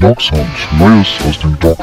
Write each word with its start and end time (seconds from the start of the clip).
Dog 0.00 0.22
Neues 0.78 1.20
aus 1.28 1.38
dem 1.40 1.58
Dog. 1.58 1.76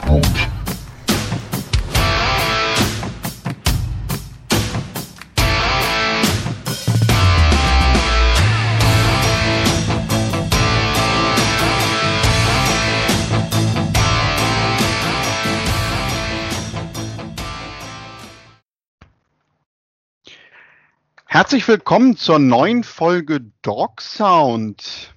Herzlich 21.28 21.68
willkommen 21.68 22.18
zur 22.18 22.40
neuen 22.40 22.84
Folge 22.84 23.42
Dog 23.62 24.02
Sound. 24.02 25.14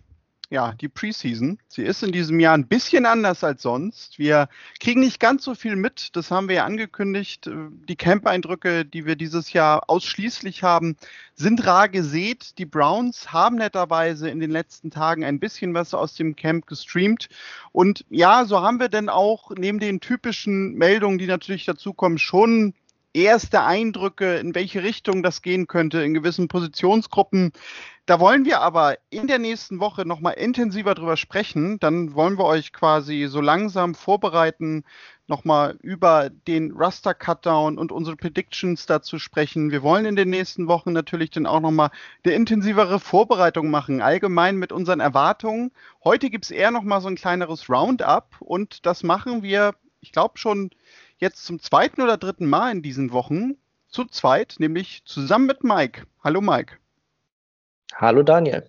Ja, 0.52 0.72
die 0.72 0.88
Preseason. 0.88 1.60
Sie 1.68 1.82
ist 1.82 2.02
in 2.02 2.10
diesem 2.10 2.40
Jahr 2.40 2.54
ein 2.54 2.66
bisschen 2.66 3.06
anders 3.06 3.44
als 3.44 3.62
sonst. 3.62 4.18
Wir 4.18 4.48
kriegen 4.80 4.98
nicht 4.98 5.20
ganz 5.20 5.44
so 5.44 5.54
viel 5.54 5.76
mit. 5.76 6.16
Das 6.16 6.32
haben 6.32 6.48
wir 6.48 6.56
ja 6.56 6.64
angekündigt. 6.64 7.48
Die 7.88 7.94
Camp-Eindrücke, 7.94 8.84
die 8.84 9.06
wir 9.06 9.14
dieses 9.14 9.52
Jahr 9.52 9.84
ausschließlich 9.86 10.64
haben, 10.64 10.96
sind 11.36 11.64
rar 11.64 11.88
gesät. 11.88 12.58
Die 12.58 12.66
Browns 12.66 13.32
haben 13.32 13.58
netterweise 13.58 14.28
in 14.28 14.40
den 14.40 14.50
letzten 14.50 14.90
Tagen 14.90 15.24
ein 15.24 15.38
bisschen 15.38 15.72
was 15.72 15.94
aus 15.94 16.14
dem 16.14 16.34
Camp 16.34 16.66
gestreamt. 16.66 17.28
Und 17.70 18.04
ja, 18.10 18.44
so 18.44 18.60
haben 18.60 18.80
wir 18.80 18.88
denn 18.88 19.08
auch 19.08 19.52
neben 19.56 19.78
den 19.78 20.00
typischen 20.00 20.74
Meldungen, 20.74 21.18
die 21.18 21.28
natürlich 21.28 21.64
dazukommen, 21.64 22.18
schon 22.18 22.74
erste 23.12 23.62
Eindrücke, 23.62 24.36
in 24.36 24.54
welche 24.54 24.82
Richtung 24.82 25.22
das 25.22 25.42
gehen 25.42 25.66
könnte 25.66 26.02
in 26.02 26.14
gewissen 26.14 26.48
Positionsgruppen. 26.48 27.52
Da 28.06 28.18
wollen 28.18 28.44
wir 28.44 28.60
aber 28.60 28.96
in 29.10 29.28
der 29.28 29.38
nächsten 29.38 29.78
Woche 29.78 30.04
nochmal 30.04 30.34
intensiver 30.34 30.94
drüber 30.94 31.16
sprechen. 31.16 31.78
Dann 31.78 32.14
wollen 32.14 32.38
wir 32.38 32.44
euch 32.44 32.72
quasi 32.72 33.26
so 33.28 33.40
langsam 33.40 33.94
vorbereiten, 33.94 34.84
nochmal 35.28 35.78
über 35.80 36.28
den 36.28 36.72
Raster 36.72 37.14
Cutdown 37.14 37.78
und 37.78 37.92
unsere 37.92 38.16
Predictions 38.16 38.84
dazu 38.86 39.18
sprechen. 39.18 39.70
Wir 39.70 39.82
wollen 39.82 40.04
in 40.04 40.16
den 40.16 40.28
nächsten 40.28 40.66
Wochen 40.66 40.92
natürlich 40.92 41.30
dann 41.30 41.46
auch 41.46 41.60
nochmal 41.60 41.90
eine 42.24 42.34
intensivere 42.34 42.98
Vorbereitung 42.98 43.70
machen, 43.70 44.02
allgemein 44.02 44.56
mit 44.56 44.72
unseren 44.72 44.98
Erwartungen. 44.98 45.70
Heute 46.02 46.30
gibt 46.30 46.46
es 46.46 46.50
eher 46.50 46.72
nochmal 46.72 47.00
so 47.00 47.08
ein 47.08 47.16
kleineres 47.16 47.70
Roundup 47.70 48.34
und 48.40 48.84
das 48.86 49.04
machen 49.04 49.44
wir, 49.44 49.76
ich 50.00 50.10
glaube 50.10 50.36
schon 50.36 50.70
jetzt 51.18 51.44
zum 51.44 51.60
zweiten 51.60 52.02
oder 52.02 52.16
dritten 52.16 52.48
Mal 52.48 52.72
in 52.72 52.82
diesen 52.82 53.12
Wochen 53.12 53.54
zu 53.88 54.04
zweit, 54.06 54.56
nämlich 54.58 55.02
zusammen 55.04 55.46
mit 55.46 55.62
Mike. 55.62 56.06
Hallo 56.24 56.40
Mike. 56.40 56.79
Hallo 57.94 58.22
Daniel. 58.22 58.68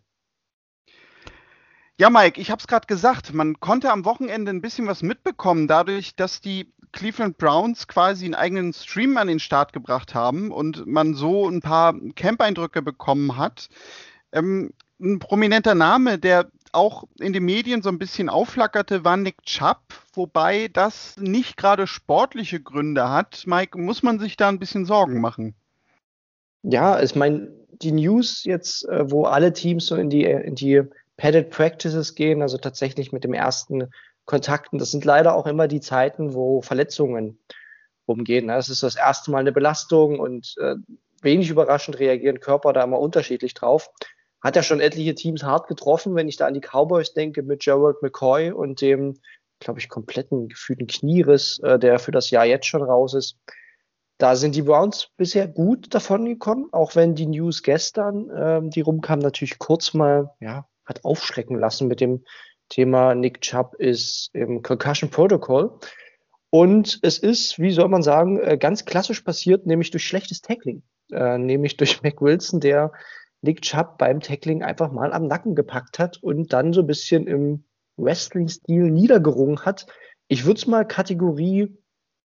Ja, 1.97 2.09
Mike, 2.09 2.41
ich 2.41 2.49
habe 2.49 2.59
es 2.59 2.67
gerade 2.67 2.87
gesagt, 2.87 3.33
man 3.33 3.59
konnte 3.59 3.91
am 3.91 4.05
Wochenende 4.05 4.51
ein 4.51 4.61
bisschen 4.61 4.87
was 4.87 5.03
mitbekommen, 5.03 5.67
dadurch, 5.67 6.15
dass 6.15 6.41
die 6.41 6.73
Cleveland 6.93 7.37
Browns 7.37 7.87
quasi 7.87 8.25
einen 8.25 8.35
eigenen 8.35 8.73
Stream 8.73 9.17
an 9.17 9.27
den 9.27 9.39
Start 9.39 9.71
gebracht 9.71 10.15
haben 10.15 10.51
und 10.51 10.87
man 10.87 11.13
so 11.13 11.47
ein 11.47 11.61
paar 11.61 11.93
Camp-Eindrücke 12.15 12.81
bekommen 12.81 13.37
hat. 13.37 13.69
Ähm, 14.31 14.73
ein 14.99 15.19
prominenter 15.19 15.75
Name, 15.75 16.17
der 16.17 16.49
auch 16.71 17.03
in 17.19 17.33
den 17.33 17.43
Medien 17.43 17.81
so 17.81 17.89
ein 17.89 17.99
bisschen 17.99 18.29
aufflackerte, 18.29 19.03
war 19.03 19.17
Nick 19.17 19.43
Chubb, 19.43 19.81
wobei 20.13 20.69
das 20.69 21.17
nicht 21.17 21.57
gerade 21.57 21.87
sportliche 21.87 22.61
Gründe 22.61 23.09
hat. 23.09 23.43
Mike, 23.45 23.77
muss 23.77 24.03
man 24.03 24.19
sich 24.19 24.37
da 24.37 24.49
ein 24.49 24.59
bisschen 24.59 24.85
Sorgen 24.85 25.21
machen? 25.21 25.53
Ja, 26.63 27.01
ich 27.01 27.15
meine, 27.15 27.60
die 27.81 27.91
News 27.91 28.43
jetzt, 28.43 28.87
äh, 28.87 29.09
wo 29.09 29.25
alle 29.25 29.53
Teams 29.53 29.87
so 29.87 29.95
in 29.95 30.09
die, 30.09 30.23
in 30.23 30.55
die 30.55 30.81
Padded 31.17 31.49
Practices 31.49 32.15
gehen, 32.15 32.41
also 32.41 32.57
tatsächlich 32.57 33.11
mit 33.11 33.23
dem 33.23 33.33
ersten 33.33 33.89
Kontakten, 34.25 34.79
das 34.79 34.91
sind 34.91 35.05
leider 35.05 35.35
auch 35.35 35.45
immer 35.45 35.67
die 35.67 35.81
Zeiten, 35.81 36.33
wo 36.33 36.61
Verletzungen 36.61 37.39
rumgehen. 38.07 38.47
Das 38.47 38.69
ist 38.69 38.83
das 38.83 38.95
erste 38.95 39.31
Mal 39.31 39.39
eine 39.39 39.51
Belastung 39.51 40.19
und 40.19 40.55
äh, 40.59 40.75
wenig 41.21 41.49
überraschend 41.49 41.99
reagieren 41.99 42.39
Körper 42.39 42.73
da 42.73 42.83
immer 42.83 42.99
unterschiedlich 42.99 43.53
drauf. 43.53 43.89
Hat 44.41 44.55
ja 44.55 44.63
schon 44.63 44.79
etliche 44.79 45.13
Teams 45.13 45.43
hart 45.43 45.67
getroffen, 45.67 46.15
wenn 46.15 46.27
ich 46.27 46.37
da 46.37 46.47
an 46.47 46.53
die 46.53 46.61
Cowboys 46.61 47.13
denke 47.13 47.43
mit 47.43 47.61
Gerald 47.61 48.01
McCoy 48.01 48.51
und 48.51 48.81
dem, 48.81 49.19
glaube 49.59 49.79
ich, 49.79 49.89
kompletten 49.89 50.49
gefühlten 50.49 50.87
Knieriss, 50.87 51.59
äh, 51.59 51.77
der 51.77 51.99
für 51.99 52.11
das 52.11 52.31
Jahr 52.31 52.45
jetzt 52.45 52.65
schon 52.65 52.81
raus 52.81 53.13
ist. 53.13 53.37
Da 54.21 54.35
sind 54.35 54.53
die 54.53 54.61
Browns 54.61 55.09
bisher 55.17 55.47
gut 55.47 55.95
davon 55.95 56.25
gekommen, 56.25 56.69
auch 56.73 56.95
wenn 56.95 57.15
die 57.15 57.25
News 57.25 57.63
gestern, 57.63 58.29
ähm, 58.31 58.69
die 58.69 58.81
rumkamen, 58.81 59.23
natürlich 59.23 59.57
kurz 59.57 59.95
mal, 59.95 60.29
ja, 60.39 60.67
hat 60.85 61.03
aufschrecken 61.03 61.57
lassen 61.57 61.87
mit 61.87 62.01
dem 62.01 62.23
Thema 62.69 63.15
Nick 63.15 63.41
Chubb 63.41 63.73
ist 63.79 64.29
im 64.33 64.61
Concussion 64.61 65.09
Protocol. 65.09 65.79
Und 66.51 66.99
es 67.01 67.17
ist, 67.17 67.57
wie 67.57 67.71
soll 67.71 67.87
man 67.89 68.03
sagen, 68.03 68.39
äh, 68.39 68.59
ganz 68.59 68.85
klassisch 68.85 69.21
passiert, 69.21 69.65
nämlich 69.65 69.89
durch 69.89 70.05
schlechtes 70.05 70.41
Tackling. 70.41 70.83
Äh, 71.11 71.39
nämlich 71.39 71.77
durch 71.77 72.03
Mac 72.03 72.21
Wilson, 72.21 72.59
der 72.59 72.91
Nick 73.41 73.63
Chubb 73.63 73.97
beim 73.97 74.19
Tackling 74.19 74.61
einfach 74.61 74.91
mal 74.91 75.13
am 75.13 75.25
Nacken 75.25 75.55
gepackt 75.55 75.97
hat 75.97 76.21
und 76.21 76.53
dann 76.53 76.73
so 76.73 76.81
ein 76.81 76.87
bisschen 76.87 77.25
im 77.25 77.63
Wrestling-Stil 77.97 78.91
niedergerungen 78.91 79.65
hat. 79.65 79.87
Ich 80.27 80.45
würde 80.45 80.59
es 80.59 80.67
mal 80.67 80.85
Kategorie 80.85 81.75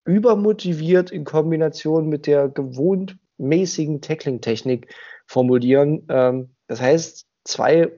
übermotiviert 0.07 1.11
in 1.11 1.25
Kombination 1.25 2.09
mit 2.09 2.27
der 2.27 2.49
gewohnt 2.49 3.19
mäßigen 3.39 4.01
Tackling-Technik 4.01 4.95
formulieren. 5.27 6.07
Ähm, 6.09 6.55
das 6.69 6.81
heißt, 6.81 7.27
zwei 7.45 7.93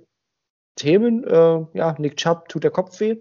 Themen, 0.76 1.24
äh, 1.24 1.66
ja, 1.74 1.94
Nick 1.98 2.16
Chubb 2.16 2.48
tut 2.48 2.64
der 2.64 2.70
Kopf 2.70 2.98
weh, 3.00 3.16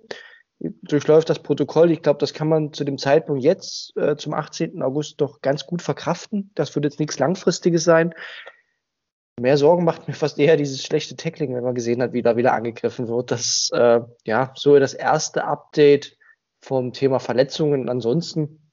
durchläuft 0.59 1.29
das 1.29 1.39
Protokoll. 1.39 1.91
Ich 1.91 2.01
glaube, 2.01 2.19
das 2.19 2.33
kann 2.33 2.47
man 2.47 2.73
zu 2.73 2.83
dem 2.83 2.97
Zeitpunkt 2.97 3.43
jetzt, 3.43 3.95
äh, 3.97 4.15
zum 4.15 4.33
18. 4.33 4.81
August, 4.81 5.21
doch 5.21 5.41
ganz 5.41 5.65
gut 5.65 5.81
verkraften. 5.81 6.51
Das 6.55 6.73
wird 6.75 6.85
jetzt 6.85 6.99
nichts 6.99 7.19
Langfristiges 7.19 7.83
sein. 7.83 8.13
Mehr 9.39 9.57
Sorgen 9.57 9.83
macht 9.83 10.07
mir 10.07 10.15
fast 10.15 10.39
eher 10.39 10.57
dieses 10.57 10.83
schlechte 10.83 11.15
Tackling, 11.15 11.53
wenn 11.53 11.63
man 11.63 11.75
gesehen 11.75 12.01
hat, 12.01 12.13
wie 12.13 12.23
da 12.23 12.37
wieder 12.37 12.53
angegriffen 12.53 13.07
wird. 13.07 13.29
Das, 13.29 13.69
äh, 13.71 13.99
ja, 14.25 14.51
so 14.55 14.79
das 14.79 14.95
erste 14.95 15.43
Update 15.43 16.17
vom 16.61 16.91
Thema 16.91 17.19
Verletzungen. 17.19 17.87
Ansonsten 17.87 18.66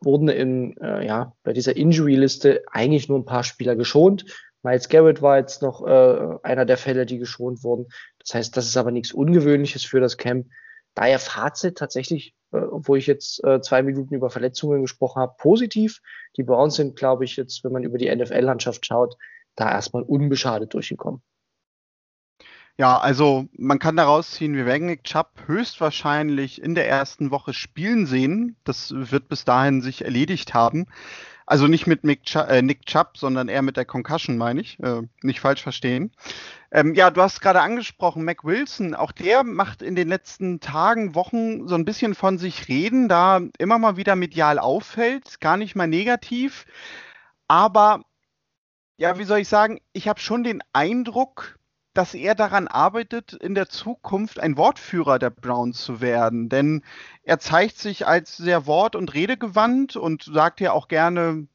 wurden 0.00 0.28
in, 0.28 0.76
äh, 0.78 1.06
ja, 1.06 1.34
bei 1.42 1.52
dieser 1.52 1.76
Injury-Liste 1.76 2.62
eigentlich 2.70 3.08
nur 3.08 3.18
ein 3.18 3.24
paar 3.24 3.44
Spieler 3.44 3.76
geschont. 3.76 4.26
Miles 4.62 4.88
Garrett 4.88 5.20
war 5.20 5.38
jetzt 5.38 5.62
noch 5.62 5.86
äh, 5.86 6.38
einer 6.42 6.64
der 6.64 6.78
Fälle, 6.78 7.06
die 7.06 7.18
geschont 7.18 7.62
wurden. 7.62 7.86
Das 8.18 8.34
heißt, 8.34 8.56
das 8.56 8.66
ist 8.66 8.76
aber 8.76 8.90
nichts 8.90 9.12
Ungewöhnliches 9.12 9.84
für 9.84 10.00
das 10.00 10.16
Camp. 10.16 10.46
Daher 10.94 11.18
Fazit 11.18 11.76
tatsächlich, 11.76 12.34
äh, 12.52 12.58
obwohl 12.58 12.98
ich 12.98 13.06
jetzt 13.06 13.44
äh, 13.44 13.60
zwei 13.60 13.82
Minuten 13.82 14.14
über 14.14 14.30
Verletzungen 14.30 14.82
gesprochen 14.82 15.20
habe, 15.20 15.34
positiv. 15.38 16.00
Die 16.36 16.44
Browns 16.44 16.76
sind, 16.76 16.96
glaube 16.96 17.24
ich, 17.24 17.36
jetzt, 17.36 17.62
wenn 17.64 17.72
man 17.72 17.84
über 17.84 17.98
die 17.98 18.14
NFL-Landschaft 18.14 18.86
schaut, 18.86 19.16
da 19.56 19.70
erstmal 19.70 20.02
unbeschadet 20.02 20.72
durchgekommen. 20.72 21.22
Ja, 22.76 22.98
also 22.98 23.46
man 23.56 23.78
kann 23.78 23.96
daraus 23.96 24.32
ziehen, 24.32 24.54
wir 24.54 24.66
werden 24.66 24.86
Nick 24.86 25.04
Chubb 25.04 25.28
höchstwahrscheinlich 25.46 26.60
in 26.60 26.74
der 26.74 26.88
ersten 26.88 27.30
Woche 27.30 27.52
spielen 27.52 28.04
sehen. 28.06 28.56
Das 28.64 28.92
wird 28.92 29.28
bis 29.28 29.44
dahin 29.44 29.80
sich 29.80 30.04
erledigt 30.04 30.54
haben. 30.54 30.86
Also 31.46 31.68
nicht 31.68 31.86
mit 31.86 32.04
Nick 32.04 32.24
Chubb, 32.24 32.48
äh, 32.48 32.62
Nick 32.62 32.86
Chubb 32.86 33.16
sondern 33.16 33.48
eher 33.48 33.62
mit 33.62 33.76
der 33.76 33.84
Concussion, 33.84 34.38
meine 34.38 34.60
ich. 34.60 34.80
Äh, 34.80 35.02
nicht 35.22 35.40
falsch 35.40 35.62
verstehen. 35.62 36.10
Ähm, 36.72 36.94
ja, 36.94 37.10
du 37.10 37.22
hast 37.22 37.40
gerade 37.40 37.60
angesprochen, 37.60 38.24
Mac 38.24 38.44
Wilson, 38.44 38.94
auch 38.94 39.12
der 39.12 39.44
macht 39.44 39.82
in 39.82 39.94
den 39.94 40.08
letzten 40.08 40.58
Tagen, 40.60 41.14
Wochen 41.14 41.68
so 41.68 41.76
ein 41.76 41.84
bisschen 41.84 42.14
von 42.16 42.38
sich 42.38 42.66
reden, 42.68 43.08
da 43.08 43.40
immer 43.58 43.78
mal 43.78 43.96
wieder 43.96 44.16
medial 44.16 44.58
auffällt, 44.58 45.40
gar 45.40 45.56
nicht 45.56 45.76
mal 45.76 45.86
negativ. 45.86 46.66
Aber 47.46 48.02
ja, 48.96 49.18
wie 49.18 49.24
soll 49.24 49.40
ich 49.40 49.48
sagen, 49.48 49.80
ich 49.92 50.08
habe 50.08 50.20
schon 50.20 50.44
den 50.44 50.62
Eindruck, 50.72 51.58
dass 51.94 52.14
er 52.14 52.34
daran 52.34 52.68
arbeitet, 52.68 53.32
in 53.32 53.54
der 53.54 53.68
Zukunft 53.68 54.40
ein 54.40 54.56
Wortführer 54.56 55.18
der 55.18 55.30
Browns 55.30 55.82
zu 55.82 56.00
werden. 56.00 56.48
Denn 56.48 56.82
er 57.22 57.38
zeigt 57.38 57.78
sich 57.78 58.06
als 58.06 58.36
sehr 58.36 58.66
wort- 58.66 58.96
und 58.96 59.14
redegewandt 59.14 59.96
und 59.96 60.24
sagt 60.24 60.60
ja 60.60 60.72
auch 60.72 60.88
gerne 60.88 61.46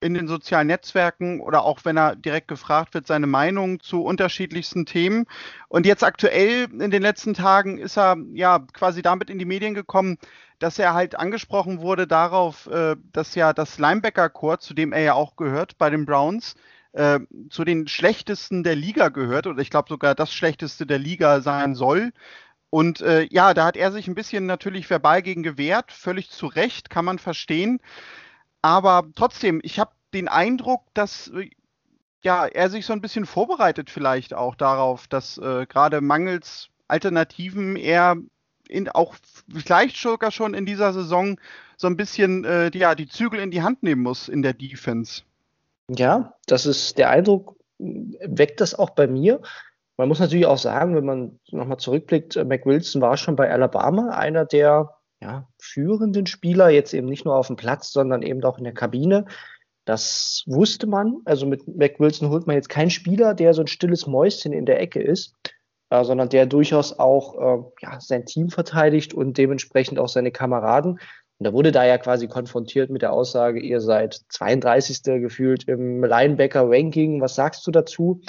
in 0.00 0.12
den 0.12 0.28
sozialen 0.28 0.66
Netzwerken 0.66 1.40
oder 1.40 1.64
auch 1.64 1.84
wenn 1.84 1.96
er 1.96 2.14
direkt 2.14 2.48
gefragt 2.48 2.92
wird, 2.94 3.06
seine 3.06 3.26
Meinung 3.26 3.80
zu 3.80 4.02
unterschiedlichsten 4.04 4.84
Themen. 4.84 5.24
Und 5.68 5.86
jetzt 5.86 6.04
aktuell 6.04 6.68
in 6.70 6.90
den 6.90 7.02
letzten 7.02 7.32
Tagen 7.32 7.78
ist 7.78 7.96
er 7.96 8.16
ja 8.34 8.58
quasi 8.74 9.00
damit 9.00 9.30
in 9.30 9.38
die 9.38 9.46
Medien 9.46 9.74
gekommen, 9.74 10.18
dass 10.58 10.78
er 10.78 10.94
halt 10.94 11.18
angesprochen 11.18 11.80
wurde 11.80 12.06
darauf, 12.06 12.66
äh, 12.66 12.96
dass 13.12 13.34
ja 13.34 13.52
das 13.52 13.78
Linebacker-Core, 13.78 14.58
zu 14.58 14.74
dem 14.74 14.92
er 14.92 15.02
ja 15.02 15.14
auch 15.14 15.36
gehört 15.36 15.78
bei 15.78 15.90
den 15.90 16.04
Browns, 16.04 16.54
äh, 16.96 17.20
zu 17.50 17.64
den 17.64 17.86
schlechtesten 17.88 18.62
der 18.62 18.74
Liga 18.74 19.10
gehört 19.10 19.46
oder 19.46 19.60
ich 19.60 19.70
glaube 19.70 19.88
sogar 19.90 20.14
das 20.14 20.32
schlechteste 20.32 20.86
der 20.86 20.98
Liga 20.98 21.42
sein 21.42 21.74
soll. 21.74 22.12
Und 22.70 23.00
äh, 23.00 23.28
ja, 23.30 23.54
da 23.54 23.66
hat 23.66 23.76
er 23.76 23.92
sich 23.92 24.08
ein 24.08 24.14
bisschen 24.14 24.46
natürlich 24.46 24.88
verbal 24.88 25.22
gegen 25.22 25.42
gewehrt, 25.42 25.92
völlig 25.92 26.30
zu 26.30 26.46
Recht, 26.46 26.90
kann 26.90 27.04
man 27.04 27.18
verstehen. 27.18 27.80
Aber 28.62 29.04
trotzdem, 29.14 29.60
ich 29.62 29.78
habe 29.78 29.92
den 30.14 30.28
Eindruck, 30.28 30.82
dass 30.94 31.28
äh, 31.28 31.50
ja, 32.22 32.46
er 32.46 32.70
sich 32.70 32.86
so 32.86 32.92
ein 32.92 33.02
bisschen 33.02 33.26
vorbereitet 33.26 33.90
vielleicht 33.90 34.34
auch 34.34 34.54
darauf, 34.54 35.06
dass 35.06 35.38
äh, 35.38 35.66
gerade 35.66 36.00
mangels 36.00 36.70
Alternativen 36.88 37.76
er 37.76 38.16
in, 38.68 38.88
auch 38.88 39.16
vielleicht 39.54 39.96
sogar 39.96 40.30
schon 40.30 40.54
in 40.54 40.66
dieser 40.66 40.92
Saison 40.92 41.38
so 41.76 41.86
ein 41.86 41.96
bisschen 41.96 42.44
äh, 42.44 42.70
die, 42.70 42.78
ja, 42.78 42.94
die 42.94 43.06
Zügel 43.06 43.38
in 43.40 43.50
die 43.50 43.62
Hand 43.62 43.82
nehmen 43.82 44.02
muss 44.02 44.28
in 44.28 44.42
der 44.42 44.54
Defense. 44.54 45.22
Ja, 45.88 46.34
das 46.46 46.66
ist 46.66 46.98
der 46.98 47.10
Eindruck, 47.10 47.56
weckt 47.78 48.60
das 48.60 48.74
auch 48.74 48.90
bei 48.90 49.06
mir. 49.06 49.40
Man 49.96 50.08
muss 50.08 50.18
natürlich 50.18 50.46
auch 50.46 50.58
sagen, 50.58 50.94
wenn 50.94 51.04
man 51.04 51.40
nochmal 51.50 51.78
zurückblickt, 51.78 52.36
äh, 52.36 52.44
Mac 52.44 52.66
Wilson 52.66 53.00
war 53.00 53.16
schon 53.16 53.36
bei 53.36 53.50
Alabama 53.50 54.10
einer 54.10 54.44
der 54.44 54.90
ja, 55.20 55.48
führenden 55.58 56.26
Spieler, 56.26 56.68
jetzt 56.68 56.92
eben 56.92 57.06
nicht 57.06 57.24
nur 57.24 57.36
auf 57.36 57.46
dem 57.46 57.56
Platz, 57.56 57.92
sondern 57.92 58.22
eben 58.22 58.42
auch 58.44 58.58
in 58.58 58.64
der 58.64 58.74
Kabine. 58.74 59.24
Das 59.86 60.42
wusste 60.46 60.86
man. 60.86 61.18
Also 61.24 61.46
mit 61.46 61.66
Mac 61.68 61.98
Wilson 62.00 62.28
holt 62.28 62.46
man 62.46 62.56
jetzt 62.56 62.68
keinen 62.68 62.90
Spieler, 62.90 63.34
der 63.34 63.54
so 63.54 63.62
ein 63.62 63.68
stilles 63.68 64.06
Mäuschen 64.06 64.52
in 64.52 64.66
der 64.66 64.80
Ecke 64.80 65.00
ist, 65.00 65.34
äh, 65.90 66.04
sondern 66.04 66.28
der 66.28 66.46
durchaus 66.46 66.98
auch 66.98 67.34
äh, 67.36 67.64
ja, 67.80 68.00
sein 68.00 68.26
Team 68.26 68.50
verteidigt 68.50 69.14
und 69.14 69.38
dementsprechend 69.38 69.98
auch 69.98 70.08
seine 70.08 70.32
Kameraden. 70.32 70.98
Und 71.38 71.44
da 71.44 71.52
wurde 71.52 71.72
da 71.72 71.84
ja 71.84 71.98
quasi 71.98 72.28
konfrontiert 72.28 72.88
mit 72.88 73.02
der 73.02 73.12
Aussage, 73.12 73.60
ihr 73.60 73.80
seid 73.80 74.20
32. 74.30 75.02
gefühlt 75.20 75.64
im 75.68 76.02
Linebacker-Ranking. 76.02 77.20
Was 77.20 77.34
sagst 77.34 77.66
du 77.66 77.70
dazu? 77.70 78.22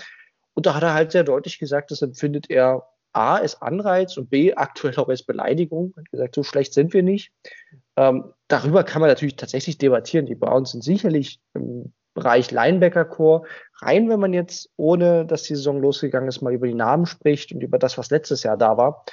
Und 0.54 0.66
da 0.66 0.76
hat 0.76 0.84
er 0.84 0.94
halt 0.94 1.12
sehr 1.12 1.24
deutlich 1.24 1.60
gesagt, 1.60 1.92
das 1.92 2.02
empfindet 2.02 2.50
er 2.50 2.90
A 3.14 3.36
als 3.36 3.62
Anreiz 3.62 4.18
und 4.18 4.30
B 4.30 4.54
aktuell 4.54 4.96
auch 4.98 5.08
als 5.08 5.24
Beleidigung. 5.24 5.94
Er 5.96 6.02
hat 6.02 6.12
gesagt, 6.12 6.36
so 6.36 6.44
schlecht 6.44 6.74
sind 6.74 6.94
wir 6.94 7.04
nicht. 7.04 7.32
Ähm, 7.96 8.34
darüber 8.48 8.84
kann 8.84 9.00
man 9.00 9.10
natürlich 9.10 9.38
tatsächlich 9.38 9.78
debattieren. 9.78 10.26
Die 10.26 10.36
Browns 10.36 10.72
sind 10.72 10.84
sicherlich 10.84 11.40
im 11.54 11.94
Bereich 12.14 12.52
Linebacker-Core 12.52 13.48
rein, 13.82 14.10
wenn 14.10 14.20
man 14.20 14.34
jetzt, 14.34 14.70
ohne 14.76 15.26
dass 15.26 15.44
die 15.44 15.56
Saison 15.56 15.80
losgegangen 15.80 16.28
ist, 16.28 16.42
mal 16.42 16.54
über 16.54 16.68
die 16.68 16.74
Namen 16.74 17.06
spricht 17.06 17.54
und 17.54 17.62
über 17.62 17.80
das, 17.80 17.98
was 17.98 18.10
letztes 18.10 18.44
Jahr 18.44 18.58
da 18.58 18.76
war 18.76 19.06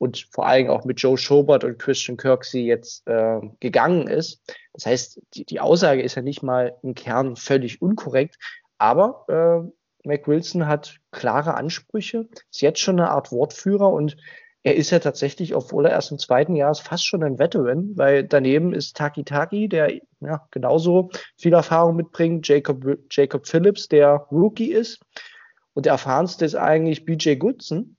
und 0.00 0.26
vor 0.30 0.46
allem 0.46 0.70
auch 0.70 0.86
mit 0.86 0.98
Joe 1.02 1.18
Schobert 1.18 1.62
und 1.62 1.78
Christian 1.78 2.16
Kirksey 2.16 2.64
jetzt 2.64 3.06
äh, 3.06 3.38
gegangen 3.60 4.08
ist. 4.08 4.40
Das 4.72 4.86
heißt, 4.86 5.20
die, 5.34 5.44
die 5.44 5.60
Aussage 5.60 6.00
ist 6.00 6.14
ja 6.14 6.22
nicht 6.22 6.42
mal 6.42 6.74
im 6.82 6.94
Kern 6.94 7.36
völlig 7.36 7.82
unkorrekt, 7.82 8.38
aber 8.78 9.26
äh, 9.28 10.08
Mac 10.08 10.26
Wilson 10.26 10.66
hat 10.66 10.96
klare 11.10 11.52
Ansprüche, 11.52 12.26
ist 12.50 12.62
jetzt 12.62 12.80
schon 12.80 12.98
eine 12.98 13.10
Art 13.10 13.30
Wortführer 13.30 13.92
und 13.92 14.16
er 14.62 14.74
ist 14.74 14.90
ja 14.90 15.00
tatsächlich, 15.00 15.54
obwohl 15.54 15.84
er 15.84 15.92
erst 15.92 16.12
im 16.12 16.18
zweiten 16.18 16.56
Jahr 16.56 16.70
ist, 16.70 16.80
fast 16.80 17.06
schon 17.06 17.22
ein 17.22 17.38
Veteran, 17.38 17.92
weil 17.96 18.24
daneben 18.24 18.72
ist 18.72 18.96
Taki 18.96 19.24
Taki, 19.24 19.68
der 19.68 20.00
ja 20.20 20.46
genauso 20.50 21.10
viel 21.36 21.52
Erfahrung 21.52 21.96
mitbringt, 21.96 22.48
Jacob, 22.48 22.82
Jacob 23.10 23.46
Phillips, 23.46 23.88
der 23.88 24.26
Rookie 24.32 24.72
ist. 24.72 25.00
Und 25.74 25.84
der 25.84 25.92
erfahrenste 25.92 26.46
ist 26.46 26.56
eigentlich 26.56 27.04
BJ 27.04 27.34
Goodson, 27.34 27.96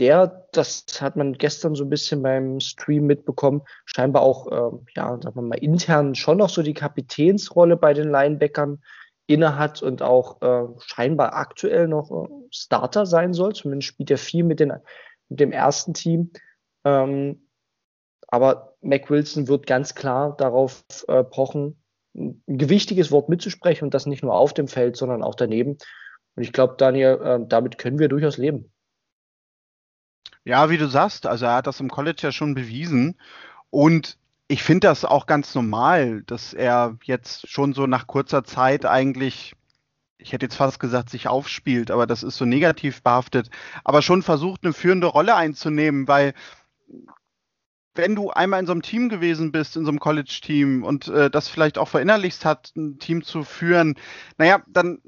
der, 0.00 0.48
das 0.52 0.86
hat 1.00 1.16
man 1.16 1.34
gestern 1.34 1.74
so 1.74 1.84
ein 1.84 1.90
bisschen 1.90 2.22
beim 2.22 2.58
Stream 2.58 3.06
mitbekommen, 3.06 3.62
scheinbar 3.84 4.22
auch, 4.22 4.46
äh, 4.50 4.76
ja, 4.96 5.18
sagen 5.22 5.36
wir 5.36 5.42
mal, 5.42 5.58
intern 5.58 6.14
schon 6.14 6.38
noch 6.38 6.48
so 6.48 6.62
die 6.62 6.74
Kapitänsrolle 6.74 7.76
bei 7.76 7.92
den 7.92 8.10
Linebackern 8.10 8.82
innehat 9.26 9.82
und 9.82 10.02
auch 10.02 10.40
äh, 10.42 10.66
scheinbar 10.78 11.34
aktuell 11.34 11.86
noch 11.86 12.10
äh, 12.10 12.28
Starter 12.50 13.06
sein 13.06 13.32
soll. 13.34 13.54
Zumindest 13.54 13.88
spielt 13.88 14.10
er 14.10 14.18
viel 14.18 14.42
mit, 14.42 14.58
den, 14.58 14.72
mit 15.28 15.38
dem 15.38 15.52
ersten 15.52 15.94
Team. 15.94 16.32
Ähm, 16.84 17.46
aber 18.26 18.76
Mac 18.80 19.10
Wilson 19.10 19.48
wird 19.48 19.66
ganz 19.66 19.94
klar 19.94 20.36
darauf 20.36 20.82
äh, 21.08 21.22
pochen, 21.22 21.82
ein 22.14 22.42
gewichtiges 22.46 23.12
Wort 23.12 23.28
mitzusprechen 23.28 23.84
und 23.84 23.94
das 23.94 24.06
nicht 24.06 24.22
nur 24.22 24.34
auf 24.34 24.54
dem 24.54 24.66
Feld, 24.66 24.96
sondern 24.96 25.22
auch 25.22 25.34
daneben. 25.34 25.78
Und 26.34 26.42
ich 26.42 26.52
glaube, 26.52 26.74
Daniel, 26.78 27.20
äh, 27.22 27.38
damit 27.46 27.78
können 27.78 27.98
wir 27.98 28.08
durchaus 28.08 28.38
leben. 28.38 28.72
Ja, 30.44 30.70
wie 30.70 30.78
du 30.78 30.88
sagst, 30.88 31.26
also 31.26 31.46
er 31.46 31.56
hat 31.56 31.66
das 31.66 31.80
im 31.80 31.90
College 31.90 32.20
ja 32.22 32.32
schon 32.32 32.54
bewiesen. 32.54 33.16
Und 33.70 34.18
ich 34.48 34.62
finde 34.62 34.88
das 34.88 35.04
auch 35.04 35.26
ganz 35.26 35.54
normal, 35.54 36.22
dass 36.22 36.54
er 36.54 36.96
jetzt 37.04 37.48
schon 37.48 37.72
so 37.72 37.86
nach 37.86 38.06
kurzer 38.06 38.42
Zeit 38.42 38.84
eigentlich, 38.84 39.54
ich 40.18 40.32
hätte 40.32 40.46
jetzt 40.46 40.56
fast 40.56 40.80
gesagt, 40.80 41.10
sich 41.10 41.28
aufspielt, 41.28 41.90
aber 41.90 42.06
das 42.06 42.22
ist 42.22 42.36
so 42.36 42.44
negativ 42.44 43.02
behaftet, 43.02 43.50
aber 43.84 44.02
schon 44.02 44.22
versucht, 44.22 44.64
eine 44.64 44.72
führende 44.72 45.06
Rolle 45.06 45.36
einzunehmen, 45.36 46.08
weil 46.08 46.34
wenn 47.94 48.14
du 48.14 48.30
einmal 48.30 48.60
in 48.60 48.66
so 48.66 48.72
einem 48.72 48.82
Team 48.82 49.08
gewesen 49.08 49.52
bist, 49.52 49.76
in 49.76 49.84
so 49.84 49.90
einem 49.90 50.00
College-Team 50.00 50.84
und 50.84 51.08
äh, 51.08 51.30
das 51.30 51.48
vielleicht 51.48 51.78
auch 51.78 51.88
verinnerlichst 51.88 52.44
hat, 52.44 52.72
ein 52.76 52.98
Team 52.98 53.22
zu 53.22 53.44
führen, 53.44 53.96
naja, 54.38 54.62
dann 54.66 55.00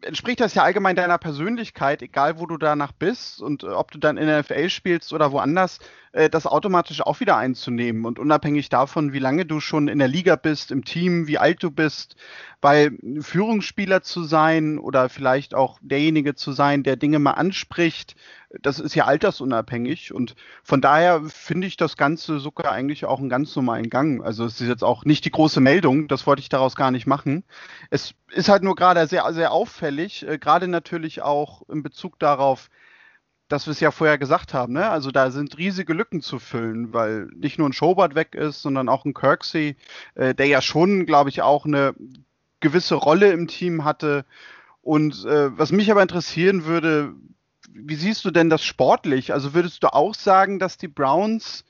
entspricht 0.00 0.40
das 0.40 0.54
ja 0.54 0.62
allgemein 0.62 0.96
deiner 0.96 1.18
Persönlichkeit, 1.18 2.02
egal 2.02 2.38
wo 2.38 2.46
du 2.46 2.56
danach 2.56 2.92
bist 2.92 3.40
und 3.40 3.62
äh, 3.62 3.68
ob 3.68 3.90
du 3.90 3.98
dann 3.98 4.16
in 4.16 4.26
der 4.26 4.40
NFL 4.40 4.70
spielst 4.70 5.12
oder 5.12 5.32
woanders, 5.32 5.78
äh, 6.16 6.30
das 6.30 6.46
automatisch 6.46 7.02
auch 7.02 7.20
wieder 7.20 7.36
einzunehmen. 7.36 8.06
Und 8.06 8.18
unabhängig 8.18 8.70
davon, 8.70 9.12
wie 9.12 9.18
lange 9.18 9.44
du 9.44 9.60
schon 9.60 9.88
in 9.88 9.98
der 9.98 10.08
Liga 10.08 10.36
bist, 10.36 10.70
im 10.70 10.84
Team, 10.84 11.26
wie 11.26 11.36
alt 11.36 11.62
du 11.62 11.70
bist, 11.70 12.16
weil 12.62 12.96
Führungsspieler 13.20 14.02
zu 14.02 14.24
sein 14.24 14.78
oder 14.78 15.10
vielleicht 15.10 15.54
auch 15.54 15.78
derjenige 15.82 16.34
zu 16.34 16.52
sein, 16.52 16.82
der 16.82 16.96
Dinge 16.96 17.18
mal 17.18 17.32
anspricht, 17.32 18.16
das 18.62 18.78
ist 18.78 18.94
ja 18.94 19.04
altersunabhängig. 19.04 20.14
Und 20.14 20.36
von 20.64 20.80
daher 20.80 21.22
finde 21.26 21.66
ich 21.66 21.76
das 21.76 21.98
Ganze 21.98 22.38
sogar 22.38 22.72
eigentlich 22.72 23.04
auch 23.04 23.18
einen 23.18 23.28
ganz 23.28 23.54
normalen 23.54 23.90
Gang. 23.90 24.24
Also 24.24 24.46
es 24.46 24.58
ist 24.58 24.68
jetzt 24.68 24.84
auch 24.84 25.04
nicht 25.04 25.26
die 25.26 25.30
große 25.30 25.60
Meldung, 25.60 26.08
das 26.08 26.26
wollte 26.26 26.40
ich 26.40 26.48
daraus 26.48 26.76
gar 26.76 26.90
nicht 26.90 27.06
machen. 27.06 27.44
Es 27.90 28.14
ist 28.30 28.48
halt 28.48 28.62
nur 28.62 28.74
gerade 28.74 29.06
sehr, 29.06 29.30
sehr 29.34 29.52
auffällig, 29.52 30.26
äh, 30.26 30.38
gerade 30.38 30.66
natürlich 30.66 31.20
auch 31.20 31.68
in 31.68 31.82
Bezug 31.82 32.18
darauf, 32.18 32.70
dass 33.48 33.66
wir 33.66 33.72
es 33.72 33.80
ja 33.80 33.90
vorher 33.90 34.18
gesagt 34.18 34.54
haben, 34.54 34.72
ne? 34.72 34.88
Also 34.90 35.10
da 35.10 35.30
sind 35.30 35.56
riesige 35.58 35.92
Lücken 35.92 36.20
zu 36.20 36.38
füllen, 36.38 36.92
weil 36.92 37.26
nicht 37.34 37.58
nur 37.58 37.68
ein 37.68 37.72
Schobert 37.72 38.14
weg 38.14 38.34
ist, 38.34 38.62
sondern 38.62 38.88
auch 38.88 39.04
ein 39.04 39.14
Kirksey, 39.14 39.76
äh, 40.14 40.34
der 40.34 40.46
ja 40.46 40.60
schon, 40.60 41.06
glaube 41.06 41.30
ich, 41.30 41.42
auch 41.42 41.64
eine 41.64 41.94
gewisse 42.60 42.96
Rolle 42.96 43.32
im 43.32 43.46
Team 43.46 43.84
hatte. 43.84 44.24
Und 44.82 45.24
äh, 45.24 45.56
was 45.56 45.72
mich 45.72 45.90
aber 45.90 46.02
interessieren 46.02 46.64
würde, 46.64 47.12
wie 47.72 47.94
siehst 47.94 48.24
du 48.24 48.30
denn 48.30 48.50
das 48.50 48.64
sportlich? 48.64 49.32
Also 49.32 49.54
würdest 49.54 49.82
du 49.82 49.92
auch 49.92 50.14
sagen, 50.14 50.58
dass 50.58 50.78
die 50.78 50.88
Browns 50.88 51.64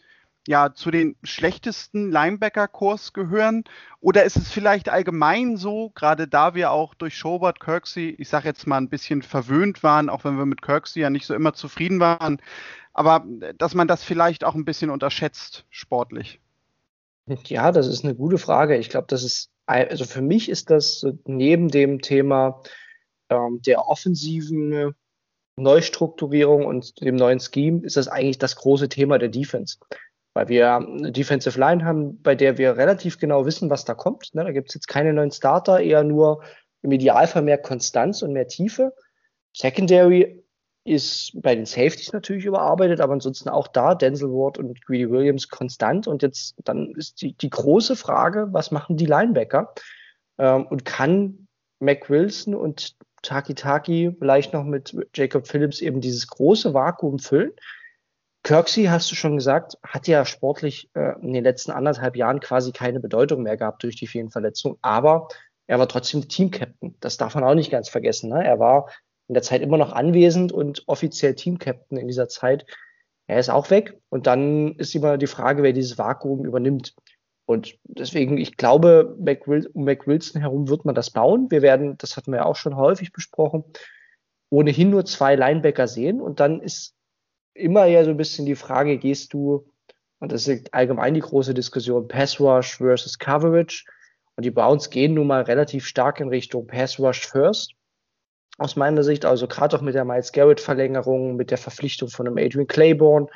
ja 0.47 0.73
zu 0.73 0.91
den 0.91 1.17
schlechtesten 1.23 2.11
Linebacker-Kurs 2.11 3.13
gehören? 3.13 3.65
Oder 4.01 4.25
ist 4.25 4.37
es 4.37 4.51
vielleicht 4.51 4.89
allgemein 4.89 5.57
so, 5.57 5.91
gerade 5.91 6.29
da 6.29 6.55
wir 6.55 6.71
auch 6.71 6.95
durch 6.95 7.17
Schobert, 7.17 7.61
Kirksey, 7.61 8.15
ich 8.19 8.29
sage 8.29 8.49
jetzt 8.49 8.67
mal 8.67 8.79
ein 8.79 8.89
bisschen 8.89 9.23
verwöhnt 9.23 9.83
waren, 9.83 10.09
auch 10.09 10.25
wenn 10.25 10.39
wir 10.39 10.47
mit 10.47 10.63
Kirksey 10.63 11.01
ja 11.01 11.11
nicht 11.11 11.27
so 11.27 11.35
immer 11.35 11.53
zufrieden 11.53 12.01
waren, 12.01 12.41
aber 12.93 13.25
dass 13.59 13.75
man 13.75 13.89
das 13.89 14.03
vielleicht 14.03 14.45
auch 14.45 14.55
ein 14.55 14.65
bisschen 14.65 14.91
unterschätzt 14.91 15.67
sportlich? 15.71 16.41
Ja, 17.47 17.73
das 17.73 17.89
ist 17.89 18.05
eine 18.05 18.15
gute 18.15 18.39
Frage. 18.39 18.77
Ich 18.77 18.89
glaube, 18.89 19.09
das 19.09 19.25
ist, 19.25 19.51
also 19.67 20.05
für 20.05 20.23
mich 20.23 20.49
ist 20.49 20.71
das 20.71 21.05
neben 21.25 21.69
dem 21.69 22.01
Thema 22.01 22.63
ähm, 23.29 23.61
der 23.63 23.87
offensiven 23.89 24.95
Neustrukturierung 25.57 26.67
und 26.67 27.01
dem 27.01 27.17
neuen 27.17 27.41
Scheme, 27.41 27.81
ist 27.83 27.97
das 27.97 28.09
eigentlich 28.09 28.39
das 28.39 28.57
große 28.57 28.89
Thema 28.89 29.19
der 29.19 29.31
Defense 29.31 29.79
weil 30.37 30.49
wir 30.49 30.75
eine 30.75 31.13
Defensive 31.13 31.59
Line 31.59 31.83
haben, 31.83 32.21
bei 32.23 32.35
der 32.35 32.59
wir 32.59 32.77
relativ 32.77 33.19
genau 33.19 33.47
wissen, 33.47 33.71
was 33.71 33.87
da 33.87 33.95
kommt. 33.95 34.35
Ne? 34.35 34.45
Da 34.45 34.53
gibt 34.53 34.69
es 34.69 34.75
jetzt 34.75 34.87
keine 34.87 35.15
neuen 35.15 35.31
Starter, 35.31 35.81
eher 35.81 36.05
nur 36.05 36.43
im 36.83 36.93
Idealfall 36.93 37.41
mehr 37.41 37.57
Konstanz 37.57 38.21
und 38.21 38.35
mehr 38.35 38.47
Tiefe. 38.47 38.93
Secondary 39.55 40.45
ist 40.85 41.33
bei 41.41 41.55
den 41.55 41.65
Safeties 41.65 42.13
natürlich 42.13 42.45
überarbeitet, 42.45 43.01
aber 43.01 43.15
ansonsten 43.15 43.49
auch 43.49 43.67
da 43.67 43.95
Denzel 43.95 44.29
Ward 44.29 44.59
und 44.59 44.85
Greedy 44.85 45.11
Williams 45.11 45.49
konstant. 45.49 46.07
Und 46.07 46.23
jetzt 46.23 46.55
dann 46.65 46.93
ist 46.97 47.23
die, 47.23 47.33
die 47.33 47.49
große 47.49 47.97
Frage, 47.97 48.49
was 48.51 48.71
machen 48.71 48.99
die 48.99 49.07
Linebacker? 49.07 49.73
Ähm, 50.37 50.67
und 50.67 50.85
kann 50.85 51.49
Mac 51.81 52.11
Wilson 52.11 52.55
und 52.55 52.95
Taki 53.23 53.55
Taki 53.55 54.15
vielleicht 54.19 54.53
noch 54.53 54.65
mit 54.65 54.95
Jacob 55.15 55.47
Phillips 55.47 55.81
eben 55.81 56.03
dieses 56.03 56.27
große 56.27 56.75
Vakuum 56.75 57.21
füllen? 57.21 57.53
Kirksey, 58.47 58.85
hast 58.85 59.11
du 59.11 59.17
schon 59.17 59.35
gesagt, 59.35 59.77
hat 59.83 60.07
ja 60.07 60.25
sportlich 60.25 60.89
äh, 60.95 61.21
in 61.21 61.33
den 61.33 61.43
letzten 61.43 61.73
anderthalb 61.73 62.15
Jahren 62.15 62.39
quasi 62.39 62.71
keine 62.71 63.01
Bedeutung 63.01 63.43
mehr 63.43 63.57
gehabt 63.57 63.83
durch 63.83 63.97
die 63.97 64.07
vielen 64.07 64.31
Verletzungen, 64.31 64.77
aber 64.83 65.27
er 65.67 65.81
war 65.81 65.89
trotzdem 65.89 66.29
Teamcaptain. 66.29 66.95
Das 67.01 67.17
darf 67.17 67.35
man 67.35 67.43
auch 67.43 67.57
nicht 67.57 67.73
ganz 67.73 67.89
vergessen. 67.89 68.31
Ne? 68.31 68.45
Er 68.45 68.61
war 68.61 68.89
in 69.27 69.35
der 69.35 69.43
Zeit 69.43 69.63
immer 69.63 69.79
noch 69.79 69.93
anwesend 69.93 70.53
und 70.53 70.85
offiziell 70.87 71.35
Teamcaptain 71.35 71.99
in 71.99 72.07
dieser 72.07 72.29
Zeit. 72.29 72.67
Er 73.27 73.41
ist 73.41 73.51
auch 73.51 73.71
weg 73.71 73.99
und 74.11 74.29
dann 74.29 74.77
ist 74.77 74.95
immer 74.95 75.19
die 75.19 75.27
Frage, 75.27 75.65
wer 75.65 75.73
dieses 75.73 75.99
Vakuum 75.99 76.45
übernimmt. 76.45 76.95
Und 77.47 77.77
deswegen, 77.83 78.39
ich 78.39 78.57
glaube, 78.57 79.17
um 79.75 79.85
Mac 79.85 80.07
Wilson 80.07 80.41
herum 80.41 80.69
wird 80.69 80.85
man 80.85 80.95
das 80.95 81.11
bauen. 81.11 81.51
Wir 81.51 81.63
werden, 81.63 81.99
das 81.99 82.17
hatten 82.17 82.31
wir 82.31 82.39
ja 82.39 82.45
auch 82.45 82.55
schon 82.55 82.77
häufig 82.77 83.13
besprochen, 83.13 83.65
ohnehin 84.51 84.91
nur 84.91 85.05
zwei 85.05 85.35
Linebacker 85.35 85.89
sehen 85.89 86.21
und 86.21 86.39
dann 86.39 86.61
ist 86.61 86.96
immer 87.57 87.87
ja 87.87 88.05
so 88.05 88.11
ein 88.11 88.17
bisschen 88.17 88.47
die 88.47 88.55
Frage, 88.55 88.99
gehst 88.99 89.33
du, 89.33 89.67
und 90.19 90.33
das 90.33 90.47
ist 90.49 90.73
allgemein 90.73 91.15
die 91.15 91.21
große 91.21 91.55
Diskussion, 91.55 92.09
Pass 92.09 92.41
Rush 92.41 92.79
versus 92.79 93.19
Coverage. 93.19 93.85
Und 94.37 94.45
die 94.45 94.51
Browns 94.51 94.91
gehen 94.91 95.15
nun 95.15 95.27
mal 95.27 95.43
relativ 95.43 95.87
stark 95.87 96.21
in 96.21 96.29
Richtung 96.29 96.67
Pass 96.67 96.99
Rush 96.99 97.27
First. 97.27 97.73
Aus 98.59 98.77
meiner 98.77 99.03
Sicht, 99.03 99.25
also 99.25 99.47
gerade 99.49 99.77
auch 99.77 99.83
mit 99.83 99.95
der 99.95 100.05
Miles 100.05 100.33
Garrett 100.33 100.61
Verlängerung, 100.61 101.37
mit 101.37 101.51
der 101.51 101.59
Verpflichtung 101.59 102.09
von 102.09 102.27
einem 102.27 102.39
Adrian 102.39 102.67
Claiborne 102.67 103.27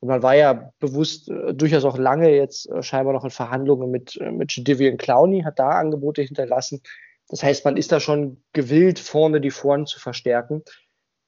Und 0.00 0.08
man 0.08 0.22
war 0.22 0.34
ja 0.34 0.72
bewusst 0.78 1.30
äh, 1.30 1.54
durchaus 1.54 1.84
auch 1.84 1.98
lange 1.98 2.34
jetzt 2.34 2.70
äh, 2.70 2.82
scheinbar 2.82 3.12
noch 3.12 3.24
in 3.24 3.30
Verhandlungen 3.30 3.90
mit, 3.90 4.16
äh, 4.20 4.30
mit 4.30 4.56
Jadivian 4.56 4.96
Clowney, 4.96 5.42
hat 5.42 5.58
da 5.58 5.70
Angebote 5.70 6.22
hinterlassen. 6.22 6.82
Das 7.28 7.42
heißt, 7.42 7.64
man 7.64 7.76
ist 7.76 7.92
da 7.92 8.00
schon 8.00 8.42
gewillt, 8.52 8.98
vorne 8.98 9.40
die 9.40 9.50
Foren 9.50 9.86
zu 9.86 10.00
verstärken. 10.00 10.62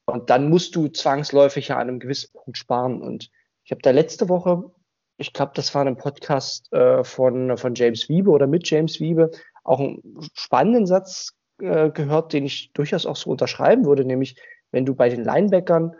Und 0.05 0.29
dann 0.29 0.49
musst 0.49 0.75
du 0.75 0.87
zwangsläufig 0.87 1.69
ja 1.69 1.75
an 1.75 1.89
einem 1.89 1.99
gewissen 1.99 2.31
Punkt 2.33 2.57
sparen. 2.57 3.01
Und 3.01 3.29
ich 3.63 3.71
habe 3.71 3.81
da 3.81 3.91
letzte 3.91 4.29
Woche, 4.29 4.71
ich 5.17 5.33
glaube, 5.33 5.53
das 5.55 5.73
war 5.73 5.85
ein 5.85 5.97
Podcast 5.97 6.71
äh, 6.73 7.03
von, 7.03 7.57
von 7.57 7.75
James 7.75 8.09
Wiebe 8.09 8.29
oder 8.29 8.47
mit 8.47 8.69
James 8.69 8.99
Wiebe, 8.99 9.31
auch 9.63 9.79
einen 9.79 10.01
spannenden 10.33 10.85
Satz 10.85 11.33
äh, 11.59 11.89
gehört, 11.89 12.33
den 12.33 12.45
ich 12.45 12.71
durchaus 12.73 13.05
auch 13.05 13.15
so 13.15 13.29
unterschreiben 13.29 13.85
würde, 13.85 14.05
nämlich 14.05 14.35
wenn 14.71 14.85
du 14.85 14.93
bei 14.93 15.09
den 15.09 15.23
Linebackern 15.23 15.95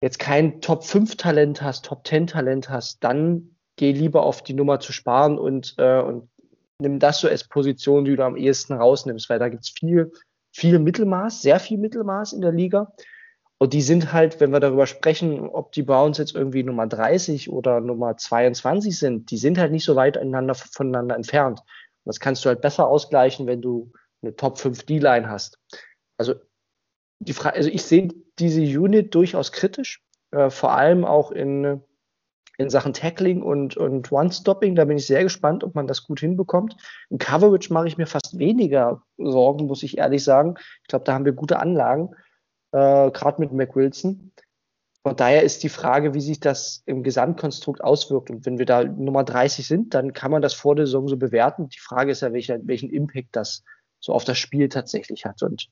jetzt 0.00 0.18
kein 0.18 0.60
Top 0.60 0.84
5 0.84 1.16
Talent 1.16 1.62
hast, 1.62 1.84
Top 1.84 2.06
10 2.06 2.28
Talent 2.28 2.70
hast, 2.70 3.02
dann 3.02 3.56
geh 3.76 3.92
lieber 3.92 4.22
auf 4.22 4.42
die 4.42 4.54
Nummer 4.54 4.80
zu 4.80 4.92
sparen 4.92 5.38
und, 5.38 5.74
äh, 5.78 6.00
und 6.00 6.30
nimm 6.78 6.98
das 6.98 7.20
so 7.20 7.28
als 7.28 7.44
Position, 7.44 8.04
die 8.04 8.16
du 8.16 8.24
am 8.24 8.36
ehesten 8.36 8.74
rausnimmst, 8.74 9.28
weil 9.28 9.38
da 9.38 9.48
gibt's 9.48 9.70
viel, 9.70 10.12
viel 10.52 10.78
Mittelmaß, 10.78 11.42
sehr 11.42 11.60
viel 11.60 11.78
Mittelmaß 11.78 12.32
in 12.32 12.40
der 12.40 12.52
Liga. 12.52 12.92
Und 13.58 13.72
die 13.72 13.82
sind 13.82 14.12
halt, 14.12 14.40
wenn 14.40 14.52
wir 14.52 14.60
darüber 14.60 14.86
sprechen, 14.86 15.40
ob 15.40 15.72
die 15.72 15.82
Browns 15.82 16.18
jetzt 16.18 16.34
irgendwie 16.34 16.62
Nummer 16.62 16.86
30 16.86 17.50
oder 17.50 17.80
Nummer 17.80 18.16
22 18.16 18.96
sind, 18.96 19.30
die 19.32 19.36
sind 19.36 19.58
halt 19.58 19.72
nicht 19.72 19.84
so 19.84 19.96
weit 19.96 20.16
einander, 20.16 20.54
voneinander 20.54 21.16
entfernt. 21.16 21.60
Und 21.60 22.06
das 22.06 22.20
kannst 22.20 22.44
du 22.44 22.48
halt 22.48 22.60
besser 22.60 22.86
ausgleichen, 22.86 23.48
wenn 23.48 23.60
du 23.60 23.92
eine 24.22 24.36
Top 24.36 24.58
5 24.58 24.84
D-Line 24.84 25.28
hast. 25.28 25.58
Also 26.18 26.34
die 27.18 27.32
Frage, 27.32 27.56
also 27.56 27.70
ich 27.70 27.82
sehe 27.82 28.08
diese 28.38 28.62
Unit 28.62 29.12
durchaus 29.14 29.50
kritisch, 29.50 30.04
äh, 30.30 30.50
vor 30.50 30.72
allem 30.72 31.04
auch 31.04 31.32
in, 31.32 31.82
in 32.58 32.70
Sachen 32.70 32.92
Tackling 32.92 33.42
und, 33.42 33.76
und 33.76 34.12
One-Stopping. 34.12 34.76
Da 34.76 34.84
bin 34.84 34.98
ich 34.98 35.06
sehr 35.08 35.24
gespannt, 35.24 35.64
ob 35.64 35.74
man 35.74 35.88
das 35.88 36.04
gut 36.04 36.20
hinbekommt. 36.20 36.76
In 37.10 37.18
Coverage 37.18 37.72
mache 37.72 37.88
ich 37.88 37.98
mir 37.98 38.06
fast 38.06 38.38
weniger 38.38 39.02
Sorgen, 39.16 39.66
muss 39.66 39.82
ich 39.82 39.98
ehrlich 39.98 40.22
sagen. 40.22 40.54
Ich 40.82 40.88
glaube, 40.88 41.04
da 41.04 41.14
haben 41.14 41.24
wir 41.24 41.32
gute 41.32 41.58
Anlagen, 41.58 42.14
äh, 42.72 43.10
gerade 43.10 43.40
mit 43.40 43.52
Mac 43.52 43.74
Wilson. 43.76 44.32
Von 45.02 45.16
daher 45.16 45.42
ist 45.42 45.62
die 45.62 45.68
Frage, 45.68 46.12
wie 46.12 46.20
sich 46.20 46.40
das 46.40 46.82
im 46.84 47.02
Gesamtkonstrukt 47.02 47.82
auswirkt. 47.82 48.30
Und 48.30 48.44
wenn 48.44 48.58
wir 48.58 48.66
da 48.66 48.84
Nummer 48.84 49.24
30 49.24 49.66
sind, 49.66 49.94
dann 49.94 50.12
kann 50.12 50.30
man 50.30 50.42
das 50.42 50.54
vor 50.54 50.74
der 50.74 50.86
Saison 50.86 51.08
so 51.08 51.16
bewerten. 51.16 51.68
Die 51.68 51.80
Frage 51.80 52.10
ist 52.12 52.20
ja, 52.20 52.32
welcher, 52.32 52.58
welchen 52.66 52.90
Impact 52.90 53.28
das 53.32 53.64
so 54.00 54.12
auf 54.12 54.24
das 54.24 54.38
Spiel 54.38 54.68
tatsächlich 54.68 55.24
hat. 55.24 55.42
Und 55.42 55.68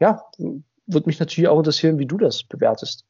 ja, 0.00 0.24
würde 0.38 1.06
mich 1.06 1.20
natürlich 1.20 1.48
auch 1.48 1.58
interessieren, 1.58 1.98
wie 1.98 2.06
du 2.06 2.18
das 2.18 2.42
bewertest. 2.42 3.04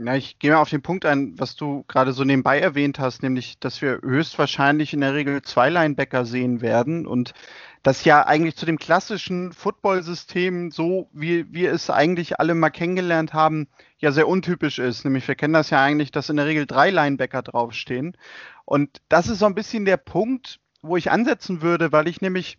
Na, 0.00 0.16
ich 0.16 0.38
gehe 0.38 0.52
mal 0.52 0.60
auf 0.60 0.70
den 0.70 0.80
Punkt 0.80 1.04
ein, 1.04 1.34
was 1.40 1.56
du 1.56 1.84
gerade 1.88 2.12
so 2.12 2.22
nebenbei 2.22 2.60
erwähnt 2.60 3.00
hast, 3.00 3.24
nämlich, 3.24 3.58
dass 3.58 3.82
wir 3.82 4.00
höchstwahrscheinlich 4.00 4.92
in 4.92 5.00
der 5.00 5.14
Regel 5.14 5.42
zwei 5.42 5.70
Linebacker 5.70 6.24
sehen 6.24 6.60
werden 6.60 7.04
und 7.04 7.34
das 7.82 8.04
ja 8.04 8.24
eigentlich 8.24 8.54
zu 8.54 8.64
dem 8.64 8.78
klassischen 8.78 9.52
Football-System, 9.52 10.70
so 10.70 11.08
wie 11.12 11.52
wir 11.52 11.72
es 11.72 11.90
eigentlich 11.90 12.38
alle 12.38 12.54
mal 12.54 12.70
kennengelernt 12.70 13.34
haben, 13.34 13.66
ja 13.98 14.12
sehr 14.12 14.28
untypisch 14.28 14.78
ist. 14.78 15.04
Nämlich 15.04 15.26
wir 15.26 15.34
kennen 15.34 15.54
das 15.54 15.70
ja 15.70 15.82
eigentlich, 15.82 16.12
dass 16.12 16.30
in 16.30 16.36
der 16.36 16.46
Regel 16.46 16.66
drei 16.66 16.90
Linebacker 16.90 17.42
draufstehen. 17.42 18.16
Und 18.64 19.00
das 19.08 19.28
ist 19.28 19.40
so 19.40 19.46
ein 19.46 19.56
bisschen 19.56 19.84
der 19.84 19.96
Punkt, 19.96 20.60
wo 20.80 20.96
ich 20.96 21.10
ansetzen 21.10 21.60
würde, 21.60 21.90
weil 21.90 22.06
ich 22.06 22.20
nämlich 22.20 22.58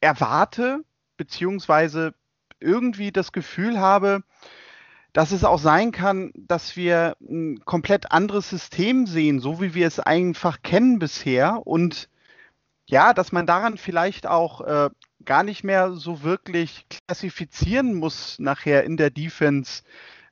erwarte, 0.00 0.80
beziehungsweise 1.16 2.12
irgendwie 2.58 3.12
das 3.12 3.30
Gefühl 3.30 3.78
habe, 3.78 4.24
dass 5.18 5.32
es 5.32 5.42
auch 5.42 5.58
sein 5.58 5.90
kann, 5.90 6.30
dass 6.36 6.76
wir 6.76 7.16
ein 7.20 7.58
komplett 7.64 8.12
anderes 8.12 8.50
System 8.50 9.04
sehen, 9.04 9.40
so 9.40 9.60
wie 9.60 9.74
wir 9.74 9.88
es 9.88 9.98
einfach 9.98 10.62
kennen 10.62 11.00
bisher. 11.00 11.66
Und 11.66 12.08
ja, 12.86 13.12
dass 13.12 13.32
man 13.32 13.44
daran 13.44 13.78
vielleicht 13.78 14.28
auch 14.28 14.60
äh, 14.60 14.90
gar 15.24 15.42
nicht 15.42 15.64
mehr 15.64 15.90
so 15.94 16.22
wirklich 16.22 16.86
klassifizieren 16.88 17.94
muss 17.94 18.38
nachher 18.38 18.84
in 18.84 18.96
der 18.96 19.10
Defense, 19.10 19.82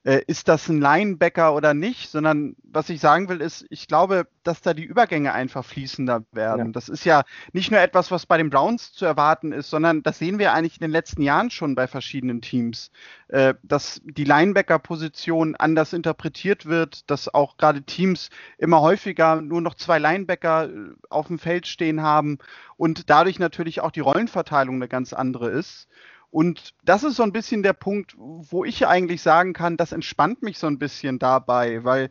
äh, 0.07 0.23
ist 0.29 0.47
das 0.47 0.69
ein 0.69 0.81
Linebacker 0.81 1.53
oder 1.53 1.75
nicht, 1.75 2.11
sondern 2.11 2.55
was 2.63 2.89
ich 2.91 3.01
sagen 3.01 3.29
will, 3.29 3.41
ist, 3.41 3.67
ich 3.71 3.89
glaube, 3.89 4.29
dass 4.45 4.61
da 4.61 4.73
die 4.73 4.85
Übergänge 4.85 5.33
einfach 5.33 5.65
fließender 5.65 6.25
werden. 6.31 6.67
Ja. 6.67 6.73
Das 6.73 6.89
ist 6.89 7.05
ja 7.05 7.25
nicht 7.53 7.73
nur 7.73 7.81
etwas, 7.81 8.13
was 8.13 8.25
bei 8.25 8.37
den 8.39 8.49
Browns 8.49 8.93
zu 8.93 9.05
erwarten 9.05 9.51
ist, 9.51 9.69
sondern 9.69 10.05
das 10.05 10.21
sehen 10.21 10.39
wir 10.39 10.53
eigentlich 10.53 10.77
in 10.77 10.83
den 10.83 10.93
letzten 10.93 11.23
Jahren 11.23 11.51
schon 11.51 11.75
bei 11.75 11.89
verschiedenen 11.89 12.41
Teams, 12.41 12.93
äh, 13.27 13.55
dass 13.65 14.01
die 14.05 14.23
Linebacker-Position 14.23 15.57
anders 15.57 15.93
interpretiert 15.93 16.67
wird, 16.67 17.11
dass 17.11 17.35
auch 17.35 17.57
gerade 17.57 17.83
Teams 17.83 18.31
immer 18.59 18.83
häufiger 18.83 19.43
nur 19.43 19.61
noch 19.61 19.75
zwei 19.75 19.99
Linebacker 19.99 20.69
äh, 20.69 20.95
auf 21.11 21.27
dem 21.27 21.41
Feld 21.41 21.67
stehen 21.67 22.01
haben 22.01 22.39
und 22.77 23.11
dadurch 23.11 23.41
natürlich 23.41 23.81
auch 23.81 23.91
die 23.91 24.01
Rollenverteilung 24.01 24.77
eine 24.77 24.89
ganz 24.89 25.13
andere 25.13 25.51
ist. 25.51 25.89
Und 26.37 26.75
das 26.85 27.03
ist 27.03 27.17
so 27.17 27.23
ein 27.23 27.33
bisschen 27.33 27.63
der 27.63 27.73
Punkt, 27.73 28.15
wo 28.19 28.67
ich 28.67 28.87
eigentlich 28.87 29.23
sagen 29.23 29.55
kann, 29.55 29.79
das 29.79 29.93
entspannt 29.93 30.43
mich 30.43 30.59
so 30.59 30.67
ein 30.67 30.79
bisschen 30.79 31.19
dabei, 31.19 31.83
weil 31.83 32.11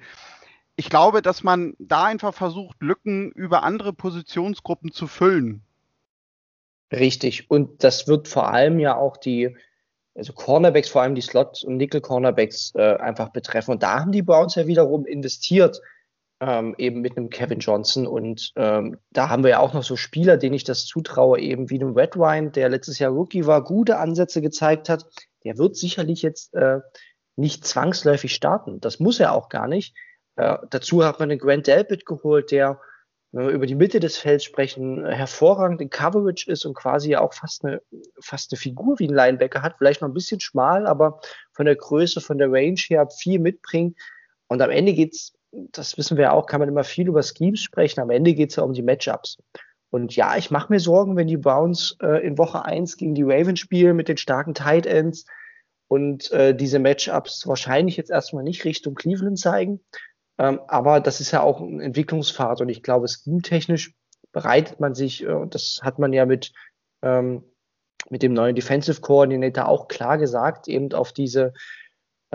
ich 0.76 0.90
glaube, 0.90 1.22
dass 1.22 1.44
man 1.44 1.76
da 1.78 2.06
einfach 2.06 2.34
versucht, 2.34 2.82
Lücken 2.82 3.30
über 3.34 3.62
andere 3.62 3.94
Positionsgruppen 3.94 4.92
zu 4.92 5.06
füllen. 5.06 5.62
Richtig. 6.92 7.52
Und 7.52 7.84
das 7.84 8.08
wird 8.08 8.28
vor 8.28 8.52
allem 8.52 8.80
ja 8.80 8.96
auch 8.96 9.18
die, 9.18 9.56
also 10.16 10.34
Cornerbacks, 10.34 10.90
vor 10.90 11.04
allem 11.04 11.14
die 11.14 11.22
Slot- 11.22 11.64
und 11.64 11.78
Nickel-Cornerbacks 11.78 12.74
äh, 12.74 12.96
einfach 12.96 13.30
betreffen. 13.30 13.74
Und 13.74 13.84
da 13.84 14.00
haben 14.00 14.12
die 14.12 14.24
Browns 14.24 14.56
ja 14.56 14.66
wiederum 14.66 15.06
investiert 15.06 15.80
ähm, 16.42 16.76
eben 16.78 17.02
mit 17.02 17.18
einem 17.18 17.30
Kevin 17.30 17.60
Johnson. 17.60 18.08
Und 18.08 18.52
ähm, 18.56 18.98
da 19.12 19.30
haben 19.30 19.44
wir 19.44 19.52
ja 19.52 19.60
auch 19.60 19.74
noch 19.74 19.84
so 19.84 19.96
Spieler, 19.96 20.38
denen 20.38 20.56
ich 20.56 20.64
das 20.64 20.86
zutraue, 20.86 21.40
eben 21.40 21.70
wie 21.70 21.80
einem 21.80 21.96
Red 21.96 22.16
Wine, 22.16 22.52
der 22.52 22.70
letztes 22.70 23.00
Jahr 23.00 23.12
Rookie 23.12 23.46
war, 23.46 23.64
gute 23.64 23.98
Ansätze 23.98 24.42
gezeigt 24.42 24.90
hat. 24.90 25.06
Der 25.44 25.58
wird 25.58 25.78
sicherlich 25.78 26.22
jetzt 26.22 26.54
äh, 26.54 26.80
nicht 27.36 27.66
zwangsläufig 27.66 28.34
starten. 28.34 28.80
Das 28.82 29.00
muss 29.00 29.20
er 29.20 29.34
auch 29.34 29.50
gar 29.50 29.68
nicht. 29.68 29.96
Äh, 30.36 30.58
dazu 30.70 31.04
hat 31.06 31.20
man 31.20 31.30
den 31.30 31.40
Grant 31.40 31.68
Delpit 31.68 32.06
geholt, 32.06 32.52
der, 32.52 32.82
wenn 33.32 33.48
wir 33.48 33.54
über 33.54 33.66
die 33.66 33.76
Mitte 33.76 34.00
des 34.00 34.18
Felds 34.18 34.44
sprechen, 34.44 35.06
hervorragend 35.06 35.82
in 35.82 35.90
Coverage 35.90 36.50
ist 36.52 36.66
und 36.66 36.74
quasi 36.74 37.12
ja 37.12 37.22
auch 37.22 37.34
fast 37.34 37.64
eine, 37.64 37.82
fast 38.20 38.52
eine 38.52 38.60
Figur 38.60 39.00
wie 39.00 39.08
ein 39.08 39.14
Linebacker 39.14 39.62
hat. 39.62 39.76
Vielleicht 39.78 40.02
noch 40.02 40.10
ein 40.10 40.14
bisschen 40.14 40.42
schmal, 40.42 40.86
aber 40.86 41.22
von 41.54 41.66
der 41.66 41.76
Größe, 41.76 42.20
von 42.20 42.38
der 42.38 42.52
Range 42.52 42.80
her 42.88 43.08
viel 43.10 43.40
mitbringt. 43.40 43.98
Und 44.48 44.62
am 44.62 44.70
Ende 44.70 44.94
geht's 44.94 45.34
das 45.72 45.98
wissen 45.98 46.18
wir 46.18 46.34
auch, 46.34 46.46
kann 46.46 46.60
man 46.60 46.70
immer 46.70 46.84
viel 46.84 47.08
über 47.08 47.24
Schemes 47.24 47.62
sprechen. 47.62 48.00
Am 48.00 48.10
Ende 48.10 48.34
geht 48.34 48.52
es 48.52 48.56
ja 48.58 48.64
um 48.64 48.74
die 48.74 48.82
Matchups. 48.82 49.38
Und 49.90 50.16
ja, 50.16 50.36
ich 50.36 50.52
mache 50.52 50.72
mir 50.74 50.80
Sorgen, 50.80 51.16
wenn 51.16 51.28
die 51.28 51.38
Browns 51.38 51.98
äh, 52.02 52.26
in 52.26 52.38
Woche 52.38 52.66
1 52.66 52.98
gegen 52.98 53.16
die 53.16 53.24
Ravens 53.24 53.60
spielen 53.60 53.96
mit 53.96 54.10
den 54.10 54.18
starken 54.18 54.54
Tight 54.54 54.86
Ends 54.86 55.26
und 55.88 56.32
äh, 56.32 56.56
diese 56.56 56.80
Matchups 56.80 57.48
wahrscheinlich 57.48 57.96
jetzt 57.96 58.12
erstmal 58.12 58.44
nicht 58.44 58.66
Richtung 58.66 58.96
Cleveland 58.96 59.40
zeigen. 59.40 59.80
Ähm, 60.38 60.60
aber 60.68 61.00
das 61.00 61.22
ist 61.22 61.32
ja 61.32 61.42
auch 61.42 61.62
ein 61.62 61.80
Entwicklungspfad 61.80 62.62
und 62.62 62.70
ich 62.70 62.84
glaube, 62.84 63.08
scheme-technisch 63.08 63.94
bereitet 64.32 64.80
man 64.80 64.96
sich, 64.96 65.24
äh, 65.24 65.32
und 65.32 65.56
das 65.56 65.80
hat 65.82 65.98
man 65.98 66.12
ja 66.12 66.26
mit, 66.26 66.52
ähm, 67.02 67.44
mit 68.10 68.22
dem 68.22 68.34
neuen 68.34 68.56
Defensive 68.56 69.00
Coordinator 69.00 69.68
auch 69.68 69.88
klar 69.88 70.18
gesagt, 70.18 70.68
eben 70.68 70.92
auf 70.92 71.14
diese 71.14 71.54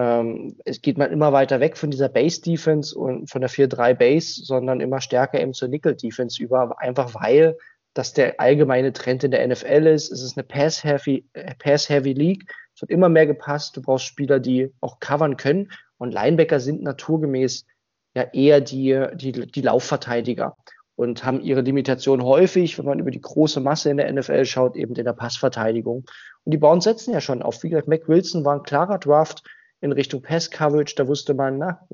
ähm, 0.00 0.56
es 0.64 0.80
geht 0.80 0.96
man 0.96 1.12
immer 1.12 1.32
weiter 1.32 1.60
weg 1.60 1.76
von 1.76 1.90
dieser 1.90 2.08
Base-Defense 2.08 2.96
und 2.96 3.28
von 3.28 3.42
der 3.42 3.50
4-3 3.50 3.94
Base, 3.94 4.42
sondern 4.44 4.80
immer 4.80 5.00
stärker 5.02 5.38
eben 5.40 5.52
zur 5.52 5.68
Nickel-Defense 5.68 6.42
über, 6.42 6.80
einfach 6.80 7.14
weil 7.14 7.58
das 7.92 8.14
der 8.14 8.40
allgemeine 8.40 8.92
Trend 8.92 9.24
in 9.24 9.32
der 9.32 9.46
NFL 9.46 9.86
ist. 9.86 10.10
Es 10.10 10.22
ist 10.22 10.38
eine 10.38 10.44
Pass-Heavy 10.44 11.26
Pass 11.58 11.90
-heavy 11.90 12.14
League. 12.14 12.50
Es 12.74 12.80
wird 12.80 12.90
immer 12.90 13.08
mehr 13.08 13.26
gepasst. 13.26 13.76
Du 13.76 13.82
brauchst 13.82 14.06
Spieler, 14.06 14.40
die 14.40 14.72
auch 14.80 15.00
covern 15.00 15.36
können. 15.36 15.70
Und 15.98 16.14
Linebacker 16.14 16.60
sind 16.60 16.82
naturgemäß 16.82 17.66
ja 18.14 18.22
eher 18.32 18.60
die, 18.60 19.06
die, 19.14 19.32
die 19.32 19.60
Laufverteidiger 19.60 20.56
und 20.94 21.24
haben 21.24 21.40
ihre 21.40 21.62
Limitation 21.62 22.22
häufig, 22.22 22.78
wenn 22.78 22.86
man 22.86 23.00
über 23.00 23.10
die 23.10 23.20
große 23.20 23.60
Masse 23.60 23.90
in 23.90 23.96
der 23.96 24.10
NFL 24.10 24.44
schaut, 24.44 24.76
eben 24.76 24.94
in 24.94 25.04
der 25.04 25.12
Passverteidigung. 25.12 26.04
Und 26.44 26.52
die 26.52 26.58
Browns 26.58 26.84
setzen 26.84 27.12
ja 27.12 27.20
schon 27.20 27.42
auf. 27.42 27.62
Wie 27.62 27.70
gesagt, 27.70 27.88
Mac 27.88 28.08
Wilson 28.08 28.44
war 28.44 28.54
ein 28.54 28.62
klarer 28.62 28.98
Draft 28.98 29.42
in 29.80 29.92
Richtung 29.92 30.22
Pass-Coverage. 30.22 30.94
Da 30.96 31.08
wusste 31.08 31.34
man, 31.34 31.58
na, 31.58 31.86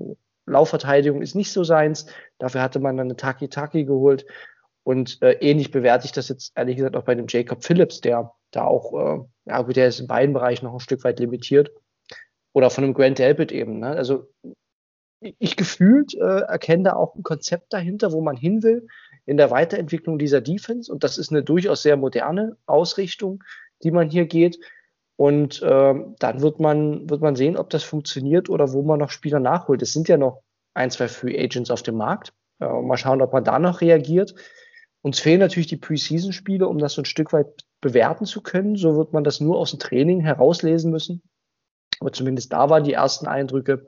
Laufverteidigung 0.46 1.22
ist 1.22 1.34
nicht 1.34 1.52
so 1.52 1.64
seins. 1.64 2.06
Dafür 2.38 2.62
hatte 2.62 2.78
man 2.78 2.96
dann 2.96 3.08
eine 3.08 3.16
Taki-Taki 3.16 3.84
geholt. 3.84 4.26
Und 4.84 5.20
äh, 5.22 5.32
ähnlich 5.40 5.72
bewerte 5.72 6.06
ich 6.06 6.12
das 6.12 6.28
jetzt 6.28 6.52
ehrlich 6.56 6.76
gesagt 6.76 6.96
auch 6.96 7.02
bei 7.02 7.16
dem 7.16 7.26
Jacob 7.28 7.64
Phillips, 7.64 8.00
der 8.00 8.32
da 8.52 8.64
auch, 8.64 8.92
äh, 8.94 9.24
ja 9.46 9.62
gut, 9.62 9.74
der 9.76 9.88
ist 9.88 9.98
in 9.98 10.06
beiden 10.06 10.32
Bereichen 10.32 10.64
noch 10.64 10.74
ein 10.74 10.80
Stück 10.80 11.02
weit 11.02 11.18
limitiert. 11.18 11.72
Oder 12.52 12.70
von 12.70 12.84
einem 12.84 12.94
Grant 12.94 13.18
Delpit 13.18 13.50
eben. 13.50 13.80
Ne? 13.80 13.88
Also 13.88 14.28
ich 15.20 15.56
gefühlt 15.56 16.14
äh, 16.14 16.40
erkenne 16.42 16.84
da 16.84 16.92
auch 16.94 17.14
ein 17.16 17.22
Konzept 17.22 17.72
dahinter, 17.72 18.12
wo 18.12 18.20
man 18.20 18.36
hin 18.36 18.62
will 18.62 18.86
in 19.24 19.36
der 19.36 19.50
Weiterentwicklung 19.50 20.18
dieser 20.18 20.40
Defense. 20.40 20.90
Und 20.90 21.02
das 21.02 21.18
ist 21.18 21.30
eine 21.30 21.42
durchaus 21.42 21.82
sehr 21.82 21.96
moderne 21.96 22.56
Ausrichtung, 22.66 23.42
die 23.82 23.90
man 23.90 24.08
hier 24.08 24.26
geht. 24.26 24.58
Und 25.16 25.62
äh, 25.62 25.94
dann 26.18 26.42
wird 26.42 26.60
man, 26.60 27.08
wird 27.08 27.22
man 27.22 27.36
sehen, 27.36 27.56
ob 27.56 27.70
das 27.70 27.82
funktioniert 27.82 28.50
oder 28.50 28.72
wo 28.72 28.82
man 28.82 28.98
noch 28.98 29.10
Spieler 29.10 29.40
nachholt. 29.40 29.80
Es 29.82 29.92
sind 29.92 30.08
ja 30.08 30.18
noch 30.18 30.42
ein, 30.74 30.90
zwei 30.90 31.08
Free 31.08 31.38
Agents 31.42 31.70
auf 31.70 31.82
dem 31.82 31.96
Markt. 31.96 32.34
Äh, 32.60 32.66
mal 32.66 32.98
schauen, 32.98 33.22
ob 33.22 33.32
man 33.32 33.44
da 33.44 33.58
noch 33.58 33.80
reagiert. 33.80 34.34
Uns 35.00 35.20
fehlen 35.20 35.40
natürlich 35.40 35.68
die 35.68 35.76
Preseason-Spiele, 35.76 36.68
um 36.68 36.78
das 36.78 36.94
so 36.94 37.02
ein 37.02 37.06
Stück 37.06 37.32
weit 37.32 37.64
bewerten 37.80 38.26
zu 38.26 38.42
können. 38.42 38.76
So 38.76 38.96
wird 38.96 39.12
man 39.12 39.24
das 39.24 39.40
nur 39.40 39.58
aus 39.58 39.70
dem 39.70 39.78
Training 39.78 40.20
herauslesen 40.20 40.90
müssen. 40.90 41.22
Aber 42.00 42.12
zumindest 42.12 42.52
da 42.52 42.68
waren 42.68 42.84
die 42.84 42.92
ersten 42.92 43.26
Eindrücke 43.26 43.86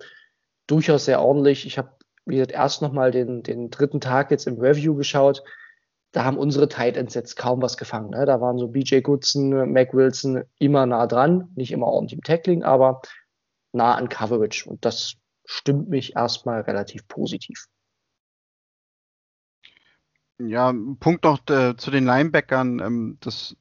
durchaus 0.66 1.04
sehr 1.04 1.20
ordentlich. 1.20 1.66
Ich 1.66 1.76
habe, 1.76 1.90
wie 2.25 2.37
gesagt, 2.37 2.52
erst 2.52 2.80
nochmal 2.80 3.11
den, 3.11 3.42
den 3.42 3.70
dritten 3.70 4.00
Tag 4.00 4.30
jetzt 4.30 4.47
im 4.47 4.58
Review 4.58 4.94
geschaut. 4.94 5.42
Da 6.12 6.25
haben 6.25 6.38
unsere 6.38 6.69
Tight 6.69 6.97
Ends 6.97 7.15
jetzt 7.15 7.37
kaum 7.37 7.61
was 7.61 7.77
gefangen. 7.77 8.11
Ne? 8.11 8.25
Da 8.25 8.41
waren 8.41 8.59
so 8.59 8.69
BJ 8.69 9.00
Goodson, 9.00 9.73
Mac 9.73 9.93
Wilson 9.93 10.43
immer 10.59 10.87
nah 10.87 11.07
dran. 11.07 11.50
Nicht 11.55 11.71
immer 11.71 11.87
ordentlich 11.87 12.19
im 12.19 12.23
Tackling, 12.23 12.62
aber 12.62 13.03
nah 13.73 13.95
an 13.95 14.09
Coverage. 14.09 14.69
Und 14.69 14.85
das 14.85 15.15
stimmt 15.45 15.88
mich 15.88 16.17
erstmal 16.17 16.62
relativ 16.62 17.07
positiv. 17.09 17.67
Ja, 20.38 20.73
Punkt 21.00 21.25
noch 21.25 21.41
äh, 21.50 21.77
zu 21.77 21.91
den 21.91 22.05
Linebackern. 22.05 22.79
Ähm, 22.79 23.19
das 23.21 23.57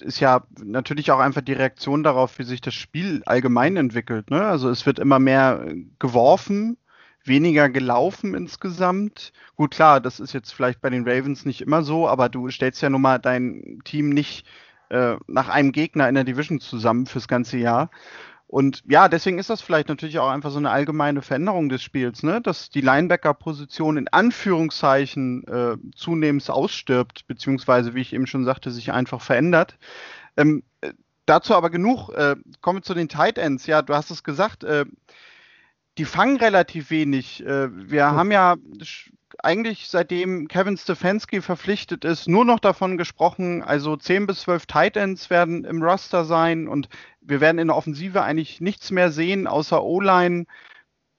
ist 0.00 0.20
ja 0.20 0.46
natürlich 0.62 1.10
auch 1.10 1.18
einfach 1.18 1.42
die 1.42 1.52
Reaktion 1.52 2.02
darauf, 2.02 2.38
wie 2.38 2.44
sich 2.44 2.60
das 2.60 2.74
Spiel 2.74 3.22
allgemein 3.26 3.76
entwickelt. 3.76 4.30
Ne? 4.30 4.42
Also 4.42 4.70
es 4.70 4.86
wird 4.86 4.98
immer 4.98 5.18
mehr 5.18 5.64
äh, 5.66 5.84
geworfen, 5.98 6.78
weniger 7.24 7.68
gelaufen 7.68 8.34
insgesamt. 8.34 9.32
Gut, 9.56 9.72
klar, 9.72 10.00
das 10.00 10.20
ist 10.20 10.32
jetzt 10.32 10.52
vielleicht 10.52 10.80
bei 10.80 10.90
den 10.90 11.08
Ravens 11.08 11.44
nicht 11.44 11.60
immer 11.60 11.82
so, 11.82 12.08
aber 12.08 12.28
du 12.28 12.50
stellst 12.50 12.82
ja 12.82 12.90
nun 12.90 13.02
mal 13.02 13.18
dein 13.18 13.80
Team 13.84 14.10
nicht 14.10 14.46
äh, 14.90 15.16
nach 15.26 15.48
einem 15.48 15.72
Gegner 15.72 16.08
in 16.08 16.14
der 16.14 16.24
Division 16.24 16.60
zusammen 16.60 17.06
fürs 17.06 17.28
ganze 17.28 17.58
Jahr. 17.58 17.90
Und 18.52 18.82
ja, 18.86 19.08
deswegen 19.08 19.38
ist 19.38 19.48
das 19.48 19.62
vielleicht 19.62 19.88
natürlich 19.88 20.18
auch 20.18 20.28
einfach 20.28 20.50
so 20.50 20.58
eine 20.58 20.68
allgemeine 20.68 21.22
Veränderung 21.22 21.70
des 21.70 21.82
Spiels, 21.82 22.22
ne? 22.22 22.42
dass 22.42 22.68
die 22.68 22.82
Linebacker-Position 22.82 23.96
in 23.96 24.08
Anführungszeichen 24.08 25.44
äh, 25.48 25.76
zunehmend 25.96 26.50
ausstirbt, 26.50 27.26
beziehungsweise, 27.26 27.94
wie 27.94 28.02
ich 28.02 28.12
eben 28.12 28.26
schon 28.26 28.44
sagte, 28.44 28.70
sich 28.70 28.92
einfach 28.92 29.22
verändert. 29.22 29.78
Ähm, 30.36 30.64
äh, 30.82 30.92
dazu 31.24 31.54
aber 31.54 31.70
genug. 31.70 32.10
Äh, 32.10 32.36
kommen 32.60 32.80
wir 32.80 32.82
zu 32.82 32.92
den 32.92 33.08
Tight 33.08 33.38
Ends. 33.38 33.66
Ja, 33.66 33.80
du 33.80 33.94
hast 33.94 34.10
es 34.10 34.22
gesagt, 34.22 34.64
äh, 34.64 34.84
die 35.98 36.04
fangen 36.04 36.36
relativ 36.36 36.90
wenig. 36.90 37.44
Äh, 37.44 37.68
wir 37.90 38.06
haben 38.06 38.30
ja 38.30 38.56
eigentlich 39.42 39.88
seitdem 39.88 40.48
Kevin 40.48 40.76
Stefanski 40.76 41.40
verpflichtet 41.40 42.04
ist, 42.04 42.28
nur 42.28 42.44
noch 42.44 42.60
davon 42.60 42.96
gesprochen, 42.96 43.62
also 43.62 43.96
10 43.96 44.26
bis 44.26 44.42
12 44.42 44.66
Tight 44.66 44.96
Ends 44.96 45.30
werden 45.30 45.64
im 45.64 45.82
Roster 45.82 46.24
sein 46.24 46.68
und 46.68 46.88
wir 47.20 47.40
werden 47.40 47.58
in 47.58 47.68
der 47.68 47.76
Offensive 47.76 48.22
eigentlich 48.22 48.60
nichts 48.60 48.90
mehr 48.90 49.10
sehen, 49.10 49.46
außer 49.46 49.82
O-Line, 49.82 50.46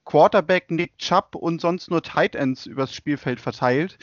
Quarterback, 0.06 0.70
Nick 0.70 0.98
Chubb 0.98 1.36
und 1.36 1.62
sonst 1.62 1.89
nur 1.89 2.01
Tight 2.01 2.36
Ends 2.36 2.65
übers 2.65 2.94
Spielfeld 2.94 3.39
verteilt. 3.39 3.98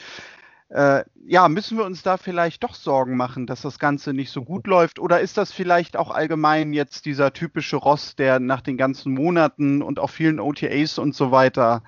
Äh, 0.71 1.03
ja, 1.27 1.49
müssen 1.49 1.77
wir 1.77 1.83
uns 1.83 2.01
da 2.01 2.15
vielleicht 2.15 2.63
doch 2.63 2.75
Sorgen 2.75 3.17
machen, 3.17 3.45
dass 3.45 3.61
das 3.61 3.77
Ganze 3.77 4.13
nicht 4.13 4.31
so 4.31 4.43
gut 4.43 4.67
läuft? 4.67 4.99
Oder 4.99 5.19
ist 5.19 5.37
das 5.37 5.51
vielleicht 5.51 5.97
auch 5.97 6.11
allgemein 6.11 6.71
jetzt 6.71 7.05
dieser 7.05 7.33
typische 7.33 7.75
Ross, 7.75 8.15
der 8.15 8.39
nach 8.39 8.61
den 8.61 8.77
ganzen 8.77 9.13
Monaten 9.13 9.81
und 9.81 9.99
auch 9.99 10.09
vielen 10.09 10.39
OTAs 10.39 10.97
und 10.97 11.13
so 11.13 11.31
weiter 11.31 11.83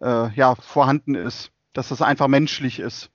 äh, 0.00 0.32
ja, 0.34 0.54
vorhanden 0.54 1.16
ist? 1.16 1.50
Dass 1.72 1.88
das 1.88 2.00
einfach 2.00 2.28
menschlich 2.28 2.78
ist? 2.78 3.10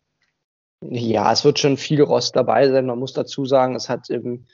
Ja, 0.82 1.32
es 1.32 1.46
wird 1.46 1.58
schon 1.58 1.77
viel 1.77 2.01
Rost 2.01 2.36
dabei 2.36 2.70
sein. 2.70 2.86
Man 2.86 3.00
muss 3.00 3.13
dazu 3.13 3.46
sagen, 3.46 3.75
es 3.75 3.88
hat 3.88 4.10
im 4.10 4.46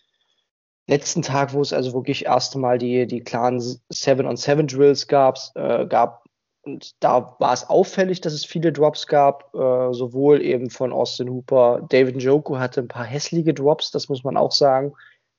letzten 0.86 1.24
Tag, 1.24 1.54
wo 1.54 1.62
es 1.62 1.74
also 1.74 1.94
wirklich 1.94 2.26
erste 2.26 2.60
Mal 2.60 2.78
die, 2.78 3.08
die 3.08 3.22
klaren 3.22 3.60
Seven-on-Seven-Drills 3.90 5.08
gab, 5.08 5.40
äh, 5.56 5.88
gab, 5.88 6.26
und 6.70 7.04
da 7.04 7.36
war 7.40 7.54
es 7.54 7.68
auffällig, 7.68 8.22
dass 8.22 8.34
es 8.34 8.46
viele 8.46 8.72
Drops 8.72 9.08
gab, 9.08 9.54
äh, 9.56 9.94
sowohl 9.94 10.42
eben 10.42 10.70
von 10.70 10.94
Austin 10.94 11.30
Hooper. 11.30 11.86
David 11.90 12.18
Njoku 12.18 12.58
hatte 12.58 12.82
ein 12.82 12.88
paar 12.88 13.06
hässliche 13.06 13.54
Drops, 13.54 13.92
das 13.92 14.08
muss 14.08 14.24
man 14.24 14.38
auch 14.38 14.52
sagen. 14.52 14.94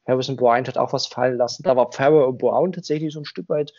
Harrison 0.06 0.36
Bryant 0.36 0.66
hat 0.66 0.78
auch 0.78 0.92
was 0.92 1.06
fallen 1.06 1.36
lassen. 1.36 1.62
Da 1.62 1.76
war 1.76 1.92
Farrell 1.92 2.32
Brown 2.32 2.72
tatsächlich 2.72 3.12
so 3.12 3.20
ein 3.20 3.24
Stück 3.24 3.48
weit. 3.48 3.72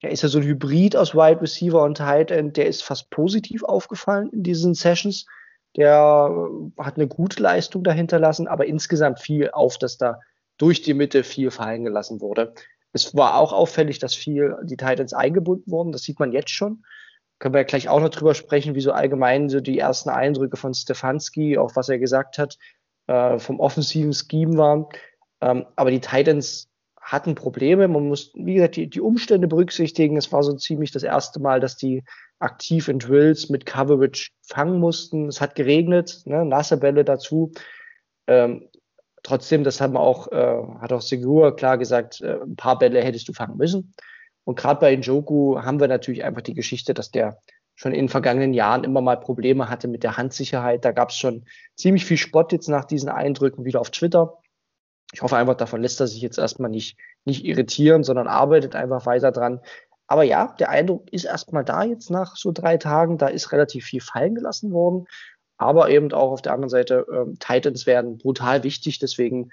Er 0.00 0.10
ist 0.10 0.22
ja 0.22 0.28
so 0.28 0.38
ein 0.38 0.44
Hybrid 0.44 0.96
aus 0.96 1.14
Wide 1.14 1.40
Receiver 1.40 1.82
und 1.82 1.98
Tight 1.98 2.30
End. 2.30 2.56
Der 2.56 2.66
ist 2.66 2.82
fast 2.82 3.10
positiv 3.10 3.62
aufgefallen 3.62 4.30
in 4.32 4.42
diesen 4.42 4.74
Sessions. 4.74 5.26
Der 5.76 6.48
hat 6.78 6.96
eine 6.96 7.06
gute 7.06 7.42
Leistung 7.42 7.84
dahinter 7.84 8.18
lassen, 8.18 8.48
aber 8.48 8.66
insgesamt 8.66 9.20
viel 9.20 9.50
auf, 9.50 9.78
dass 9.78 9.96
da 9.96 10.20
durch 10.58 10.82
die 10.82 10.94
Mitte 10.94 11.24
viel 11.24 11.50
fallen 11.50 11.84
gelassen 11.84 12.20
wurde. 12.20 12.54
Es 12.94 13.14
war 13.14 13.38
auch 13.38 13.52
auffällig, 13.52 13.98
dass 13.98 14.14
viel 14.14 14.56
die 14.62 14.76
Titans 14.76 15.12
eingebunden 15.12 15.70
wurden. 15.70 15.92
Das 15.92 16.02
sieht 16.02 16.20
man 16.20 16.32
jetzt 16.32 16.50
schon. 16.50 16.84
Können 17.40 17.54
wir 17.54 17.60
ja 17.60 17.66
gleich 17.66 17.88
auch 17.88 18.00
noch 18.00 18.08
drüber 18.08 18.34
sprechen, 18.34 18.76
wie 18.76 18.80
so 18.80 18.92
allgemein 18.92 19.48
so 19.48 19.60
die 19.60 19.78
ersten 19.78 20.10
Eindrücke 20.10 20.56
von 20.56 20.72
Stefanski, 20.72 21.58
auch 21.58 21.74
was 21.74 21.88
er 21.88 21.98
gesagt 21.98 22.38
hat, 22.38 22.56
äh, 23.08 23.38
vom 23.38 23.58
offensiven 23.58 24.12
Scheme 24.12 24.56
waren. 24.56 24.86
Ähm, 25.40 25.66
aber 25.74 25.90
die 25.90 26.00
Titans 26.00 26.70
hatten 27.00 27.34
Probleme. 27.34 27.88
Man 27.88 28.06
muss, 28.06 28.32
wie 28.34 28.54
gesagt, 28.54 28.76
die, 28.76 28.88
die 28.88 29.00
Umstände 29.00 29.48
berücksichtigen. 29.48 30.16
Es 30.16 30.32
war 30.32 30.44
so 30.44 30.54
ziemlich 30.54 30.92
das 30.92 31.02
erste 31.02 31.40
Mal, 31.40 31.60
dass 31.60 31.76
die 31.76 32.04
aktiv 32.38 32.88
in 32.88 33.00
Drills 33.00 33.50
mit 33.50 33.66
Coverage 33.66 34.30
fangen 34.42 34.78
mussten. 34.78 35.26
Es 35.26 35.40
hat 35.40 35.56
geregnet, 35.56 36.22
ne, 36.26 36.44
nasse 36.44 36.76
Bälle 36.76 37.04
dazu. 37.04 37.52
Ähm, 38.26 38.68
trotzdem, 39.24 39.64
das 39.64 39.80
haben 39.80 39.96
auch, 39.96 40.30
äh, 40.30 40.62
hat 40.80 40.92
auch 40.92 41.02
Segura 41.02 41.50
klar 41.50 41.76
gesagt, 41.76 42.20
äh, 42.20 42.38
ein 42.40 42.54
paar 42.54 42.78
Bälle 42.78 43.02
hättest 43.02 43.28
du 43.28 43.32
fangen 43.32 43.56
müssen. 43.56 43.94
Und 44.44 44.56
gerade 44.56 44.78
bei 44.78 44.94
Njoku 44.94 45.60
haben 45.60 45.80
wir 45.80 45.88
natürlich 45.88 46.22
einfach 46.22 46.42
die 46.42 46.54
Geschichte, 46.54 46.94
dass 46.94 47.10
der 47.10 47.40
schon 47.74 47.92
in 47.92 48.04
den 48.04 48.08
vergangenen 48.08 48.54
Jahren 48.54 48.84
immer 48.84 49.00
mal 49.00 49.18
Probleme 49.18 49.68
hatte 49.68 49.88
mit 49.88 50.04
der 50.04 50.16
Handsicherheit. 50.16 50.84
Da 50.84 50.92
gab 50.92 51.10
es 51.10 51.16
schon 51.16 51.44
ziemlich 51.74 52.04
viel 52.04 52.18
Spott 52.18 52.52
jetzt 52.52 52.68
nach 52.68 52.84
diesen 52.84 53.08
Eindrücken 53.08 53.64
wieder 53.64 53.80
auf 53.80 53.90
Twitter. 53.90 54.38
Ich 55.12 55.22
hoffe 55.22 55.36
einfach, 55.36 55.56
davon 55.56 55.82
lässt 55.82 56.00
er 56.00 56.06
sich 56.06 56.20
jetzt 56.20 56.38
erstmal 56.38 56.70
nicht, 56.70 56.98
nicht 57.24 57.44
irritieren, 57.44 58.04
sondern 58.04 58.28
arbeitet 58.28 58.76
einfach 58.76 59.06
weiter 59.06 59.32
dran. 59.32 59.60
Aber 60.06 60.22
ja, 60.22 60.54
der 60.58 60.68
Eindruck 60.68 61.10
ist 61.12 61.24
erstmal 61.24 61.64
da 61.64 61.82
jetzt 61.82 62.10
nach 62.10 62.36
so 62.36 62.52
drei 62.52 62.76
Tagen. 62.76 63.16
Da 63.16 63.28
ist 63.28 63.50
relativ 63.52 63.86
viel 63.86 64.02
fallen 64.02 64.34
gelassen 64.34 64.70
worden 64.70 65.06
aber 65.56 65.90
eben 65.90 66.12
auch 66.12 66.32
auf 66.32 66.42
der 66.42 66.52
anderen 66.52 66.70
Seite 66.70 67.06
äh, 67.10 67.36
Titans 67.38 67.86
werden 67.86 68.18
brutal 68.18 68.64
wichtig. 68.64 68.98
Deswegen 68.98 69.50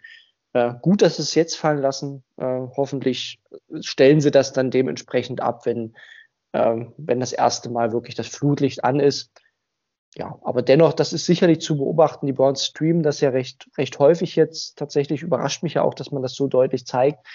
äh, 0.53 0.73
gut, 0.81 1.01
dass 1.01 1.17
sie 1.17 1.23
es 1.23 1.35
jetzt 1.35 1.55
fallen 1.55 1.81
lassen. 1.81 2.23
Äh, 2.37 2.67
hoffentlich 2.75 3.39
stellen 3.81 4.21
sie 4.21 4.31
das 4.31 4.53
dann 4.53 4.71
dementsprechend 4.71 5.41
ab, 5.41 5.65
wenn, 5.65 5.95
äh, 6.51 6.85
wenn 6.97 7.19
das 7.19 7.33
erste 7.33 7.69
Mal 7.69 7.91
wirklich 7.91 8.15
das 8.15 8.27
Flutlicht 8.27 8.83
an 8.83 8.99
ist. 8.99 9.31
Ja, 10.17 10.37
aber 10.43 10.61
dennoch, 10.61 10.91
das 10.91 11.13
ist 11.13 11.25
sicherlich 11.25 11.61
zu 11.61 11.77
beobachten. 11.77 12.25
Die 12.25 12.33
Browns 12.33 12.65
streamen 12.65 13.01
das 13.01 13.21
ja 13.21 13.29
recht, 13.29 13.69
recht 13.77 13.97
häufig 13.97 14.35
jetzt. 14.35 14.77
Tatsächlich 14.77 15.21
überrascht 15.21 15.63
mich 15.63 15.75
ja 15.75 15.83
auch, 15.83 15.93
dass 15.93 16.11
man 16.11 16.21
das 16.21 16.35
so 16.35 16.47
deutlich 16.47 16.85
zeigt. 16.85 17.25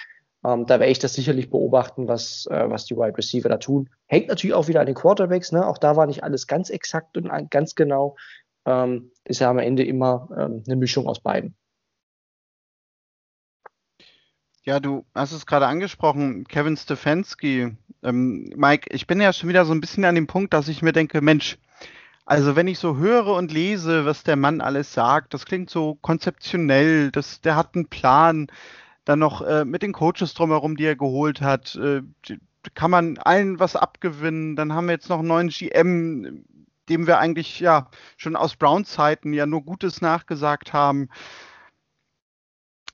Ähm, 0.45 0.67
da 0.67 0.79
werde 0.79 0.93
ich 0.93 0.99
das 0.99 1.15
sicherlich 1.15 1.49
beobachten, 1.49 2.07
was, 2.07 2.47
äh, 2.51 2.69
was 2.69 2.85
die 2.85 2.97
Wide 2.97 3.17
Receiver 3.17 3.49
da 3.49 3.57
tun. 3.57 3.89
Hängt 4.05 4.29
natürlich 4.29 4.53
auch 4.53 4.69
wieder 4.69 4.81
an 4.81 4.87
den 4.87 4.95
Quarterbacks. 4.95 5.53
Ne? 5.53 5.67
Auch 5.67 5.79
da 5.79 5.97
war 5.97 6.07
nicht 6.07 6.23
alles 6.23 6.47
ganz 6.47 6.69
exakt 6.69 7.17
und 7.17 7.31
ganz 7.49 7.75
genau 7.75 8.17
ähm, 8.67 9.11
ist 9.25 9.41
ja 9.41 9.51
am 9.51 9.59
Ende 9.59 9.85
immer 9.85 10.29
ähm, 10.37 10.63
eine 10.67 10.77
Mischung 10.77 11.07
aus 11.07 11.21
beiden. 11.21 11.57
Ja, 14.65 14.81
du 14.81 15.07
hast 15.15 15.33
es 15.33 15.47
gerade 15.47 15.69
angesprochen, 15.69 16.45
Kevin 16.45 16.77
Stefanski. 16.77 17.77
Ähm, 18.03 18.53
Mike, 18.57 18.89
ich 18.93 19.07
bin 19.07 19.21
ja 19.21 19.33
schon 19.33 19.49
wieder 19.49 19.65
so 19.65 19.73
ein 19.73 19.81
bisschen 19.81 20.05
an 20.05 20.17
dem 20.17 20.27
Punkt, 20.27 20.53
dass 20.53 20.67
ich 20.67 20.83
mir 20.83 20.93
denke, 20.93 21.21
Mensch, 21.21 21.57
also 22.25 22.57
wenn 22.57 22.67
ich 22.67 22.81
so 22.81 22.97
höre 22.97 23.29
und 23.29 23.53
lese, 23.53 24.05
was 24.05 24.25
der 24.25 24.35
Mann 24.35 24.61
alles 24.61 24.93
sagt, 24.93 25.33
das 25.35 25.47
klingt 25.47 25.71
so 25.71 25.95
konzeptionell, 25.95 27.13
das, 27.13 27.41
der 27.41 27.55
hat 27.55 27.77
einen 27.77 27.87
Plan, 27.87 28.49
dann 29.05 29.21
noch 29.21 29.41
äh, 29.43 29.65
mit 29.65 29.83
den 29.83 29.93
Coaches 29.93 30.35
drumherum, 30.35 30.77
die 30.77 30.85
er 30.85 30.97
geholt 30.97 31.41
hat, 31.41 31.77
äh, 31.77 32.03
kann 32.75 32.91
man 32.91 33.19
allen 33.19 33.61
was 33.61 33.77
abgewinnen. 33.77 34.57
Dann 34.57 34.73
haben 34.73 34.87
wir 34.87 34.95
jetzt 34.95 35.09
noch 35.09 35.21
einen 35.21 35.29
neuen 35.29 35.49
GM, 35.49 36.45
dem 36.88 37.07
wir 37.07 37.18
eigentlich 37.18 37.61
ja 37.61 37.90
schon 38.16 38.37
aus 38.37 38.57
Browns 38.57 38.90
Zeiten 38.90 39.33
ja 39.33 39.46
nur 39.46 39.64
Gutes 39.64 40.01
nachgesagt 40.01 40.72
haben. 40.72 41.09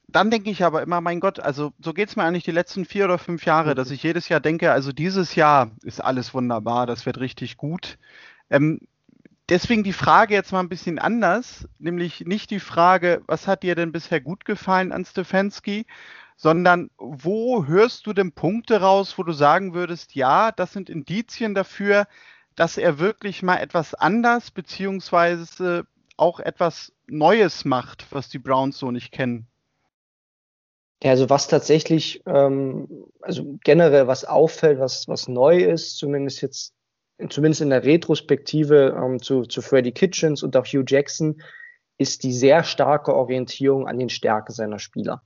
Dann 0.09 0.31
denke 0.31 0.51
ich 0.51 0.63
aber 0.63 0.83
immer, 0.83 1.01
mein 1.01 1.21
Gott, 1.21 1.41
also 1.41 1.73
so 1.83 1.95
geht 1.95 2.11
es 2.11 2.17
mir 2.17 2.25
eigentlich 2.25 2.45
die 2.45 2.51
letzten 2.51 2.85
vier 2.85 3.07
oder 3.07 3.19
fünf 3.19 3.47
Jahre, 3.47 3.75
dass 3.75 3.91
ich 3.91 4.03
jedes 4.03 4.29
Jahr 4.29 4.41
denke, 4.41 4.71
also 4.71 4.93
dieses 4.93 5.35
Jahr 5.35 5.71
ist 5.83 6.05
alles 6.05 6.35
wunderbar, 6.35 6.87
das 6.87 7.07
wird 7.07 7.19
richtig 7.19 7.57
gut. 7.57 7.99
Ähm, 8.51 8.81
deswegen 9.49 9.85
die 9.85 9.95
Frage 9.95 10.35
jetzt 10.35 10.53
mal 10.53 10.61
ein 10.61 10.69
bisschen 10.69 10.99
anders, 10.99 11.67
nämlich 11.79 12.21
nicht 12.27 12.51
die 12.51 12.61
Frage, 12.61 13.23
was 13.27 13.47
hat 13.47 13.63
dir 13.63 13.75
denn 13.75 13.93
bisher 13.93 14.21
gut 14.21 14.45
gefallen 14.45 14.93
an 14.93 15.07
Stefanski, 15.07 15.87
sondern 16.37 16.91
wo 16.99 17.67
hörst 17.67 18.07
du 18.07 18.13
denn 18.13 18.33
Punkte 18.33 18.81
raus, 18.81 19.17
wo 19.17 19.23
du 19.23 19.33
sagen 19.33 19.75
würdest, 19.75 20.15
ja, 20.15 20.53
das 20.53 20.73
sind 20.73 20.91
Indizien 20.91 21.55
dafür, 21.55 22.07
dass 22.57 22.77
er 22.77 22.99
wirklich 22.99 23.43
mal 23.43 23.59
etwas 23.59 23.95
anders 23.95 24.51
beziehungsweise 24.51 25.87
auch 26.17 26.41
etwas 26.41 26.93
Neues 27.07 27.65
macht, 27.65 28.07
was 28.11 28.29
die 28.29 28.39
Browns 28.39 28.79
so 28.79 28.91
nicht 28.91 29.13
kennen? 29.13 29.47
Ja, 31.03 31.11
also 31.11 31.29
was 31.29 31.49
tatsächlich, 31.49 32.23
ähm, 32.27 33.07
also 33.21 33.59
generell 33.65 34.07
was 34.07 34.25
auffällt, 34.25 34.79
was, 34.79 35.09
was 35.09 35.27
neu 35.27 35.59
ist, 35.59 35.99
zumindest 35.99 36.43
jetzt, 36.43 36.75
zumindest 37.29 37.61
in 37.61 37.71
der 37.71 37.85
Retrospektive 37.85 38.97
ähm, 38.97 39.21
zu, 39.21 39.43
zu 39.43 39.63
Freddie 39.63 39.93
Kitchens 39.93 40.43
und 40.43 40.57
auch 40.57 40.67
Hugh 40.67 40.85
Jackson, 40.87 41.43
ist 41.99 42.23
die 42.23 42.33
sehr 42.33 42.63
starke 42.63 43.15
Orientierung 43.15 43.89
an 43.89 43.99
den 43.99 44.11
Stärken 44.11 44.53
seiner 44.53 44.79
Spieler. 44.79 45.23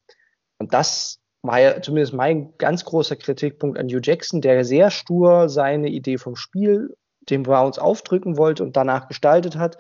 Und 0.59 0.73
das 0.73 1.21
war 1.43 1.61
ja 1.61 1.81
zumindest 1.83 2.15
mein 2.15 2.57
ganz 2.57 2.85
großer 2.85 3.17
Kritikpunkt 3.17 3.79
an 3.79 3.89
Hugh 3.89 4.01
Jackson, 4.03 4.41
der 4.41 4.65
sehr 4.65 4.91
stur 4.91 5.49
seine 5.49 5.89
Idee 5.89 6.17
vom 6.17 6.37
Spiel 6.37 6.97
den 7.31 7.43
Browns 7.43 7.79
aufdrücken 7.79 8.37
wollte 8.37 8.63
und 8.63 8.77
danach 8.77 9.09
gestaltet 9.09 9.57
hat. 9.57 9.79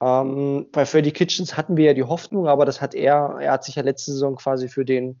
Ähm, 0.00 0.68
bei 0.72 0.86
Freddy 0.86 1.12
Kitchens 1.12 1.56
hatten 1.56 1.76
wir 1.76 1.86
ja 1.86 1.94
die 1.94 2.04
Hoffnung, 2.04 2.46
aber 2.46 2.64
das 2.64 2.80
hat 2.80 2.94
er, 2.94 3.38
er 3.40 3.52
hat 3.52 3.64
sich 3.64 3.74
ja 3.74 3.82
letzte 3.82 4.12
Saison 4.12 4.36
quasi 4.36 4.68
für 4.68 4.84
den, 4.84 5.20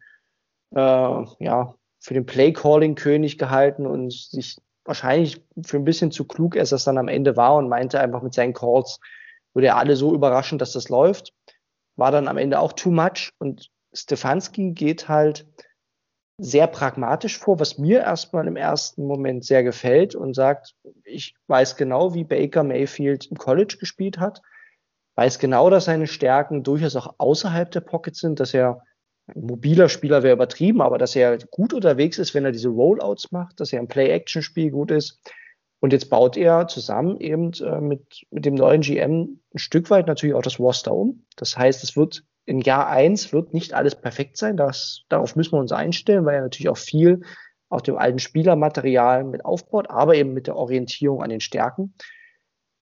äh, 0.74 0.78
ja, 0.78 1.74
für 2.00 2.14
den 2.14 2.26
Play-Calling-König 2.26 3.38
gehalten 3.38 3.86
und 3.86 4.12
sich 4.12 4.56
wahrscheinlich 4.84 5.44
für 5.64 5.76
ein 5.76 5.84
bisschen 5.84 6.12
zu 6.12 6.24
klug, 6.24 6.56
als 6.56 6.70
das 6.70 6.84
dann 6.84 6.98
am 6.98 7.08
Ende 7.08 7.36
war 7.36 7.56
und 7.56 7.68
meinte 7.68 8.00
einfach 8.00 8.22
mit 8.22 8.34
seinen 8.34 8.54
Calls, 8.54 9.00
würde 9.52 9.68
er 9.68 9.76
alle 9.76 9.96
so 9.96 10.14
überraschen, 10.14 10.58
dass 10.58 10.72
das 10.72 10.88
läuft. 10.88 11.32
War 11.96 12.12
dann 12.12 12.28
am 12.28 12.38
Ende 12.38 12.60
auch 12.60 12.72
too 12.72 12.90
much 12.90 13.32
und 13.38 13.70
Stefanski 13.92 14.72
geht 14.72 15.08
halt 15.08 15.46
sehr 16.38 16.68
pragmatisch 16.68 17.36
vor, 17.36 17.58
was 17.58 17.78
mir 17.78 18.00
erstmal 18.00 18.46
im 18.46 18.56
ersten 18.56 19.04
Moment 19.04 19.44
sehr 19.44 19.64
gefällt 19.64 20.14
und 20.14 20.34
sagt, 20.34 20.76
ich 21.04 21.34
weiß 21.48 21.76
genau, 21.76 22.14
wie 22.14 22.24
Baker 22.24 22.62
Mayfield 22.62 23.26
im 23.26 23.36
College 23.36 23.76
gespielt 23.78 24.18
hat, 24.18 24.40
weiß 25.16 25.40
genau, 25.40 25.68
dass 25.68 25.86
seine 25.86 26.06
Stärken 26.06 26.62
durchaus 26.62 26.94
auch 26.94 27.16
außerhalb 27.18 27.70
der 27.72 27.80
Pocket 27.80 28.14
sind, 28.14 28.38
dass 28.38 28.54
er 28.54 28.82
ein 29.26 29.42
mobiler 29.42 29.88
Spieler 29.88 30.22
wäre 30.22 30.34
übertrieben, 30.34 30.80
aber 30.80 30.96
dass 30.96 31.16
er 31.16 31.38
gut 31.50 31.74
unterwegs 31.74 32.18
ist, 32.18 32.34
wenn 32.34 32.44
er 32.44 32.52
diese 32.52 32.68
Rollouts 32.68 33.32
macht, 33.32 33.58
dass 33.58 33.72
er 33.72 33.80
im 33.80 33.88
Play-Action-Spiel 33.88 34.70
gut 34.70 34.92
ist. 34.92 35.20
Und 35.80 35.92
jetzt 35.92 36.08
baut 36.08 36.36
er 36.36 36.68
zusammen 36.68 37.18
eben 37.18 37.52
äh, 37.54 37.80
mit, 37.80 38.26
mit 38.30 38.44
dem 38.44 38.54
neuen 38.54 38.80
GM 38.80 39.40
ein 39.54 39.58
Stück 39.58 39.90
weit 39.90 40.06
natürlich 40.06 40.34
auch 40.34 40.42
das 40.42 40.58
Roster 40.58 40.92
um. 40.92 41.24
Das 41.36 41.58
heißt, 41.58 41.84
es 41.84 41.96
wird 41.96 42.24
in 42.48 42.62
Jahr 42.62 42.88
eins 42.88 43.32
wird 43.32 43.52
nicht 43.52 43.74
alles 43.74 43.94
perfekt 43.94 44.38
sein. 44.38 44.56
Das, 44.56 45.02
darauf 45.10 45.36
müssen 45.36 45.52
wir 45.52 45.60
uns 45.60 45.70
einstellen, 45.70 46.24
weil 46.24 46.36
er 46.36 46.42
natürlich 46.42 46.70
auch 46.70 46.78
viel 46.78 47.20
auf 47.68 47.82
dem 47.82 47.98
alten 47.98 48.18
Spielermaterial 48.18 49.24
mit 49.24 49.44
aufbaut, 49.44 49.90
aber 49.90 50.14
eben 50.14 50.32
mit 50.32 50.46
der 50.46 50.56
Orientierung 50.56 51.22
an 51.22 51.28
den 51.28 51.40
Stärken. 51.40 51.94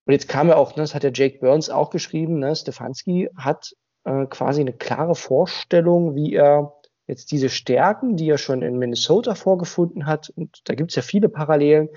Und 0.06 0.12
jetzt 0.12 0.28
kam 0.28 0.48
ja 0.48 0.56
auch, 0.56 0.76
ne, 0.76 0.82
das 0.82 0.94
hat 0.94 1.02
ja 1.02 1.10
Jake 1.12 1.40
Burns 1.40 1.68
auch 1.68 1.90
geschrieben, 1.90 2.38
ne, 2.38 2.54
Stefanski 2.54 3.28
hat 3.36 3.72
äh, 4.04 4.26
quasi 4.26 4.60
eine 4.60 4.72
klare 4.72 5.16
Vorstellung, 5.16 6.14
wie 6.14 6.34
er 6.34 6.72
jetzt 7.08 7.32
diese 7.32 7.48
Stärken, 7.48 8.16
die 8.16 8.30
er 8.30 8.38
schon 8.38 8.62
in 8.62 8.78
Minnesota 8.78 9.34
vorgefunden 9.34 10.06
hat, 10.06 10.30
und 10.30 10.60
da 10.68 10.74
gibt 10.76 10.92
es 10.92 10.96
ja 10.96 11.02
viele 11.02 11.28
Parallelen, 11.28 11.88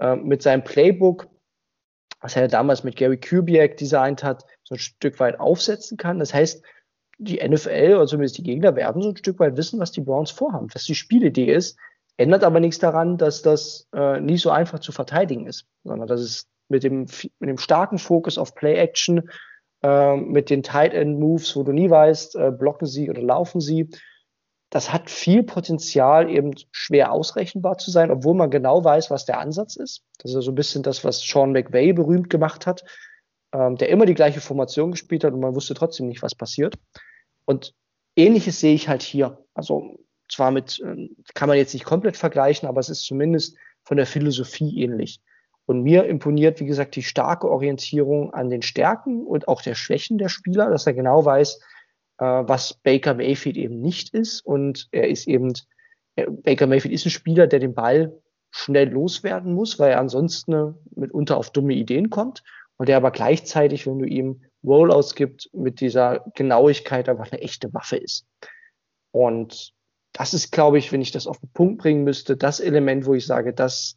äh, 0.00 0.16
mit 0.16 0.42
seinem 0.42 0.64
Playbook, 0.64 1.28
was 2.20 2.36
er 2.36 2.42
ja 2.42 2.48
damals 2.48 2.84
mit 2.84 2.96
Gary 2.96 3.18
Kubiak 3.18 3.78
designt 3.78 4.22
hat, 4.22 4.44
so 4.64 4.74
ein 4.74 4.78
Stück 4.78 5.18
weit 5.18 5.40
aufsetzen 5.40 5.96
kann. 5.96 6.18
Das 6.18 6.34
heißt, 6.34 6.62
die 7.18 7.46
NFL 7.46 7.94
oder 7.96 8.06
zumindest 8.06 8.38
die 8.38 8.42
Gegner 8.42 8.76
werden 8.76 9.02
so 9.02 9.10
ein 9.10 9.16
Stück 9.16 9.38
weit 9.38 9.56
wissen, 9.56 9.80
was 9.80 9.92
die 9.92 10.00
Browns 10.00 10.30
vorhaben, 10.30 10.68
was 10.72 10.84
die 10.84 10.94
Spielidee 10.94 11.52
ist. 11.52 11.78
Ändert 12.16 12.44
aber 12.44 12.60
nichts 12.60 12.78
daran, 12.78 13.18
dass 13.18 13.42
das 13.42 13.88
äh, 13.94 14.20
nicht 14.20 14.42
so 14.42 14.50
einfach 14.50 14.78
zu 14.80 14.92
verteidigen 14.92 15.46
ist, 15.46 15.66
sondern 15.84 16.08
dass 16.08 16.20
es 16.20 16.48
mit 16.68 16.82
dem, 16.82 17.06
mit 17.38 17.48
dem 17.48 17.58
starken 17.58 17.98
Fokus 17.98 18.38
auf 18.38 18.54
Play-Action, 18.54 19.28
äh, 19.82 20.16
mit 20.16 20.50
den 20.50 20.62
Tight-End-Moves, 20.62 21.56
wo 21.56 21.62
du 21.62 21.72
nie 21.72 21.90
weißt, 21.90 22.36
äh, 22.36 22.50
blocken 22.50 22.86
sie 22.86 23.10
oder 23.10 23.22
laufen 23.22 23.60
sie, 23.60 23.90
das 24.70 24.92
hat 24.92 25.10
viel 25.10 25.42
Potenzial, 25.44 26.28
eben 26.28 26.54
schwer 26.72 27.12
ausrechenbar 27.12 27.78
zu 27.78 27.90
sein, 27.90 28.10
obwohl 28.10 28.34
man 28.34 28.50
genau 28.50 28.82
weiß, 28.82 29.10
was 29.10 29.24
der 29.24 29.38
Ansatz 29.38 29.76
ist. 29.76 30.02
Das 30.18 30.34
ist 30.34 30.44
so 30.44 30.50
ein 30.50 30.56
bisschen 30.56 30.82
das, 30.82 31.04
was 31.04 31.20
Sean 31.20 31.52
McVay 31.52 31.92
berühmt 31.92 32.30
gemacht 32.30 32.66
hat 32.66 32.84
ähm, 33.52 33.76
der 33.76 33.88
immer 33.88 34.06
die 34.06 34.14
gleiche 34.14 34.40
Formation 34.40 34.90
gespielt 34.90 35.24
hat 35.24 35.32
und 35.32 35.40
man 35.40 35.54
wusste 35.54 35.74
trotzdem 35.74 36.08
nicht, 36.08 36.22
was 36.22 36.34
passiert. 36.34 36.76
Und 37.44 37.74
ähnliches 38.16 38.60
sehe 38.60 38.74
ich 38.74 38.88
halt 38.88 39.02
hier. 39.02 39.44
Also 39.54 39.98
zwar 40.28 40.50
mit, 40.50 40.80
äh, 40.80 41.08
kann 41.34 41.48
man 41.48 41.58
jetzt 41.58 41.74
nicht 41.74 41.84
komplett 41.84 42.16
vergleichen, 42.16 42.68
aber 42.68 42.80
es 42.80 42.88
ist 42.88 43.04
zumindest 43.04 43.56
von 43.84 43.96
der 43.96 44.06
Philosophie 44.06 44.82
ähnlich. 44.82 45.20
Und 45.66 45.82
mir 45.82 46.04
imponiert, 46.04 46.60
wie 46.60 46.66
gesagt, 46.66 46.94
die 46.96 47.02
starke 47.02 47.50
Orientierung 47.50 48.32
an 48.32 48.50
den 48.50 48.62
Stärken 48.62 49.26
und 49.26 49.48
auch 49.48 49.62
der 49.62 49.74
Schwächen 49.74 50.18
der 50.18 50.28
Spieler, 50.28 50.70
dass 50.70 50.86
er 50.86 50.94
genau 50.94 51.24
weiß, 51.24 51.60
äh, 52.18 52.24
was 52.24 52.74
Baker 52.74 53.14
Mayfield 53.14 53.56
eben 53.56 53.80
nicht 53.80 54.14
ist. 54.14 54.44
Und 54.44 54.88
er 54.92 55.08
ist 55.08 55.26
eben, 55.26 55.52
äh, 56.16 56.26
Baker 56.28 56.66
Mayfield 56.66 56.94
ist 56.94 57.06
ein 57.06 57.10
Spieler, 57.10 57.46
der 57.46 57.60
den 57.60 57.74
Ball 57.74 58.16
schnell 58.50 58.88
loswerden 58.88 59.54
muss, 59.54 59.78
weil 59.78 59.90
er 59.90 60.00
ansonsten 60.00 60.74
mitunter 60.94 61.36
auf 61.36 61.50
dumme 61.50 61.74
Ideen 61.74 62.10
kommt 62.10 62.42
und 62.78 62.88
der 62.88 62.96
aber 62.96 63.10
gleichzeitig, 63.10 63.86
wenn 63.86 63.98
du 63.98 64.06
ihm 64.06 64.42
Rollouts 64.64 65.14
gibt, 65.14 65.48
mit 65.52 65.80
dieser 65.80 66.24
Genauigkeit 66.34 67.08
einfach 67.08 67.30
eine 67.30 67.40
echte 67.40 67.72
Waffe 67.72 67.96
ist. 67.96 68.26
Und 69.12 69.72
das 70.12 70.34
ist, 70.34 70.50
glaube 70.50 70.78
ich, 70.78 70.92
wenn 70.92 71.00
ich 71.00 71.12
das 71.12 71.26
auf 71.26 71.38
den 71.38 71.50
Punkt 71.52 71.78
bringen 71.78 72.04
müsste, 72.04 72.36
das 72.36 72.60
Element, 72.60 73.06
wo 73.06 73.14
ich 73.14 73.26
sage, 73.26 73.52
das 73.52 73.96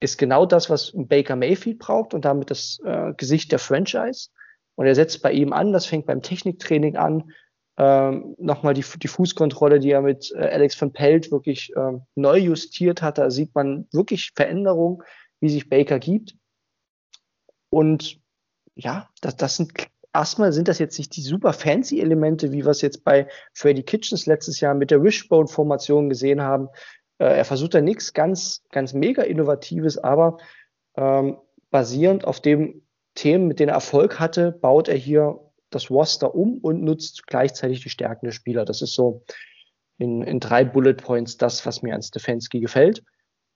ist 0.00 0.18
genau 0.18 0.46
das, 0.46 0.70
was 0.70 0.92
Baker 0.94 1.36
Mayfield 1.36 1.78
braucht 1.78 2.14
und 2.14 2.24
damit 2.24 2.50
das 2.50 2.80
äh, 2.84 3.12
Gesicht 3.16 3.52
der 3.52 3.58
Franchise. 3.58 4.30
Und 4.74 4.86
er 4.86 4.94
setzt 4.94 5.22
bei 5.22 5.32
ihm 5.32 5.52
an, 5.52 5.72
das 5.72 5.86
fängt 5.86 6.06
beim 6.06 6.22
Techniktraining 6.22 6.96
an, 6.96 7.32
ähm, 7.78 8.34
nochmal 8.38 8.74
die, 8.74 8.84
die 9.02 9.08
Fußkontrolle, 9.08 9.78
die 9.78 9.90
er 9.90 10.02
mit 10.02 10.32
äh, 10.36 10.40
Alex 10.40 10.80
van 10.80 10.92
Pelt 10.92 11.30
wirklich 11.30 11.72
äh, 11.74 11.98
neu 12.14 12.38
justiert 12.38 13.00
hat. 13.00 13.18
Da 13.18 13.30
sieht 13.30 13.54
man 13.54 13.86
wirklich 13.92 14.32
Veränderungen, 14.34 15.02
wie 15.40 15.48
sich 15.48 15.68
Baker 15.68 15.98
gibt. 15.98 16.34
Und 17.72 18.20
ja, 18.74 19.08
das, 19.22 19.36
das 19.36 19.56
sind 19.56 19.72
erstmal 20.12 20.52
sind 20.52 20.68
das 20.68 20.78
jetzt 20.78 20.98
nicht 20.98 21.16
die 21.16 21.22
super 21.22 21.54
fancy 21.54 22.00
Elemente, 22.00 22.52
wie 22.52 22.64
wir 22.64 22.70
es 22.70 22.82
jetzt 22.82 23.02
bei 23.02 23.28
Freddy 23.54 23.82
Kitchens 23.82 24.26
letztes 24.26 24.60
Jahr 24.60 24.74
mit 24.74 24.90
der 24.90 25.02
Wishbone-Formation 25.02 26.10
gesehen 26.10 26.42
haben. 26.42 26.68
Äh, 27.16 27.38
er 27.38 27.46
versucht 27.46 27.72
da 27.72 27.80
nichts 27.80 28.12
ganz, 28.12 28.62
ganz 28.70 28.92
mega 28.92 29.22
Innovatives, 29.22 29.96
aber 29.96 30.36
ähm, 30.96 31.38
basierend 31.70 32.26
auf 32.26 32.40
dem 32.40 32.82
Themen, 33.14 33.48
mit 33.48 33.58
denen 33.58 33.70
er 33.70 33.76
Erfolg 33.76 34.20
hatte, 34.20 34.52
baut 34.52 34.88
er 34.88 34.96
hier 34.96 35.40
das 35.70 35.88
Roster 35.88 36.34
um 36.34 36.58
und 36.58 36.82
nutzt 36.82 37.26
gleichzeitig 37.26 37.82
die 37.82 37.88
Stärken 37.88 38.26
der 38.26 38.32
Spieler. 38.32 38.66
Das 38.66 38.82
ist 38.82 38.94
so 38.94 39.24
in, 39.96 40.20
in 40.20 40.40
drei 40.40 40.66
Bullet 40.66 40.94
Points 40.94 41.38
das, 41.38 41.64
was 41.64 41.80
mir 41.80 41.94
an 41.94 42.02
Stefanski 42.02 42.60
gefällt. 42.60 43.02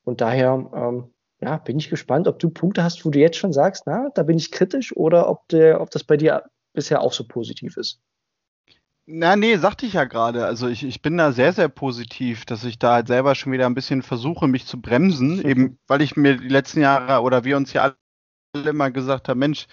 Und 0.04 0.22
daher 0.22 0.70
ähm, 0.74 1.12
ja, 1.46 1.58
bin 1.58 1.78
ich 1.78 1.88
gespannt, 1.88 2.26
ob 2.26 2.40
du 2.40 2.50
Punkte 2.50 2.82
hast, 2.82 3.04
wo 3.04 3.10
du 3.10 3.20
jetzt 3.20 3.36
schon 3.36 3.52
sagst, 3.52 3.84
na, 3.86 4.08
da 4.14 4.24
bin 4.24 4.36
ich 4.36 4.50
kritisch 4.50 4.96
oder 4.96 5.28
ob, 5.28 5.46
der, 5.48 5.80
ob 5.80 5.90
das 5.90 6.02
bei 6.02 6.16
dir 6.16 6.42
bisher 6.72 7.00
auch 7.02 7.12
so 7.12 7.24
positiv 7.24 7.76
ist. 7.76 8.00
Na, 9.06 9.36
nee, 9.36 9.56
sagte 9.56 9.86
ich 9.86 9.92
ja 9.92 10.04
gerade. 10.04 10.44
Also 10.44 10.66
ich, 10.66 10.82
ich 10.82 11.02
bin 11.02 11.16
da 11.16 11.30
sehr, 11.30 11.52
sehr 11.52 11.68
positiv, 11.68 12.46
dass 12.46 12.64
ich 12.64 12.80
da 12.80 12.94
halt 12.94 13.06
selber 13.06 13.36
schon 13.36 13.52
wieder 13.52 13.66
ein 13.66 13.76
bisschen 13.76 14.02
versuche, 14.02 14.48
mich 14.48 14.66
zu 14.66 14.80
bremsen, 14.80 15.40
eben 15.46 15.78
weil 15.86 16.02
ich 16.02 16.16
mir 16.16 16.36
die 16.36 16.48
letzten 16.48 16.80
Jahre 16.80 17.22
oder 17.22 17.44
wir 17.44 17.56
uns 17.56 17.72
ja 17.72 17.94
alle 18.52 18.70
immer 18.70 18.90
gesagt 18.90 19.28
haben, 19.28 19.38
Mensch, 19.38 19.68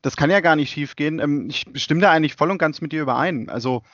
das 0.00 0.16
kann 0.16 0.30
ja 0.30 0.40
gar 0.40 0.56
nicht 0.56 0.72
schief 0.72 0.96
gehen. 0.96 1.20
Ähm, 1.20 1.48
ich 1.48 1.66
stimme 1.74 2.00
da 2.00 2.10
eigentlich 2.10 2.34
voll 2.34 2.50
und 2.50 2.58
ganz 2.58 2.80
mit 2.80 2.90
dir 2.90 3.02
überein. 3.02 3.48
Also 3.48 3.84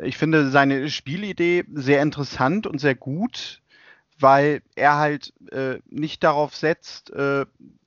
ich 0.00 0.16
finde 0.16 0.50
seine 0.50 0.88
Spielidee 0.90 1.64
sehr 1.72 2.02
interessant 2.02 2.68
und 2.68 2.78
sehr 2.78 2.94
gut 2.94 3.62
weil 4.18 4.62
er 4.74 4.96
halt 4.96 5.32
äh, 5.50 5.78
nicht 5.88 6.24
darauf 6.24 6.56
setzt, 6.56 7.10
äh, 7.10 7.46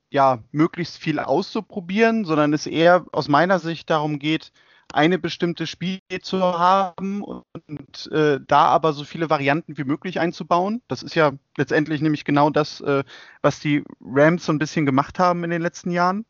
ja, 0.09 0.39
möglichst 0.51 0.97
viel 0.97 1.19
auszuprobieren, 1.19 2.25
sondern 2.25 2.53
es 2.53 2.67
eher 2.67 3.05
aus 3.11 3.29
meiner 3.29 3.59
Sicht 3.59 3.89
darum 3.89 4.19
geht, 4.19 4.51
eine 4.93 5.17
bestimmte 5.17 5.67
Spielidee 5.67 6.19
zu 6.21 6.41
haben 6.41 7.23
und 7.23 8.11
äh, 8.11 8.39
da 8.45 8.65
aber 8.65 8.91
so 8.91 9.05
viele 9.05 9.29
Varianten 9.29 9.77
wie 9.77 9.85
möglich 9.85 10.19
einzubauen. 10.19 10.81
Das 10.89 11.01
ist 11.01 11.15
ja 11.15 11.31
letztendlich 11.57 12.01
nämlich 12.01 12.25
genau 12.25 12.49
das, 12.49 12.81
äh, 12.81 13.03
was 13.41 13.59
die 13.59 13.83
Rams 14.01 14.45
so 14.45 14.51
ein 14.51 14.59
bisschen 14.59 14.85
gemacht 14.85 15.19
haben 15.19 15.43
in 15.45 15.49
den 15.49 15.61
letzten 15.61 15.91
Jahren. 15.91 16.25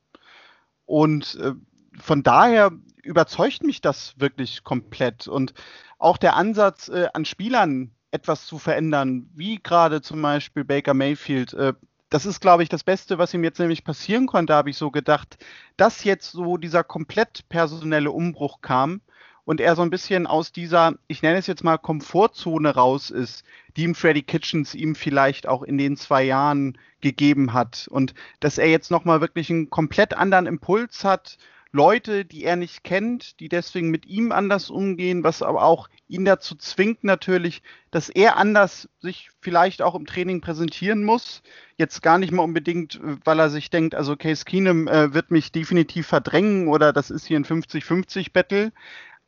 Und 0.86 1.36
äh, 1.36 1.54
von 2.00 2.24
daher 2.24 2.72
überzeugt 3.04 3.64
mich 3.64 3.82
das 3.82 4.14
wirklich 4.20 4.64
komplett. 4.64 5.28
Und 5.28 5.54
auch 5.98 6.18
der 6.18 6.36
Ansatz 6.36 6.90
äh, 6.90 7.08
an 7.14 7.26
Spielern, 7.26 7.92
etwas 8.12 8.46
zu 8.46 8.60
verändern, 8.60 9.30
wie 9.34 9.60
gerade 9.62 10.02
zum 10.02 10.22
Beispiel 10.22 10.64
Baker 10.64 10.94
Mayfield. 10.94 11.54
Äh, 11.54 11.74
das 12.10 12.26
ist, 12.26 12.42
glaube 12.42 12.62
ich, 12.62 12.70
das 12.70 12.84
Beste, 12.84 13.18
was 13.18 13.34
ihm 13.34 13.44
jetzt 13.44 13.60
nämlich 13.60 13.86
passieren 13.86 14.28
konnte, 14.28 14.54
habe 14.54 14.70
ich 14.70 14.78
so 14.78 14.92
gedacht, 14.92 15.38
dass 15.78 16.04
jetzt 16.04 16.32
so 16.32 16.58
dieser 16.58 16.84
komplett 16.84 17.48
personelle 17.48 18.12
Umbruch 18.12 18.60
kam 18.62 19.00
und 19.46 19.62
er 19.62 19.76
so 19.76 19.82
ein 19.82 19.90
bisschen 19.90 20.28
aus 20.28 20.52
dieser, 20.52 20.96
ich 21.08 21.22
nenne 21.22 21.38
es 21.38 21.48
jetzt 21.48 21.64
mal 21.64 21.78
Komfortzone 21.78 22.76
raus 22.76 23.10
ist, 23.10 23.44
die 23.76 23.84
ihm 23.84 23.96
Freddy 23.96 24.24
Kitchens 24.24 24.76
ihm 24.76 24.94
vielleicht 24.94 25.48
auch 25.48 25.64
in 25.64 25.78
den 25.78 25.96
zwei 25.96 26.24
Jahren 26.24 26.78
gegeben 27.00 27.54
hat 27.54 27.88
und 27.90 28.14
dass 28.42 28.58
er 28.58 28.70
jetzt 28.70 28.92
nochmal 28.92 29.22
wirklich 29.22 29.50
einen 29.50 29.70
komplett 29.70 30.14
anderen 30.14 30.48
Impuls 30.48 31.04
hat, 31.04 31.38
Leute, 31.74 32.26
die 32.26 32.44
er 32.44 32.58
nicht 32.58 32.84
kennt, 32.84 33.40
die 33.40 33.48
deswegen 33.48 33.90
mit 33.90 34.06
ihm 34.06 34.32
anders 34.32 34.70
umgehen, 34.70 35.24
was 35.24 35.42
aber 35.42 35.64
auch 35.64 35.88
ihn 36.08 36.26
dazu 36.26 36.56
zwingt 36.56 37.04
natürlich, 37.04 37.62
dass 37.92 38.10
er 38.10 38.36
anders 38.36 38.90
sich 39.00 39.30
vielleicht 39.40 39.82
auch 39.82 39.96
im 39.96 40.06
Training 40.06 40.42
präsentieren 40.42 41.06
muss. 41.06 41.42
Jetzt 41.78 42.02
gar 42.02 42.18
nicht 42.18 42.34
mal 42.34 42.44
unbedingt, 42.44 43.00
weil 43.24 43.40
er 43.40 43.50
sich 43.50 43.70
denkt, 43.70 43.96
also 43.96 44.18
Case 44.18 44.44
Keenum 44.44 44.90
äh, 44.90 45.14
wird 45.14 45.32
mich 45.32 45.54
definitiv 45.54 46.08
verdrängen 46.08 46.68
oder 46.68 46.92
das 46.92 47.10
ist 47.10 47.26
hier 47.26 47.40
ein 47.40 47.46
50-50-Battle, 47.46 48.74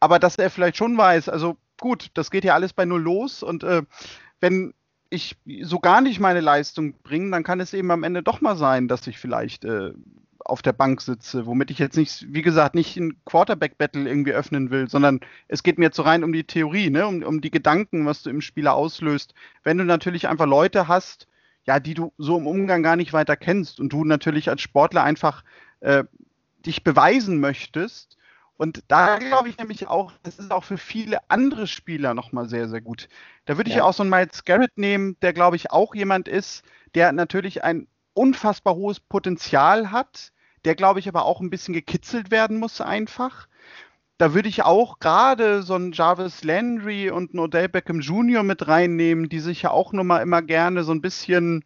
aber 0.01 0.19
dass 0.19 0.37
er 0.37 0.49
vielleicht 0.49 0.75
schon 0.75 0.97
weiß, 0.97 1.29
also 1.29 1.57
gut, 1.79 2.11
das 2.13 2.29
geht 2.29 2.43
ja 2.43 2.55
alles 2.55 2.73
bei 2.73 2.83
null 2.83 3.01
los 3.01 3.41
und 3.41 3.63
äh, 3.63 3.83
wenn 4.41 4.73
ich 5.09 5.37
so 5.61 5.79
gar 5.79 6.01
nicht 6.01 6.19
meine 6.19 6.41
Leistung 6.41 6.95
bringe, 7.03 7.31
dann 7.31 7.43
kann 7.43 7.59
es 7.61 7.73
eben 7.73 7.91
am 7.91 8.03
Ende 8.03 8.23
doch 8.23 8.41
mal 8.41 8.57
sein, 8.57 8.87
dass 8.87 9.07
ich 9.07 9.17
vielleicht 9.17 9.63
äh, 9.63 9.93
auf 10.45 10.61
der 10.61 10.73
Bank 10.73 11.01
sitze, 11.01 11.45
womit 11.45 11.71
ich 11.71 11.79
jetzt 11.79 11.97
nicht, 11.97 12.25
wie 12.33 12.41
gesagt, 12.41 12.75
nicht 12.75 12.97
ein 12.97 13.17
Quarterback-Battle 13.25 14.07
irgendwie 14.07 14.33
öffnen 14.33 14.69
will, 14.71 14.89
sondern 14.89 15.21
es 15.47 15.63
geht 15.63 15.77
mir 15.77 15.85
jetzt 15.85 15.95
so 15.95 16.03
rein 16.03 16.23
um 16.23 16.33
die 16.33 16.43
Theorie, 16.43 16.89
ne? 16.89 17.07
um, 17.07 17.23
um 17.23 17.41
die 17.41 17.51
Gedanken, 17.51 18.05
was 18.05 18.23
du 18.23 18.29
im 18.29 18.41
Spieler 18.41 18.73
auslöst. 18.73 19.33
Wenn 19.63 19.77
du 19.77 19.85
natürlich 19.85 20.27
einfach 20.27 20.45
Leute 20.45 20.87
hast, 20.87 21.27
ja, 21.65 21.79
die 21.79 21.93
du 21.93 22.11
so 22.17 22.37
im 22.37 22.47
Umgang 22.47 22.83
gar 22.83 22.95
nicht 22.95 23.13
weiter 23.13 23.37
kennst 23.37 23.79
und 23.79 23.93
du 23.93 24.03
natürlich 24.03 24.49
als 24.49 24.61
Sportler 24.61 25.03
einfach 25.03 25.43
äh, 25.79 26.03
dich 26.65 26.83
beweisen 26.83 27.39
möchtest. 27.39 28.17
Und 28.57 28.83
da 28.87 29.17
glaube 29.17 29.49
ich 29.49 29.57
nämlich 29.57 29.87
auch, 29.87 30.11
das 30.23 30.39
ist 30.39 30.51
auch 30.51 30.63
für 30.63 30.77
viele 30.77 31.17
andere 31.29 31.67
Spieler 31.67 32.13
nochmal 32.13 32.47
sehr, 32.47 32.67
sehr 32.67 32.81
gut. 32.81 33.09
Da 33.45 33.57
würde 33.57 33.69
ich 33.69 33.77
ja 33.77 33.83
auch 33.83 33.93
so 33.93 34.03
einen 34.03 34.09
Miles 34.09 34.45
Garrett 34.45 34.77
nehmen, 34.77 35.17
der 35.21 35.33
glaube 35.33 35.55
ich 35.55 35.71
auch 35.71 35.95
jemand 35.95 36.27
ist, 36.27 36.63
der 36.95 37.11
natürlich 37.13 37.63
ein 37.63 37.87
unfassbar 38.13 38.75
hohes 38.75 38.99
Potenzial 38.99 39.91
hat, 39.91 40.32
der 40.65 40.75
glaube 40.75 40.99
ich 40.99 41.07
aber 41.07 41.25
auch 41.25 41.41
ein 41.41 41.49
bisschen 41.49 41.73
gekitzelt 41.73 42.31
werden 42.31 42.57
muss 42.57 42.81
einfach. 42.81 43.47
Da 44.17 44.33
würde 44.33 44.49
ich 44.49 44.63
auch 44.63 44.99
gerade 44.99 45.63
so 45.63 45.73
einen 45.73 45.91
Jarvis 45.91 46.43
Landry 46.43 47.09
und 47.09 47.31
einen 47.31 47.39
Odell 47.39 47.67
Beckham 47.67 47.99
Jr. 47.99 48.43
mit 48.43 48.67
reinnehmen, 48.67 49.27
die 49.27 49.39
sich 49.39 49.63
ja 49.63 49.71
auch 49.71 49.91
nochmal 49.91 50.21
immer 50.21 50.41
gerne 50.41 50.83
so 50.83 50.91
ein 50.91 51.01
bisschen 51.01 51.65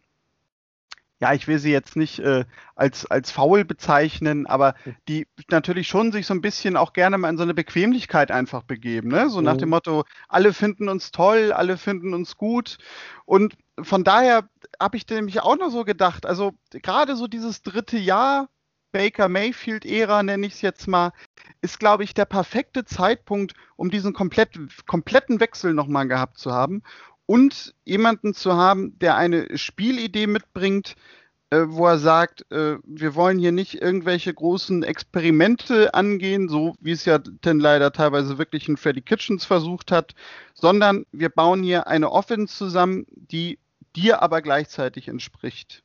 ja, 1.20 1.32
ich 1.32 1.48
will 1.48 1.58
sie 1.58 1.72
jetzt 1.72 1.96
nicht 1.96 2.20
äh, 2.20 2.44
als, 2.76 3.06
als 3.06 3.30
faul 3.30 3.64
bezeichnen, 3.64 4.46
aber 4.46 4.74
hm. 4.84 4.96
die 5.08 5.26
natürlich 5.50 5.88
schon 5.88 6.12
sich 6.12 6.26
so 6.26 6.34
ein 6.34 6.40
bisschen 6.40 6.76
auch 6.76 6.92
gerne 6.92 7.18
mal 7.18 7.28
in 7.28 7.36
so 7.36 7.42
eine 7.42 7.54
Bequemlichkeit 7.54 8.30
einfach 8.30 8.62
begeben. 8.62 9.08
Ne? 9.08 9.28
So 9.28 9.40
nach 9.40 9.56
dem 9.56 9.68
mhm. 9.68 9.74
Motto, 9.74 10.04
alle 10.28 10.52
finden 10.52 10.88
uns 10.88 11.10
toll, 11.10 11.52
alle 11.52 11.76
finden 11.76 12.14
uns 12.14 12.36
gut. 12.36 12.78
Und 13.24 13.56
von 13.80 14.04
daher 14.04 14.48
habe 14.80 14.96
ich 14.96 15.08
nämlich 15.08 15.40
auch 15.40 15.56
noch 15.56 15.70
so 15.70 15.84
gedacht, 15.84 16.24
also 16.24 16.52
gerade 16.70 17.16
so 17.16 17.26
dieses 17.26 17.62
dritte 17.62 17.98
Jahr 17.98 18.48
Baker 18.92 19.28
Mayfield-Ära, 19.28 20.22
nenne 20.22 20.46
ich 20.46 20.54
es 20.54 20.62
jetzt 20.62 20.86
mal, 20.86 21.12
ist, 21.60 21.78
glaube 21.78 22.04
ich, 22.04 22.14
der 22.14 22.24
perfekte 22.24 22.84
Zeitpunkt, 22.84 23.54
um 23.76 23.90
diesen 23.90 24.12
komplett, 24.12 24.58
kompletten 24.86 25.40
Wechsel 25.40 25.74
nochmal 25.74 26.08
gehabt 26.08 26.38
zu 26.38 26.52
haben 26.52 26.82
und 27.26 27.74
jemanden 27.84 28.32
zu 28.34 28.54
haben, 28.54 28.98
der 28.98 29.16
eine 29.16 29.58
Spielidee 29.58 30.26
mitbringt, 30.26 30.96
äh, 31.50 31.64
wo 31.66 31.86
er 31.86 31.98
sagt, 31.98 32.50
äh, 32.52 32.76
wir 32.84 33.14
wollen 33.14 33.38
hier 33.38 33.52
nicht 33.52 33.80
irgendwelche 33.80 34.32
großen 34.32 34.82
Experimente 34.82 35.94
angehen, 35.94 36.48
so 36.48 36.74
wie 36.80 36.92
es 36.92 37.04
ja 37.04 37.18
denn 37.18 37.58
leider 37.58 37.92
teilweise 37.92 38.38
wirklich 38.38 38.68
ein 38.68 38.76
Freddy 38.76 39.00
Kitchens 39.00 39.44
versucht 39.44 39.90
hat, 39.90 40.14
sondern 40.54 41.06
wir 41.12 41.30
bauen 41.30 41.62
hier 41.62 41.86
eine 41.86 42.10
Offense 42.10 42.56
zusammen, 42.56 43.06
die 43.10 43.58
dir 43.96 44.22
aber 44.22 44.42
gleichzeitig 44.42 45.08
entspricht. 45.08 45.82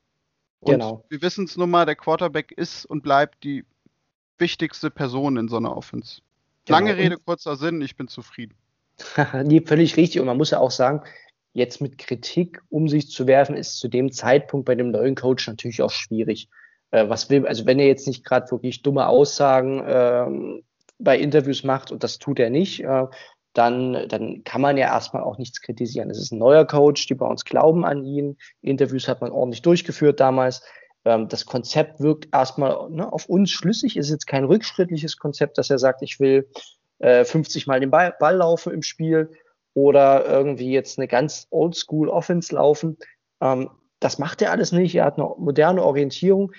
Und 0.63 0.71
genau. 0.71 1.05
wir 1.09 1.21
wissen 1.21 1.45
es 1.45 1.57
nun 1.57 1.69
mal, 1.69 1.85
der 1.85 1.95
Quarterback 1.95 2.51
ist 2.51 2.85
und 2.85 3.03
bleibt 3.03 3.43
die 3.43 3.65
wichtigste 4.37 4.89
Person 4.89 5.37
in 5.37 5.47
so 5.47 5.57
einer 5.57 5.75
Offense. 5.75 6.21
Genau. 6.65 6.79
Lange 6.79 6.97
Rede, 6.97 7.17
kurzer 7.17 7.55
Sinn, 7.55 7.81
ich 7.81 7.95
bin 7.95 8.07
zufrieden. 8.07 8.55
nee, 9.43 9.61
völlig 9.61 9.97
richtig. 9.97 10.21
Und 10.21 10.27
man 10.27 10.37
muss 10.37 10.51
ja 10.51 10.59
auch 10.59 10.71
sagen, 10.71 11.01
jetzt 11.53 11.81
mit 11.81 11.97
Kritik 11.97 12.61
um 12.69 12.87
sich 12.87 13.09
zu 13.09 13.27
werfen, 13.27 13.55
ist 13.55 13.79
zu 13.79 13.87
dem 13.87 14.11
Zeitpunkt 14.11 14.65
bei 14.65 14.75
dem 14.75 14.91
neuen 14.91 15.15
Coach 15.15 15.47
natürlich 15.47 15.81
auch 15.81 15.91
schwierig. 15.91 16.49
Äh, 16.91 17.09
was 17.09 17.29
will, 17.29 17.47
also 17.47 17.65
wenn 17.65 17.79
er 17.79 17.87
jetzt 17.87 18.07
nicht 18.07 18.23
gerade 18.23 18.49
wirklich 18.51 18.81
dumme 18.81 19.07
Aussagen 19.07 19.79
äh, 19.79 20.61
bei 20.99 21.17
Interviews 21.17 21.63
macht, 21.63 21.91
und 21.91 22.03
das 22.03 22.19
tut 22.19 22.39
er 22.39 22.49
nicht, 22.49 22.83
äh, 22.83 23.05
dann, 23.53 24.07
dann 24.09 24.43
kann 24.43 24.61
man 24.61 24.77
ja 24.77 24.87
erstmal 24.87 25.23
auch 25.23 25.37
nichts 25.37 25.61
kritisieren. 25.61 26.09
Es 26.09 26.17
ist 26.17 26.31
ein 26.31 26.39
neuer 26.39 26.65
Coach, 26.65 27.05
die 27.07 27.13
bei 27.13 27.27
uns 27.27 27.45
glauben 27.45 27.85
an 27.85 28.03
ihn. 28.03 28.37
Interviews 28.61 29.07
hat 29.07 29.21
man 29.21 29.31
ordentlich 29.31 29.61
durchgeführt 29.61 30.19
damals. 30.19 30.63
Ähm, 31.05 31.27
das 31.27 31.45
Konzept 31.45 31.99
wirkt 31.99 32.29
erstmal 32.33 32.89
ne, 32.89 33.11
auf 33.11 33.27
uns 33.27 33.51
schlüssig. 33.51 33.95
Es 33.95 34.07
ist 34.07 34.11
jetzt 34.11 34.27
kein 34.27 34.43
rückschrittliches 34.43 35.17
Konzept, 35.17 35.57
dass 35.57 35.69
er 35.69 35.79
sagt, 35.79 36.01
ich 36.01 36.19
will 36.19 36.49
äh, 36.99 37.25
50 37.25 37.67
Mal 37.67 37.79
den 37.79 37.91
Ball, 37.91 38.15
Ball 38.19 38.37
laufen 38.37 38.73
im 38.73 38.81
Spiel 38.81 39.31
oder 39.75 40.25
irgendwie 40.25 40.71
jetzt 40.71 40.97
eine 40.97 41.07
ganz 41.07 41.47
oldschool 41.51 42.09
Offense 42.09 42.55
laufen. 42.55 42.97
Ähm, 43.41 43.69
das 43.99 44.17
macht 44.17 44.41
er 44.41 44.51
alles 44.51 44.71
nicht. 44.71 44.95
Er 44.95 45.05
hat 45.05 45.17
eine 45.17 45.29
moderne 45.37 45.83
Orientierung. 45.83 46.51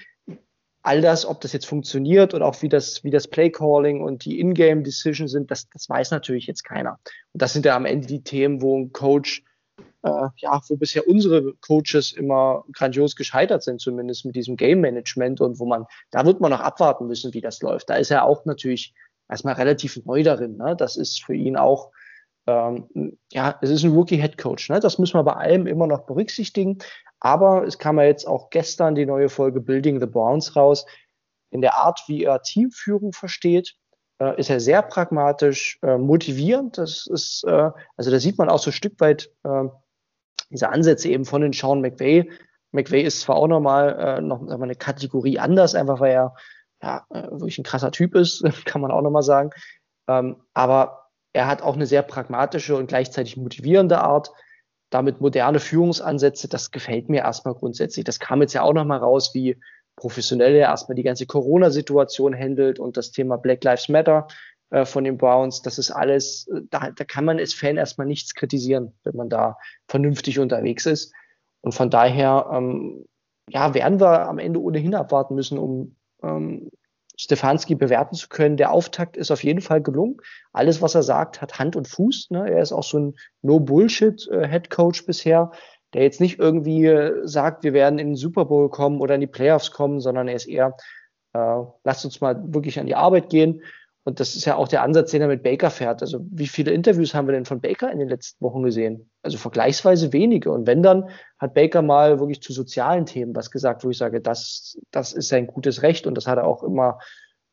All 0.87 1.01
das, 1.01 1.25
ob 1.25 1.40
das 1.40 1.55
jetzt 1.55 1.64
funktioniert 1.64 2.35
und 2.35 2.42
auch 2.42 2.61
wie 2.61 2.68
das, 2.68 3.03
wie 3.05 3.11
das 3.11 3.27
Play-Calling 3.27 4.03
und 4.03 4.27
die 4.27 4.38
In-Game 4.38 4.85
Decisions 4.85 5.33
sind, 5.33 5.51
das, 5.51 5.66
das 5.70 5.88
weiß 5.88 6.11
natürlich 6.11 6.47
jetzt 6.47 6.62
keiner. 6.62 6.99
Und 7.33 7.40
das 7.40 7.55
sind 7.55 7.64
ja 7.64 7.75
am 7.75 7.87
Ende 7.87 8.07
die 8.07 8.23
Themen, 8.23 8.61
wo 8.61 8.79
ein 8.79 8.92
Coach, 8.92 9.42
äh, 10.03 10.29
ja, 10.37 10.61
wo 10.68 10.77
bisher 10.77 11.09
unsere 11.09 11.55
Coaches 11.62 12.12
immer 12.12 12.64
grandios 12.73 13.16
gescheitert 13.16 13.62
sind, 13.62 13.81
zumindest 13.81 14.27
mit 14.27 14.37
diesem 14.37 14.57
Game 14.57 14.83
Management 14.83 15.40
und 15.40 15.59
wo 15.59 15.64
man, 15.64 15.87
da 16.11 16.27
wird 16.27 16.42
man 16.42 16.51
noch 16.51 16.61
abwarten 16.61 17.07
müssen, 17.07 17.33
wie 17.33 17.40
das 17.40 17.62
läuft. 17.62 17.88
Da 17.88 17.94
ist 17.94 18.11
er 18.11 18.27
auch 18.27 18.44
natürlich 18.44 18.92
erstmal 19.29 19.55
relativ 19.55 20.05
neu 20.05 20.23
darin. 20.23 20.59
Ne? 20.59 20.77
Das 20.77 20.97
ist 20.99 21.25
für 21.25 21.35
ihn 21.35 21.57
auch 21.57 21.92
ähm, 22.47 23.19
ja, 23.33 23.59
es 23.63 23.71
ist 23.71 23.85
ein 23.85 23.93
Rookie-Head 23.93 24.39
Coach. 24.39 24.69
Ne? 24.71 24.81
Das 24.81 24.99
müssen 24.99 25.19
wir 25.19 25.25
bei 25.25 25.35
allem 25.35 25.67
immer 25.67 25.87
noch 25.87 26.07
berücksichtigen. 26.07 26.79
Aber 27.21 27.67
es 27.67 27.79
kam 27.79 27.99
ja 27.99 28.05
jetzt 28.05 28.27
auch 28.27 28.51
gestern 28.51 28.95
die 28.95 29.07
neue 29.07 29.29
Folge 29.29 29.61
Building 29.61 30.01
the 30.01 30.07
Browns 30.07 30.57
raus. 30.57 30.85
In 31.51 31.63
der 31.63 31.77
Art, 31.77 32.03
wie 32.07 32.25
er 32.25 32.43
Teamführung 32.43 33.13
versteht, 33.13 33.77
äh, 34.19 34.39
ist 34.39 34.51
er 34.51 34.61
sehr 34.61 34.83
pragmatisch, 34.83 35.79
äh, 35.83 35.97
motivierend. 35.97 36.77
Das 36.79 37.07
ist, 37.07 37.45
äh, 37.45 37.71
also 37.97 38.11
da 38.11 38.19
sieht 38.19 38.39
man 38.39 38.49
auch 38.49 38.59
so 38.59 38.71
ein 38.71 38.75
Stück 38.75 39.01
weit 39.01 39.31
äh, 39.45 39.65
diese 40.51 40.69
Ansätze 40.69 41.09
eben 41.09 41.25
von 41.25 41.41
den 41.41 41.53
Sean 41.53 41.81
McVay. 41.81 42.31
McVay 42.73 43.03
ist 43.03 43.21
zwar 43.21 43.37
auch 43.37 43.49
nochmal 43.49 43.99
äh, 43.99 44.21
noch 44.21 44.43
mal 44.43 44.63
eine 44.63 44.75
Kategorie 44.75 45.39
anders, 45.39 45.75
einfach 45.75 46.01
weil 46.01 46.13
er 46.13 46.35
ja, 46.83 47.07
äh, 47.11 47.31
wirklich 47.31 47.59
ein 47.59 47.65
krasser 47.65 47.91
Typ 47.91 48.15
ist, 48.15 48.45
kann 48.67 48.81
man 48.81 48.91
auch 48.91 49.03
nochmal 49.03 49.23
sagen. 49.23 49.51
Ähm, 50.09 50.37
aber 50.53 51.04
er 51.35 51.49
hat 51.49 51.62
auch 51.62 51.75
eine 51.75 51.87
sehr 51.87 52.03
pragmatische 52.03 52.77
und 52.77 52.87
gleichzeitig 52.87 53.37
motivierende 53.37 54.01
Art. 54.01 54.33
Damit 54.90 55.20
moderne 55.20 55.59
Führungsansätze, 55.59 56.49
das 56.49 56.70
gefällt 56.70 57.09
mir 57.09 57.23
erstmal 57.23 57.55
grundsätzlich. 57.55 58.05
Das 58.05 58.20
kam 58.20 58.40
jetzt 58.40 58.55
ja 58.55 58.62
auch 58.62 58.73
nochmal 58.73 59.01
raus, 59.01 59.35
wie 59.35 59.61
professionell 59.97 60.55
er 60.55 60.68
erstmal 60.68 60.94
die 60.94 61.03
ganze 61.03 61.27
Corona-Situation 61.27 62.35
handelt 62.35 62.79
und 62.79 62.97
das 62.97 63.11
Thema 63.11 63.37
Black 63.37 63.64
Lives 63.64 63.88
Matter 63.88 64.29
äh, 64.70 64.85
von 64.85 65.03
den 65.03 65.18
Browns. 65.18 65.62
Das 65.62 65.79
ist 65.79 65.90
alles, 65.90 66.47
äh, 66.49 66.61
da, 66.70 66.92
da 66.92 67.05
kann 67.05 67.25
man 67.25 67.38
als 67.38 67.53
Fan 67.53 67.77
erstmal 67.77 68.07
nichts 68.07 68.35
kritisieren, 68.35 68.92
wenn 69.03 69.16
man 69.16 69.29
da 69.29 69.59
vernünftig 69.88 70.38
unterwegs 70.38 70.87
ist. 70.87 71.12
Und 71.62 71.73
von 71.73 71.90
daher, 71.90 72.49
ähm, 72.53 73.07
ja, 73.49 73.75
werden 73.75 74.01
wir 74.01 74.29
am 74.29 74.38
Ende 74.38 74.62
ohnehin 74.62 74.94
abwarten 74.94 75.35
müssen, 75.35 75.59
um 75.59 75.97
ähm, 76.23 76.70
Stefanski 77.16 77.74
bewerten 77.74 78.16
zu 78.16 78.29
können. 78.29 78.57
Der 78.57 78.72
Auftakt 78.72 79.16
ist 79.16 79.31
auf 79.31 79.44
jeden 79.44 79.61
Fall 79.61 79.81
gelungen. 79.81 80.16
Alles, 80.53 80.83
was 80.83 80.94
er 80.94 81.03
sagt, 81.03 81.40
hat 81.40 81.59
Hand 81.59 81.77
und 81.77 81.88
Fuß. 81.88 82.31
Ne? 82.31 82.50
Er 82.50 82.61
ist 82.61 82.72
auch 82.72 82.83
so 82.83 82.98
ein 82.98 83.14
No-Bullshit-Head-Coach 83.42 85.03
äh, 85.03 85.07
bisher, 85.07 85.53
der 85.92 86.03
jetzt 86.03 86.20
nicht 86.20 86.38
irgendwie 86.38 86.87
äh, 86.87 87.27
sagt, 87.27 87.62
wir 87.62 87.72
werden 87.72 87.98
in 87.98 88.09
den 88.09 88.16
Super 88.16 88.46
Bowl 88.46 88.68
kommen 88.68 89.00
oder 89.00 89.14
in 89.14 89.20
die 89.20 89.27
Playoffs 89.27 89.70
kommen, 89.70 90.00
sondern 90.00 90.29
er 90.29 90.35
ist 90.35 90.46
eher, 90.46 90.77
äh, 91.35 91.62
lasst 91.85 92.05
uns 92.05 92.20
mal 92.20 92.42
wirklich 92.53 92.81
an 92.81 92.87
die 92.87 92.96
Arbeit 92.96 93.31
gehen. 93.31 93.62
Und 94.07 94.21
das 94.21 94.37
ist 94.37 94.45
ja 94.45 94.57
auch 94.57 94.69
der 94.69 94.83
Ansatz, 94.83 95.11
den 95.11 95.23
er 95.23 95.29
mit 95.29 95.43
Baker 95.43 95.71
fährt. 95.71 96.03
Also 96.03 96.21
wie 96.31 96.47
viele 96.47 96.73
Interviews 96.73 97.14
haben 97.14 97.27
wir 97.27 97.33
denn 97.33 97.47
von 97.47 97.62
Baker 97.62 97.90
in 97.90 97.99
den 97.99 98.09
letzten 98.09 98.45
Wochen 98.45 98.62
gesehen? 98.62 99.11
Also 99.23 99.38
vergleichsweise 99.38 100.12
wenige. 100.12 100.53
Und 100.53 100.67
wenn 100.67 100.83
dann, 100.83 101.09
hat 101.38 101.55
Baker 101.55 101.81
mal 101.81 102.21
wirklich 102.21 102.43
zu 102.43 102.53
sozialen 102.53 103.07
Themen 103.07 103.35
was 103.35 103.51
gesagt, 103.51 103.83
wo 103.83 103.88
ich 103.88 103.97
sage, 103.97 104.21
das, 104.21 104.79
das 104.90 105.14
ist 105.14 105.29
sein 105.29 105.47
gutes 105.47 105.83
Recht. 105.83 106.07
Und 106.07 106.17
das 106.17 106.27
hat 106.27 106.37
er 106.37 106.47
auch 106.47 106.62
immer, 106.62 106.99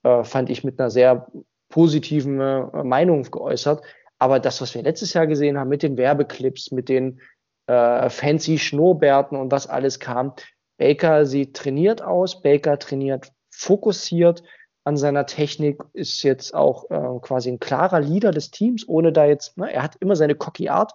äh, 0.03 0.25
fand 0.25 0.49
ich, 0.49 0.65
mit 0.65 0.77
einer 0.77 0.89
sehr 0.89 1.27
positiven 1.69 2.41
äh, 2.41 2.83
Meinung 2.83 3.23
geäußert. 3.23 3.81
Aber 4.19 4.39
das, 4.39 4.61
was 4.61 4.75
wir 4.75 4.83
letztes 4.83 5.13
Jahr 5.13 5.27
gesehen 5.27 5.57
haben 5.57 5.69
mit 5.69 5.83
den 5.83 5.95
Werbeclips, 5.95 6.71
mit 6.71 6.89
den 6.89 7.21
äh, 7.67 8.09
fancy 8.09 8.57
Schnurrbärten 8.57 9.37
und 9.37 9.53
was 9.53 9.67
alles 9.67 10.01
kam, 10.01 10.33
Baker 10.77 11.25
sieht 11.25 11.55
trainiert 11.55 12.01
aus, 12.01 12.41
Baker 12.41 12.77
trainiert 12.77 13.31
fokussiert, 13.51 14.43
an 14.83 14.97
seiner 14.97 15.25
Technik, 15.25 15.81
ist 15.93 16.23
jetzt 16.23 16.53
auch 16.53 16.89
äh, 16.89 17.19
quasi 17.21 17.49
ein 17.49 17.59
klarer 17.59 17.99
Leader 17.99 18.31
des 18.31 18.51
Teams, 18.51 18.87
ohne 18.87 19.11
da 19.11 19.25
jetzt, 19.25 19.57
ne, 19.57 19.71
er 19.71 19.83
hat 19.83 19.95
immer 19.97 20.15
seine 20.15 20.35
cocky 20.35 20.69
Art, 20.69 20.93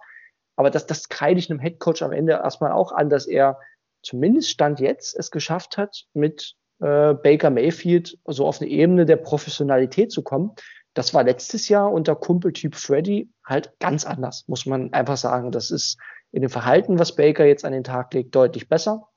aber 0.57 0.69
das, 0.69 0.87
das 0.87 1.07
kreide 1.07 1.39
ich 1.39 1.49
einem 1.49 1.59
Headcoach 1.59 2.01
am 2.01 2.11
Ende 2.11 2.33
erstmal 2.33 2.71
auch 2.71 2.91
an, 2.91 3.09
dass 3.09 3.27
er 3.27 3.59
zumindest 4.03 4.49
Stand 4.49 4.79
jetzt 4.79 5.15
es 5.17 5.31
geschafft 5.31 5.77
hat, 5.77 6.05
mit 6.13 6.55
äh, 6.79 7.13
Baker 7.13 7.49
Mayfield 7.49 8.17
so 8.25 8.45
auf 8.45 8.61
eine 8.61 8.69
Ebene 8.69 9.05
der 9.05 9.17
Professionalität 9.17 10.11
zu 10.11 10.23
kommen. 10.23 10.51
Das 10.93 11.13
war 11.13 11.23
letztes 11.23 11.69
Jahr 11.69 11.91
unter 11.91 12.15
Kumpeltyp 12.15 12.75
Freddy 12.75 13.29
halt 13.45 13.71
ganz 13.79 14.05
anders, 14.05 14.45
muss 14.47 14.65
man 14.65 14.93
einfach 14.93 15.17
sagen. 15.17 15.51
Das 15.51 15.69
ist 15.69 15.97
in 16.31 16.41
dem 16.41 16.49
Verhalten, 16.49 16.99
was 16.99 17.15
Baker 17.15 17.45
jetzt 17.45 17.65
an 17.65 17.71
den 17.71 17.83
Tag 17.83 18.13
legt, 18.13 18.35
deutlich 18.35 18.67
besser. 18.67 19.07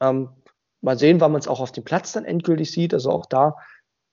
Ähm, 0.00 0.30
mal 0.80 0.98
sehen, 0.98 1.20
wann 1.20 1.32
man 1.32 1.40
es 1.40 1.48
auch 1.48 1.60
auf 1.60 1.72
dem 1.72 1.84
Platz 1.84 2.12
dann 2.12 2.24
endgültig 2.24 2.70
sieht. 2.70 2.94
Also 2.94 3.10
auch 3.10 3.26
da, 3.26 3.56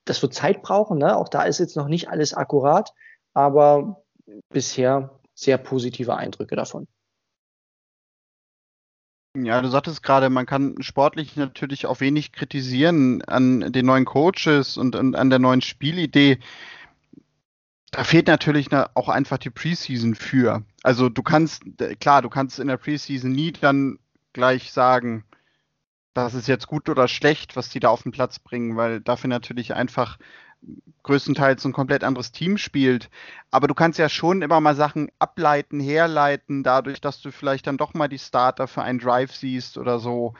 das 0.08 0.22
wird 0.22 0.34
Zeit 0.34 0.62
brauchen. 0.62 0.98
Ne? 0.98 1.16
Auch 1.16 1.28
da 1.28 1.42
ist 1.42 1.58
jetzt 1.58 1.76
noch 1.76 1.88
nicht 1.88 2.08
alles 2.08 2.34
akkurat, 2.34 2.92
aber 3.34 4.02
bisher 4.50 5.18
sehr 5.34 5.58
positive 5.58 6.16
Eindrücke 6.16 6.56
davon. 6.56 6.86
Ja, 9.36 9.60
du 9.62 9.68
sagtest 9.68 10.02
gerade, 10.02 10.30
man 10.30 10.46
kann 10.46 10.82
sportlich 10.82 11.36
natürlich 11.36 11.86
auch 11.86 12.00
wenig 12.00 12.32
kritisieren 12.32 13.22
an 13.22 13.72
den 13.72 13.86
neuen 13.86 14.04
Coaches 14.04 14.76
und, 14.76 14.96
an 14.96 15.30
der 15.30 15.38
neuen 15.38 15.60
Spielidee. 15.60 16.38
Da 17.90 18.04
fehlt 18.04 18.26
natürlich 18.26 18.68
auch 18.72 19.08
einfach 19.08 19.38
die 19.38 19.50
Preseason 19.50 20.14
für. 20.14 20.64
Also 20.82 21.08
du 21.08 21.22
kannst, 21.22 21.62
klar, 22.00 22.22
du 22.22 22.28
kannst 22.28 22.58
in 22.58 22.68
der 22.68 22.78
Preseason 22.78 23.30
nie 23.30 23.52
dann 23.52 23.98
gleich 24.32 24.72
sagen, 24.72 25.24
das 26.14 26.34
ist 26.34 26.48
jetzt 26.48 26.66
gut 26.66 26.88
oder 26.88 27.08
schlecht, 27.08 27.56
was 27.56 27.68
die 27.68 27.80
da 27.80 27.88
auf 27.88 28.02
den 28.02 28.12
Platz 28.12 28.38
bringen, 28.38 28.76
weil 28.76 29.00
dafür 29.00 29.28
natürlich 29.28 29.74
einfach 29.74 30.18
größtenteils 31.04 31.64
ein 31.64 31.72
komplett 31.72 32.04
anderes 32.04 32.32
Team 32.32 32.58
spielt. 32.58 33.10
Aber 33.50 33.68
du 33.68 33.74
kannst 33.74 33.98
ja 33.98 34.08
schon 34.08 34.42
immer 34.42 34.60
mal 34.60 34.74
Sachen 34.74 35.08
ableiten, 35.18 35.80
herleiten, 35.80 36.62
dadurch, 36.62 37.00
dass 37.00 37.20
du 37.20 37.30
vielleicht 37.30 37.66
dann 37.66 37.76
doch 37.76 37.94
mal 37.94 38.08
die 38.08 38.18
Starter 38.18 38.66
für 38.66 38.82
einen 38.82 38.98
Drive 38.98 39.34
siehst 39.34 39.78
oder 39.78 39.98
so, 39.98 40.34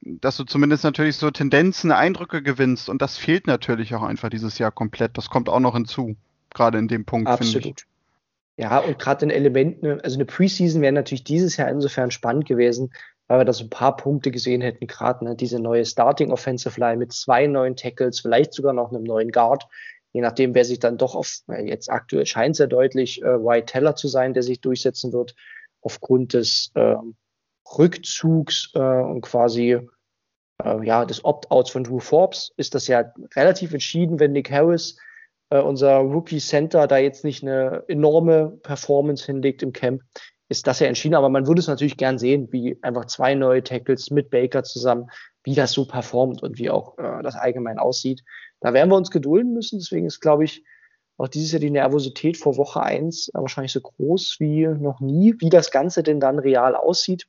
dass 0.00 0.36
du 0.36 0.44
zumindest 0.44 0.84
natürlich 0.84 1.16
so 1.16 1.30
Tendenzen, 1.30 1.90
Eindrücke 1.90 2.42
gewinnst. 2.42 2.88
Und 2.88 3.02
das 3.02 3.18
fehlt 3.18 3.46
natürlich 3.46 3.94
auch 3.94 4.02
einfach 4.02 4.30
dieses 4.30 4.58
Jahr 4.58 4.70
komplett. 4.70 5.16
Das 5.18 5.30
kommt 5.30 5.48
auch 5.48 5.60
noch 5.60 5.74
hinzu, 5.74 6.16
gerade 6.52 6.78
in 6.78 6.88
dem 6.88 7.04
Punkt, 7.04 7.28
finde 7.38 7.58
ich. 7.58 7.74
Ja, 8.56 8.78
und 8.78 8.98
gerade 9.00 9.24
in 9.24 9.30
Elementen, 9.30 10.00
also 10.00 10.16
eine 10.16 10.26
Preseason 10.26 10.80
wäre 10.80 10.92
natürlich 10.92 11.24
dieses 11.24 11.56
Jahr 11.56 11.68
insofern 11.68 12.12
spannend 12.12 12.46
gewesen, 12.46 12.92
weil 13.26 13.40
wir 13.40 13.44
da 13.44 13.52
so 13.52 13.64
ein 13.64 13.70
paar 13.70 13.96
Punkte 13.96 14.30
gesehen 14.30 14.60
hätten, 14.60 14.86
gerade 14.86 15.24
ne, 15.24 15.36
diese 15.36 15.60
neue 15.60 15.84
Starting 15.84 16.30
Offensive 16.30 16.78
Line 16.78 16.98
mit 16.98 17.12
zwei 17.12 17.46
neuen 17.46 17.76
Tackles, 17.76 18.20
vielleicht 18.20 18.52
sogar 18.52 18.72
noch 18.72 18.90
einem 18.90 19.04
neuen 19.04 19.30
Guard, 19.30 19.66
je 20.12 20.20
nachdem, 20.20 20.54
wer 20.54 20.64
sich 20.64 20.78
dann 20.78 20.98
doch 20.98 21.14
auf, 21.14 21.40
jetzt 21.64 21.90
aktuell 21.90 22.26
scheint 22.26 22.56
sehr 22.56 22.66
deutlich, 22.66 23.22
äh, 23.22 23.42
White 23.42 23.66
Teller 23.66 23.96
zu 23.96 24.08
sein, 24.08 24.34
der 24.34 24.42
sich 24.42 24.60
durchsetzen 24.60 25.12
wird, 25.12 25.34
aufgrund 25.80 26.34
des 26.34 26.70
äh, 26.74 26.96
Rückzugs 27.78 28.70
äh, 28.74 28.78
und 28.78 29.22
quasi 29.22 29.80
äh, 30.62 30.86
ja, 30.86 31.04
des 31.04 31.24
Opt-outs 31.24 31.70
von 31.70 31.84
Drew 31.84 32.00
Forbes 32.00 32.52
ist 32.56 32.74
das 32.74 32.86
ja 32.86 33.12
relativ 33.34 33.72
entschieden, 33.72 34.20
wenn 34.20 34.32
Nick 34.32 34.50
Harris, 34.50 34.96
äh, 35.50 35.60
unser 35.60 35.96
Rookie 35.96 36.38
Center, 36.38 36.86
da 36.86 36.98
jetzt 36.98 37.24
nicht 37.24 37.42
eine 37.42 37.84
enorme 37.88 38.58
Performance 38.62 39.26
hinlegt 39.26 39.62
im 39.62 39.72
Camp, 39.72 40.02
ist 40.48 40.66
das 40.66 40.80
ja 40.80 40.86
entschieden. 40.86 41.14
Aber 41.14 41.28
man 41.28 41.46
würde 41.46 41.60
es 41.60 41.68
natürlich 41.68 41.96
gern 41.96 42.18
sehen, 42.18 42.48
wie 42.52 42.78
einfach 42.82 43.06
zwei 43.06 43.34
neue 43.34 43.62
Tackles 43.62 44.10
mit 44.10 44.30
Baker 44.30 44.62
zusammen, 44.62 45.10
wie 45.42 45.54
das 45.54 45.72
so 45.72 45.86
performt 45.86 46.42
und 46.42 46.58
wie 46.58 46.70
auch 46.70 46.98
äh, 46.98 47.22
das 47.22 47.36
allgemein 47.36 47.78
aussieht. 47.78 48.22
Da 48.60 48.72
werden 48.72 48.90
wir 48.90 48.96
uns 48.96 49.10
gedulden 49.10 49.52
müssen. 49.52 49.78
Deswegen 49.78 50.06
ist, 50.06 50.20
glaube 50.20 50.44
ich, 50.44 50.64
auch 51.16 51.28
dieses 51.28 51.52
Jahr 51.52 51.60
die 51.60 51.70
Nervosität 51.70 52.36
vor 52.36 52.56
Woche 52.56 52.82
eins 52.82 53.28
äh, 53.28 53.38
wahrscheinlich 53.38 53.72
so 53.72 53.80
groß 53.80 54.36
wie 54.40 54.66
noch 54.66 55.00
nie, 55.00 55.34
wie 55.38 55.50
das 55.50 55.70
Ganze 55.70 56.02
denn 56.02 56.20
dann 56.20 56.38
real 56.38 56.74
aussieht. 56.74 57.26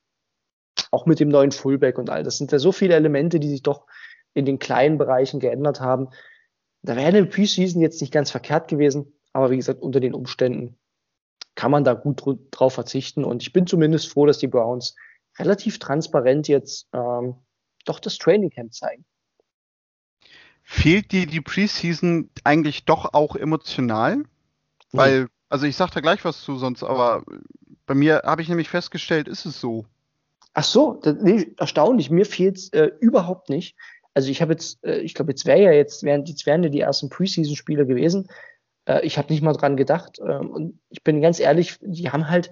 Auch 0.92 1.06
mit 1.06 1.20
dem 1.20 1.30
neuen 1.30 1.52
Fullback 1.52 1.98
und 1.98 2.10
all. 2.10 2.24
Das 2.24 2.38
sind 2.38 2.52
ja 2.52 2.60
so 2.60 2.72
viele 2.72 2.96
Elemente, 2.96 3.40
die 3.40 3.50
sich 3.50 3.64
doch 3.64 3.86
in 4.34 4.46
den 4.46 4.60
kleinen 4.60 4.98
Bereichen 4.98 5.40
geändert 5.40 5.80
haben. 5.80 6.10
Da 6.82 6.96
wäre 6.96 7.08
eine 7.08 7.26
Preseason 7.26 7.82
jetzt 7.82 8.02
nicht 8.02 8.14
ganz 8.14 8.32
verkehrt 8.32 8.68
gewesen, 8.68 9.14
aber 9.34 9.50
wie 9.50 9.56
gesagt, 9.56 9.82
unter 9.82 10.00
den 10.00 10.14
Umständen 10.14 10.78
kann 11.56 11.72
man 11.72 11.84
da 11.84 11.94
gut 11.94 12.22
drauf 12.52 12.74
verzichten. 12.74 13.24
Und 13.24 13.42
ich 13.42 13.54
bin 13.54 13.66
zumindest 13.66 14.10
froh, 14.10 14.26
dass 14.26 14.38
die 14.38 14.48
Browns 14.48 14.96
relativ 15.40 15.80
transparent 15.80 16.48
jetzt 16.48 16.88
ähm, 16.94 17.36
doch 17.86 18.00
das 18.00 18.18
Training 18.18 18.50
Camp 18.50 18.74
zeigen. 18.74 19.06
Fehlt 20.64 21.12
dir 21.12 21.28
die 21.28 21.42
Preseason 21.42 22.30
eigentlich 22.44 22.86
doch 22.86 23.14
auch 23.14 23.36
emotional? 23.36 24.18
Mhm. 24.18 24.26
Weil, 24.92 25.28
also 25.50 25.66
ich 25.66 25.76
sag 25.76 25.92
da 25.92 26.02
gleich 26.02 26.26
was 26.26 26.42
zu, 26.42 26.58
sonst, 26.58 26.84
aber 26.84 27.24
bei 27.86 27.94
mir 27.94 28.24
habe 28.26 28.42
ich 28.42 28.50
nämlich 28.50 28.70
festgestellt, 28.70 29.28
ist 29.28 29.46
es 29.46 29.60
so. 29.60 29.86
Ach 30.54 30.64
so, 30.64 30.94
das, 30.94 31.18
nee, 31.22 31.54
erstaunlich. 31.58 32.10
Mir 32.10 32.26
fehlt 32.26 32.58
es 32.58 32.70
äh, 32.70 32.92
überhaupt 33.00 33.50
nicht. 33.50 33.76
Also 34.14 34.30
ich 34.30 34.42
habe 34.42 34.54
jetzt, 34.54 34.84
äh, 34.84 35.00
ich 35.00 35.14
glaube, 35.14 35.32
jetzt 35.32 35.46
wäre 35.46 35.62
ja 35.62 35.72
jetzt, 35.72 36.04
wären, 36.04 36.26
jetzt 36.26 36.46
wären 36.46 36.64
ja 36.64 36.70
die 36.70 36.80
ersten 36.80 37.10
Preseason-Spiele 37.10 37.86
gewesen. 37.86 38.28
Äh, 38.86 39.06
ich 39.06 39.18
habe 39.18 39.32
nicht 39.32 39.42
mal 39.42 39.54
dran 39.54 39.78
gedacht. 39.78 40.20
Ähm, 40.20 40.50
und 40.50 40.80
ich 40.90 41.04
bin 41.04 41.22
ganz 41.22 41.40
ehrlich, 41.40 41.78
die 41.82 42.10
haben 42.12 42.30
halt, 42.30 42.52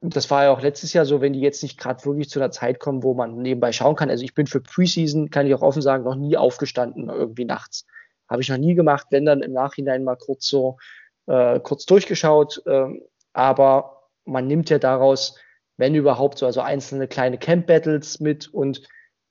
das 0.00 0.30
war 0.30 0.44
ja 0.44 0.50
auch 0.50 0.62
letztes 0.62 0.92
Jahr 0.92 1.04
so, 1.04 1.20
wenn 1.20 1.34
die 1.34 1.40
jetzt 1.40 1.62
nicht 1.62 1.78
gerade 1.78 2.04
wirklich 2.04 2.30
zu 2.30 2.40
einer 2.40 2.50
Zeit 2.50 2.80
kommen, 2.80 3.02
wo 3.02 3.14
man 3.14 3.36
nebenbei 3.36 3.72
schauen 3.72 3.96
kann. 3.96 4.10
Also 4.10 4.24
ich 4.24 4.34
bin 4.34 4.46
für 4.46 4.60
Preseason, 4.60 5.30
kann 5.30 5.46
ich 5.46 5.54
auch 5.54 5.62
offen 5.62 5.82
sagen, 5.82 6.04
noch 6.04 6.14
nie 6.14 6.36
aufgestanden 6.36 7.08
irgendwie 7.08 7.44
nachts. 7.44 7.86
Habe 8.28 8.42
ich 8.42 8.48
noch 8.48 8.56
nie 8.56 8.74
gemacht, 8.74 9.08
wenn 9.10 9.26
dann 9.26 9.42
im 9.42 9.52
Nachhinein 9.52 10.04
mal 10.04 10.16
kurz 10.16 10.46
so 10.46 10.78
äh, 11.26 11.60
kurz 11.60 11.84
durchgeschaut. 11.86 12.62
Ähm, 12.66 13.02
aber 13.32 14.08
man 14.24 14.46
nimmt 14.46 14.70
ja 14.70 14.78
daraus, 14.78 15.38
wenn 15.76 15.94
überhaupt 15.94 16.38
so, 16.38 16.46
also 16.46 16.60
einzelne 16.60 17.08
kleine 17.08 17.38
Camp-Battles 17.38 18.20
mit 18.20 18.48
und 18.48 18.82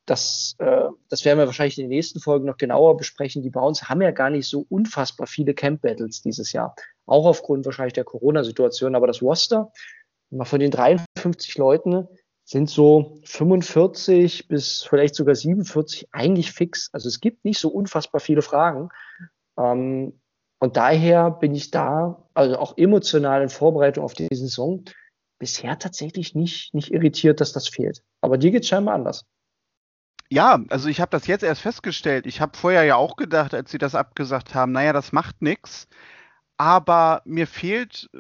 das, 0.10 0.56
äh, 0.58 0.88
das 1.10 1.24
werden 1.26 1.38
wir 1.38 1.46
wahrscheinlich 1.46 1.78
in 1.78 1.84
den 1.84 1.96
nächsten 1.96 2.20
Folgen 2.20 2.46
noch 2.46 2.58
genauer 2.58 2.98
besprechen. 2.98 3.44
Die 3.44 3.50
Browns 3.50 3.90
haben 3.90 4.02
ja 4.02 4.12
gar 4.12 4.30
nicht 4.30 4.48
so 4.48 4.66
unfassbar 4.70 5.28
viele 5.28 5.54
Camp 5.54 5.82
Battles 5.82 6.22
dieses 6.22 6.52
Jahr. 6.52 6.76
Auch 7.06 7.26
aufgrund 7.26 7.66
wahrscheinlich 7.66 7.94
der 7.94 8.04
Corona-Situation. 8.04 8.96
Aber 8.96 9.08
das 9.08 9.22
Roster, 9.22 9.72
von 10.42 10.60
den 10.60 10.72
53 10.72 11.58
Leuten, 11.58 12.08
sind 12.44 12.70
so 12.70 13.20
45 13.26 14.48
bis 14.48 14.82
vielleicht 14.82 15.14
sogar 15.14 15.36
47 15.36 16.08
eigentlich 16.12 16.52
fix. 16.52 16.90
Also 16.92 17.08
es 17.08 17.20
gibt 17.20 17.46
nicht 17.46 17.60
so 17.60 17.70
unfassbar 17.70 18.20
viele 18.20 18.42
Fragen. 18.42 18.90
Ähm, 19.58 20.20
und 20.60 20.76
daher 20.76 21.30
bin 21.30 21.54
ich 21.54 21.70
da, 21.70 22.28
also 22.34 22.58
auch 22.58 22.78
emotional 22.78 23.44
in 23.44 23.50
Vorbereitung 23.50 24.04
auf 24.04 24.14
die 24.14 24.28
Saison, 24.32 24.84
bisher 25.38 25.78
tatsächlich 25.78 26.34
nicht, 26.34 26.74
nicht 26.74 26.92
irritiert, 26.92 27.40
dass 27.40 27.54
das 27.54 27.68
fehlt. 27.68 28.04
Aber 28.22 28.38
dir 28.38 28.52
geht 28.52 28.64
es 28.64 28.70
scheinbar 28.70 28.96
anders. 28.96 29.26
Ja, 30.32 30.60
also 30.70 30.90
ich 30.90 31.02
habe 31.02 31.10
das 31.12 31.26
jetzt 31.28 31.44
erst 31.44 31.62
festgestellt. 31.62 32.28
Ich 32.28 32.40
habe 32.40 32.56
vorher 32.58 32.84
ja 32.84 32.96
auch 32.96 33.16
gedacht, 33.16 33.54
als 33.54 33.72
sie 33.72 33.80
das 33.80 33.96
abgesagt 33.96 34.54
haben, 34.54 34.72
naja, 34.72 34.94
das 34.94 35.12
macht 35.12 35.42
nichts. 35.42 35.88
Aber 36.58 37.22
mir 37.26 37.48
fehlt 37.48 38.10
äh, 38.14 38.20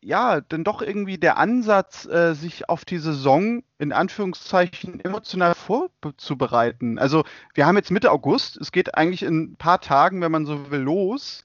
ja 0.00 0.40
dann 0.40 0.64
doch 0.64 0.82
irgendwie 0.82 1.18
der 1.18 1.36
Ansatz, 1.38 2.06
äh, 2.06 2.34
sich 2.34 2.68
auf 2.68 2.84
die 2.84 2.98
Saison 2.98 3.62
in 3.78 3.92
Anführungszeichen 3.92 5.00
emotional 5.04 5.54
vorzubereiten. 5.54 6.98
Also 6.98 7.24
wir 7.54 7.66
haben 7.66 7.76
jetzt 7.76 7.90
Mitte 7.90 8.12
August, 8.12 8.56
es 8.58 8.72
geht 8.72 8.94
eigentlich 8.96 9.22
in 9.24 9.52
ein 9.52 9.56
paar 9.56 9.80
Tagen, 9.80 10.20
wenn 10.22 10.32
man 10.32 10.46
so 10.46 10.70
will, 10.70 10.80
los. 10.80 11.44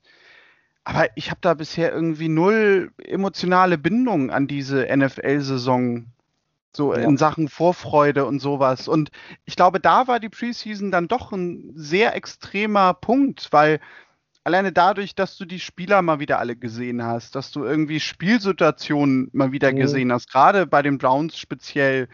Aber 0.86 1.08
ich 1.16 1.32
habe 1.32 1.42
da 1.42 1.54
bisher 1.56 1.92
irgendwie 1.94 2.30
null 2.30 2.92
emotionale 3.00 3.78
Bindung 3.78 4.32
an 4.32 4.48
diese 4.48 4.88
NFL-Saison 4.96 6.08
so 6.76 6.94
ja. 6.94 7.02
in 7.02 7.18
Sachen 7.18 7.48
Vorfreude 7.48 8.26
und 8.26 8.40
sowas. 8.40 8.88
Und 8.88 9.10
ich 9.46 9.56
glaube, 9.56 9.80
da 9.80 10.08
war 10.08 10.20
die 10.20 10.30
Preseason 10.30 10.92
dann 10.92 11.08
doch 11.08 11.32
ein 11.32 11.72
sehr 11.76 12.16
extremer 12.16 12.94
Punkt, 12.94 13.48
weil 13.52 13.80
alleine 14.44 14.72
dadurch, 14.72 15.14
dass 15.14 15.38
du 15.38 15.46
die 15.46 15.60
Spieler 15.60 16.02
mal 16.02 16.20
wieder 16.20 16.40
alle 16.40 16.56
gesehen 16.56 17.04
hast, 17.04 17.36
dass 17.36 17.52
du 17.52 17.66
irgendwie 17.66 18.00
Spielsituationen 18.00 19.30
mal 19.34 19.52
wieder 19.52 19.72
mhm. 19.72 19.78
gesehen 19.78 20.12
hast, 20.14 20.32
gerade 20.32 20.66
bei 20.66 20.82
den 20.82 20.98
Browns 20.98 21.38
speziell, 21.38 22.08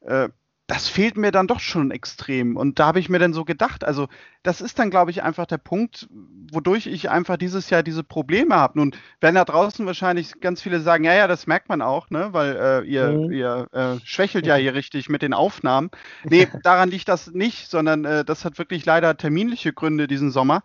äh, 0.00 0.28
das 0.66 0.88
fehlt 0.88 1.16
mir 1.16 1.30
dann 1.30 1.46
doch 1.46 1.60
schon 1.60 1.92
extrem. 1.92 2.56
Und 2.56 2.80
da 2.80 2.86
habe 2.86 2.98
ich 2.98 3.08
mir 3.08 3.20
dann 3.20 3.32
so 3.32 3.44
gedacht, 3.44 3.84
also 3.84 4.08
das 4.42 4.60
ist 4.60 4.78
dann, 4.80 4.90
glaube 4.90 5.12
ich, 5.12 5.22
einfach 5.22 5.46
der 5.46 5.58
Punkt, 5.58 6.08
wodurch 6.50 6.88
ich 6.88 7.08
einfach 7.08 7.36
dieses 7.36 7.70
Jahr 7.70 7.84
diese 7.84 8.02
Probleme 8.02 8.56
habe. 8.56 8.80
Nun 8.80 8.96
werden 9.20 9.36
da 9.36 9.44
draußen 9.44 9.86
wahrscheinlich 9.86 10.40
ganz 10.40 10.60
viele 10.60 10.80
sagen, 10.80 11.04
ja, 11.04 11.14
ja, 11.14 11.28
das 11.28 11.46
merkt 11.46 11.68
man 11.68 11.82
auch, 11.82 12.10
ne? 12.10 12.28
weil 12.32 12.56
äh, 12.56 12.84
ihr, 12.84 13.10
mhm. 13.10 13.32
ihr 13.32 13.68
äh, 13.72 14.04
schwächelt 14.04 14.44
ja 14.44 14.56
hier 14.56 14.74
richtig 14.74 15.08
mit 15.08 15.22
den 15.22 15.34
Aufnahmen. 15.34 15.90
Nee, 16.24 16.48
daran 16.64 16.90
liegt 16.90 17.08
das 17.08 17.28
nicht, 17.28 17.70
sondern 17.70 18.04
äh, 18.04 18.24
das 18.24 18.44
hat 18.44 18.58
wirklich 18.58 18.84
leider 18.84 19.16
terminliche 19.16 19.72
Gründe 19.72 20.08
diesen 20.08 20.32
Sommer. 20.32 20.62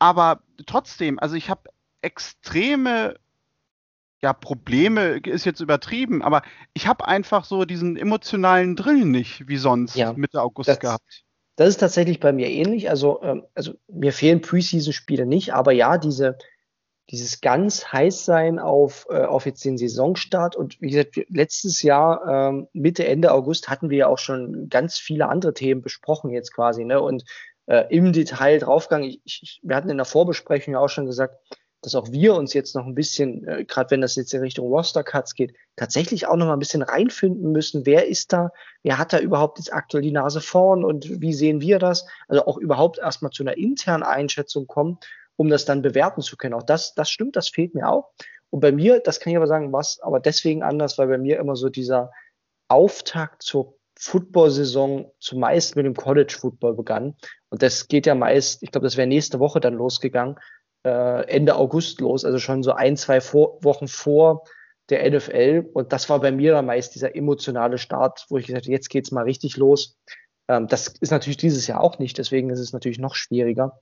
Aber 0.00 0.40
trotzdem, 0.66 1.20
also 1.20 1.36
ich 1.36 1.50
habe 1.50 1.70
extreme 2.02 3.14
ja, 4.26 4.32
Probleme 4.32 5.20
ist 5.24 5.44
jetzt 5.44 5.60
übertrieben, 5.60 6.20
aber 6.20 6.42
ich 6.74 6.88
habe 6.88 7.06
einfach 7.06 7.44
so 7.44 7.64
diesen 7.64 7.96
emotionalen 7.96 8.74
Drill 8.74 9.04
nicht 9.04 9.46
wie 9.46 9.56
sonst 9.56 9.94
ja, 9.94 10.14
Mitte 10.14 10.42
August 10.42 10.68
das, 10.68 10.80
gehabt. 10.80 11.22
Das 11.54 11.68
ist 11.68 11.76
tatsächlich 11.76 12.18
bei 12.18 12.32
mir 12.32 12.50
ähnlich. 12.50 12.90
Also, 12.90 13.22
ähm, 13.22 13.44
also 13.54 13.74
mir 13.86 14.12
fehlen 14.12 14.40
Preseason-Spiele 14.40 15.26
nicht, 15.26 15.54
aber 15.54 15.70
ja, 15.70 15.96
diese, 15.96 16.38
dieses 17.08 17.40
ganz 17.40 17.92
heiß 17.92 18.24
sein 18.24 18.58
auf, 18.58 19.06
äh, 19.10 19.22
auf 19.22 19.46
jetzt 19.46 19.64
den 19.64 19.78
Saisonstart 19.78 20.56
und 20.56 20.80
wie 20.80 20.90
gesagt, 20.90 21.20
letztes 21.28 21.82
Jahr 21.82 22.50
ähm, 22.50 22.66
Mitte, 22.72 23.06
Ende 23.06 23.30
August 23.30 23.68
hatten 23.68 23.90
wir 23.90 23.98
ja 23.98 24.06
auch 24.08 24.18
schon 24.18 24.68
ganz 24.68 24.98
viele 24.98 25.28
andere 25.28 25.54
Themen 25.54 25.82
besprochen 25.82 26.30
jetzt 26.30 26.52
quasi, 26.52 26.84
ne? 26.84 27.00
Und 27.00 27.22
äh, 27.66 27.84
im 27.90 28.12
Detail 28.12 28.58
draufgegangen. 28.58 29.08
Ich, 29.08 29.20
ich, 29.24 29.60
wir 29.62 29.76
hatten 29.76 29.88
in 29.88 29.98
der 29.98 30.04
Vorbesprechung 30.04 30.74
ja 30.74 30.80
auch 30.80 30.88
schon 30.88 31.06
gesagt, 31.06 31.36
dass 31.86 31.94
auch 31.94 32.10
wir 32.10 32.34
uns 32.34 32.52
jetzt 32.52 32.74
noch 32.74 32.84
ein 32.84 32.96
bisschen, 32.96 33.46
äh, 33.46 33.64
gerade 33.64 33.92
wenn 33.92 34.00
das 34.00 34.16
jetzt 34.16 34.34
in 34.34 34.40
Richtung 34.40 34.66
Roster-Cuts 34.66 35.36
geht, 35.36 35.54
tatsächlich 35.76 36.26
auch 36.26 36.34
noch 36.34 36.46
mal 36.46 36.54
ein 36.54 36.58
bisschen 36.58 36.82
reinfinden 36.82 37.52
müssen. 37.52 37.86
Wer 37.86 38.08
ist 38.08 38.32
da? 38.32 38.50
Wer 38.82 38.98
hat 38.98 39.12
da 39.12 39.20
überhaupt 39.20 39.58
jetzt 39.58 39.72
aktuell 39.72 40.02
die 40.02 40.10
Nase 40.10 40.40
vorn 40.40 40.84
und 40.84 41.20
wie 41.20 41.32
sehen 41.32 41.60
wir 41.60 41.78
das? 41.78 42.04
Also 42.26 42.44
auch 42.44 42.58
überhaupt 42.58 42.98
erstmal 42.98 43.30
zu 43.30 43.44
einer 43.44 43.56
internen 43.56 44.02
Einschätzung 44.02 44.66
kommen, 44.66 44.98
um 45.36 45.48
das 45.48 45.64
dann 45.64 45.80
bewerten 45.80 46.22
zu 46.22 46.36
können. 46.36 46.54
Auch 46.54 46.64
das, 46.64 46.92
das 46.94 47.08
stimmt, 47.08 47.36
das 47.36 47.50
fehlt 47.50 47.76
mir 47.76 47.88
auch. 47.88 48.10
Und 48.50 48.58
bei 48.58 48.72
mir, 48.72 48.98
das 48.98 49.20
kann 49.20 49.30
ich 49.30 49.36
aber 49.36 49.46
sagen, 49.46 49.72
was 49.72 50.00
aber 50.00 50.18
deswegen 50.18 50.64
anders, 50.64 50.98
weil 50.98 51.06
bei 51.06 51.18
mir 51.18 51.38
immer 51.38 51.54
so 51.54 51.68
dieser 51.68 52.10
Auftakt 52.66 53.44
zur 53.44 53.78
Football-Saison 53.96 55.12
zumeist 55.20 55.76
mit 55.76 55.86
dem 55.86 55.94
College-Football 55.94 56.74
begann. 56.74 57.14
Und 57.48 57.62
das 57.62 57.86
geht 57.86 58.06
ja 58.06 58.16
meist, 58.16 58.64
ich 58.64 58.72
glaube, 58.72 58.86
das 58.86 58.96
wäre 58.96 59.06
nächste 59.06 59.38
Woche 59.38 59.60
dann 59.60 59.74
losgegangen 59.74 60.36
äh, 60.86 61.28
Ende 61.28 61.56
August 61.56 62.00
los, 62.00 62.24
also 62.24 62.38
schon 62.38 62.62
so 62.62 62.72
ein, 62.72 62.96
zwei 62.96 63.20
vor, 63.20 63.58
Wochen 63.62 63.88
vor 63.88 64.44
der 64.88 65.10
NFL. 65.10 65.68
Und 65.72 65.92
das 65.92 66.08
war 66.08 66.20
bei 66.20 66.30
mir 66.30 66.52
dann 66.52 66.66
meist 66.66 66.94
dieser 66.94 67.16
emotionale 67.16 67.76
Start, 67.76 68.26
wo 68.28 68.38
ich 68.38 68.46
gesagt 68.46 68.66
habe, 68.66 68.72
jetzt 68.72 68.88
geht's 68.88 69.10
mal 69.10 69.24
richtig 69.24 69.56
los. 69.56 69.98
Ähm, 70.48 70.68
das 70.68 70.86
ist 71.00 71.10
natürlich 71.10 71.38
dieses 71.38 71.66
Jahr 71.66 71.80
auch 71.80 71.98
nicht, 71.98 72.18
deswegen 72.18 72.50
ist 72.50 72.60
es 72.60 72.72
natürlich 72.72 73.00
noch 73.00 73.16
schwieriger. 73.16 73.80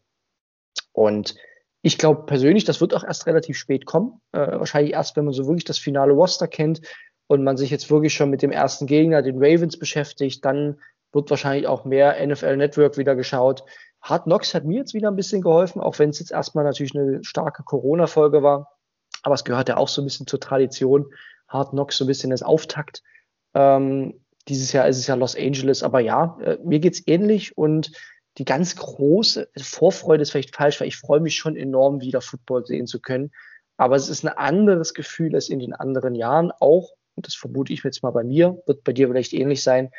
Und 0.92 1.34
ich 1.82 1.98
glaube 1.98 2.24
persönlich, 2.24 2.64
das 2.64 2.80
wird 2.80 2.94
auch 2.94 3.05
erst 3.05 3.26
relativ 3.26 3.59
spät 3.59 3.84
kommen. 3.84 4.22
Äh, 4.32 4.38
wahrscheinlich 4.38 4.94
erst, 4.94 5.16
wenn 5.16 5.26
man 5.26 5.34
so 5.34 5.46
wirklich 5.46 5.64
das 5.64 5.78
finale 5.78 6.14
Roster 6.14 6.48
kennt 6.48 6.80
und 7.26 7.44
man 7.44 7.59
sich 7.59 7.68
jetzt 7.68 7.90
wirklich 7.90 8.14
schon 8.14 8.30
mit 8.30 8.40
dem 8.40 8.50
ersten 8.50 8.86
Gegner, 8.86 9.20
den 9.20 9.36
Ravens, 9.36 9.78
beschäftigt, 9.78 10.42
dann 10.42 10.80
wird 11.12 11.28
wahrscheinlich 11.28 11.66
auch 11.66 11.84
mehr 11.84 12.26
NFL 12.26 12.57
Network 12.57 12.96
wieder 12.96 13.14
geschaut. 13.14 13.62
Hard 14.05 14.24
Knocks 14.24 14.55
hat 14.55 14.66
mir 14.66 14.78
jetzt 14.78 14.92
wieder 14.92 15.11
ein 15.11 15.16
bisschen 15.16 15.40
geholfen, 15.40 15.80
auch 15.80 15.98
wenn 15.98 16.11
es 16.11 16.18
jetzt 16.18 16.30
erstmal 16.30 16.64
natürlich 16.64 16.94
eine 16.94 17.24
starke 17.24 17.62
Corona-Folge 17.62 18.42
war. 18.42 18.68
Aber 19.22 19.34
es 19.34 19.44
gehört 19.44 19.70
ja 19.70 19.78
auch 19.78 19.88
so 19.88 20.02
ein 20.02 20.05
bisschen 20.05 20.26
zur 20.26 20.40
Tradition. 20.40 21.07
Hard 21.48 21.70
Knocks 21.70 21.96
so 21.96 22.05
ein 22.05 22.09
bisschen 22.09 22.30
als 22.30 22.42
Auftakt. 22.42 23.02
Ähm, 23.55 24.20
dieses 24.46 24.72
Jahr 24.72 24.86
ist 24.86 24.98
es 24.98 25.07
ja 25.07 25.14
Los 25.14 25.34
Angeles, 25.36 25.82
aber 25.82 26.00
ja, 26.00 26.36
äh, 26.42 26.59
mir 26.62 26.80
geht's 26.80 27.02
ähnlich 27.07 27.57
und 27.57 27.92
die 28.36 28.44
ganz 28.44 28.76
große 28.76 29.48
Vorfreude 29.57 30.22
ist 30.22 30.32
vielleicht 30.32 30.55
falsch, 30.55 30.80
weil 30.80 30.88
ich 30.88 30.98
freue 30.98 31.20
mich 31.20 31.36
schon 31.36 31.57
enorm, 31.57 32.02
wieder 32.02 32.20
Football 32.20 32.66
sehen 32.66 32.86
zu 32.86 33.00
können. 33.00 33.32
Aber 33.78 33.96
es 33.96 34.11
ist 34.11 34.22
ein 34.22 34.36
anderes 34.36 34.92
Gefühl 34.92 35.34
als 35.34 35.48
in 35.48 35.61
den 35.61 35.72
anderen 35.72 36.14
Jahren 36.14 36.52
auch, 36.61 36.90
und 37.14 37.26
das 37.26 37.34
vermute 37.34 37.72
ich 37.72 37.82
jetzt 37.84 38.02
mal 38.02 38.11
bei 38.11 38.24
mir, 38.24 38.61
wird 38.66 38.84
bei 38.84 38.92
dir 38.92 39.09
vielleicht 39.09 39.32
ähnlich 39.32 39.62
sein, 39.62 39.90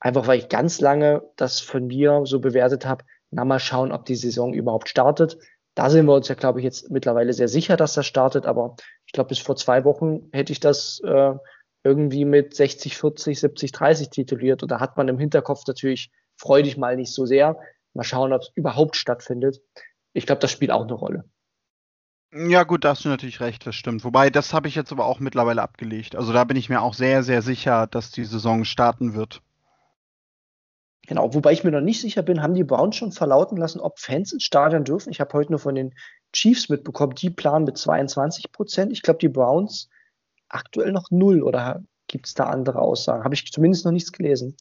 einfach 0.00 0.26
weil 0.26 0.38
ich 0.38 0.50
ganz 0.50 0.80
lange 0.80 1.22
das 1.36 1.60
von 1.60 1.86
mir 1.86 2.22
so 2.24 2.40
bewertet 2.40 2.84
habe, 2.84 3.04
na 3.34 3.44
mal 3.44 3.58
schauen, 3.58 3.92
ob 3.92 4.04
die 4.04 4.14
Saison 4.14 4.54
überhaupt 4.54 4.88
startet. 4.88 5.38
Da 5.74 5.90
sind 5.90 6.06
wir 6.06 6.14
uns 6.14 6.28
ja, 6.28 6.36
glaube 6.36 6.60
ich, 6.60 6.64
jetzt 6.64 6.90
mittlerweile 6.90 7.32
sehr 7.32 7.48
sicher, 7.48 7.76
dass 7.76 7.94
das 7.94 8.06
startet. 8.06 8.46
Aber 8.46 8.76
ich 9.06 9.12
glaube, 9.12 9.28
bis 9.28 9.40
vor 9.40 9.56
zwei 9.56 9.84
Wochen 9.84 10.28
hätte 10.32 10.52
ich 10.52 10.60
das 10.60 11.00
äh, 11.04 11.34
irgendwie 11.82 12.24
mit 12.24 12.54
60, 12.54 12.96
40, 12.96 13.40
70, 13.40 13.72
30 13.72 14.10
tituliert. 14.10 14.62
Und 14.62 14.70
da 14.70 14.78
hat 14.80 14.96
man 14.96 15.08
im 15.08 15.18
Hinterkopf 15.18 15.62
natürlich, 15.66 16.10
freu 16.36 16.62
dich 16.62 16.76
mal 16.76 16.96
nicht 16.96 17.12
so 17.12 17.26
sehr. 17.26 17.58
Mal 17.92 18.04
schauen, 18.04 18.32
ob 18.32 18.42
es 18.42 18.52
überhaupt 18.54 18.96
stattfindet. 18.96 19.60
Ich 20.12 20.26
glaube, 20.26 20.40
das 20.40 20.52
spielt 20.52 20.70
auch 20.70 20.82
eine 20.82 20.94
Rolle. 20.94 21.24
Ja, 22.32 22.64
gut, 22.64 22.84
da 22.84 22.90
hast 22.90 23.04
du 23.04 23.08
natürlich 23.08 23.40
recht, 23.40 23.64
das 23.64 23.76
stimmt. 23.76 24.04
Wobei, 24.04 24.28
das 24.30 24.52
habe 24.52 24.66
ich 24.66 24.74
jetzt 24.74 24.90
aber 24.90 25.06
auch 25.06 25.20
mittlerweile 25.20 25.62
abgelegt. 25.62 26.16
Also 26.16 26.32
da 26.32 26.42
bin 26.44 26.56
ich 26.56 26.68
mir 26.68 26.82
auch 26.82 26.94
sehr, 26.94 27.22
sehr 27.22 27.42
sicher, 27.42 27.86
dass 27.86 28.10
die 28.10 28.24
Saison 28.24 28.64
starten 28.64 29.14
wird. 29.14 29.40
Genau, 31.06 31.34
wobei 31.34 31.52
ich 31.52 31.64
mir 31.64 31.70
noch 31.70 31.80
nicht 31.80 32.00
sicher 32.00 32.22
bin, 32.22 32.42
haben 32.42 32.54
die 32.54 32.64
Browns 32.64 32.96
schon 32.96 33.12
verlauten 33.12 33.56
lassen, 33.56 33.80
ob 33.80 33.98
Fans 33.98 34.32
ins 34.32 34.44
Stadion 34.44 34.84
dürfen? 34.84 35.10
Ich 35.10 35.20
habe 35.20 35.32
heute 35.34 35.52
nur 35.52 35.58
von 35.58 35.74
den 35.74 35.94
Chiefs 36.32 36.68
mitbekommen, 36.68 37.14
die 37.14 37.30
planen 37.30 37.66
mit 37.66 37.76
22 37.76 38.52
Prozent. 38.52 38.92
Ich 38.92 39.02
glaube, 39.02 39.18
die 39.18 39.28
Browns 39.28 39.90
aktuell 40.48 40.92
noch 40.92 41.10
null 41.10 41.42
oder 41.42 41.82
gibt 42.06 42.26
es 42.26 42.34
da 42.34 42.44
andere 42.44 42.78
Aussagen? 42.80 43.24
Habe 43.24 43.34
ich 43.34 43.50
zumindest 43.52 43.84
noch 43.84 43.92
nichts 43.92 44.12
gelesen. 44.12 44.56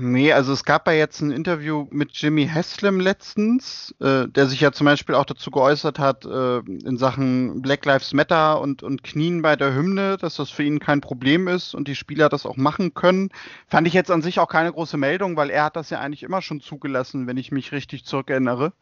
Nee, 0.00 0.32
also 0.32 0.52
es 0.52 0.62
gab 0.62 0.86
ja 0.86 0.92
jetzt 0.92 1.20
ein 1.22 1.32
Interview 1.32 1.88
mit 1.90 2.12
Jimmy 2.12 2.46
Haslam 2.46 3.00
letztens, 3.00 3.92
äh, 4.00 4.28
der 4.28 4.46
sich 4.46 4.60
ja 4.60 4.70
zum 4.70 4.84
Beispiel 4.84 5.16
auch 5.16 5.24
dazu 5.24 5.50
geäußert 5.50 5.98
hat, 5.98 6.24
äh, 6.24 6.58
in 6.58 6.96
Sachen 6.96 7.60
Black 7.62 7.84
Lives 7.84 8.14
Matter 8.14 8.60
und, 8.60 8.84
und 8.84 9.02
Knien 9.02 9.42
bei 9.42 9.56
der 9.56 9.74
Hymne, 9.74 10.16
dass 10.16 10.36
das 10.36 10.50
für 10.50 10.62
ihn 10.62 10.78
kein 10.78 11.00
Problem 11.00 11.48
ist 11.48 11.74
und 11.74 11.88
die 11.88 11.96
Spieler 11.96 12.28
das 12.28 12.46
auch 12.46 12.56
machen 12.56 12.94
können. 12.94 13.30
Fand 13.66 13.88
ich 13.88 13.92
jetzt 13.92 14.12
an 14.12 14.22
sich 14.22 14.38
auch 14.38 14.46
keine 14.46 14.72
große 14.72 14.96
Meldung, 14.96 15.36
weil 15.36 15.50
er 15.50 15.64
hat 15.64 15.74
das 15.74 15.90
ja 15.90 15.98
eigentlich 15.98 16.22
immer 16.22 16.42
schon 16.42 16.60
zugelassen, 16.60 17.26
wenn 17.26 17.36
ich 17.36 17.50
mich 17.50 17.72
richtig 17.72 18.04
zurückerinnere. 18.04 18.72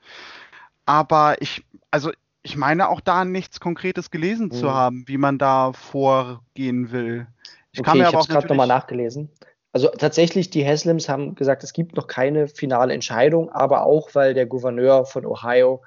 Aber 0.84 1.40
ich, 1.40 1.64
also 1.90 2.12
ich 2.42 2.58
meine 2.58 2.90
auch 2.90 3.00
da 3.00 3.24
nichts 3.24 3.58
Konkretes 3.58 4.10
gelesen 4.10 4.50
hm. 4.50 4.58
zu 4.58 4.74
haben, 4.74 5.04
wie 5.06 5.16
man 5.16 5.38
da 5.38 5.72
vorgehen 5.72 6.92
will. 6.92 7.26
Ich 7.72 7.80
okay, 7.80 7.88
kann 7.88 7.98
mir 7.98 8.04
ich 8.04 8.08
aber 8.08 8.18
auch 8.18 8.28
gerade 8.28 8.48
nochmal 8.48 8.66
nachgelesen. 8.66 9.30
Also 9.76 9.88
tatsächlich, 9.88 10.48
die 10.48 10.64
Haslims 10.66 11.06
haben 11.06 11.34
gesagt, 11.34 11.62
es 11.62 11.74
gibt 11.74 11.96
noch 11.96 12.06
keine 12.06 12.48
finale 12.48 12.94
Entscheidung, 12.94 13.50
aber 13.50 13.84
auch, 13.84 14.14
weil 14.14 14.32
der 14.32 14.46
Gouverneur 14.46 15.04
von 15.04 15.26
Ohio 15.26 15.82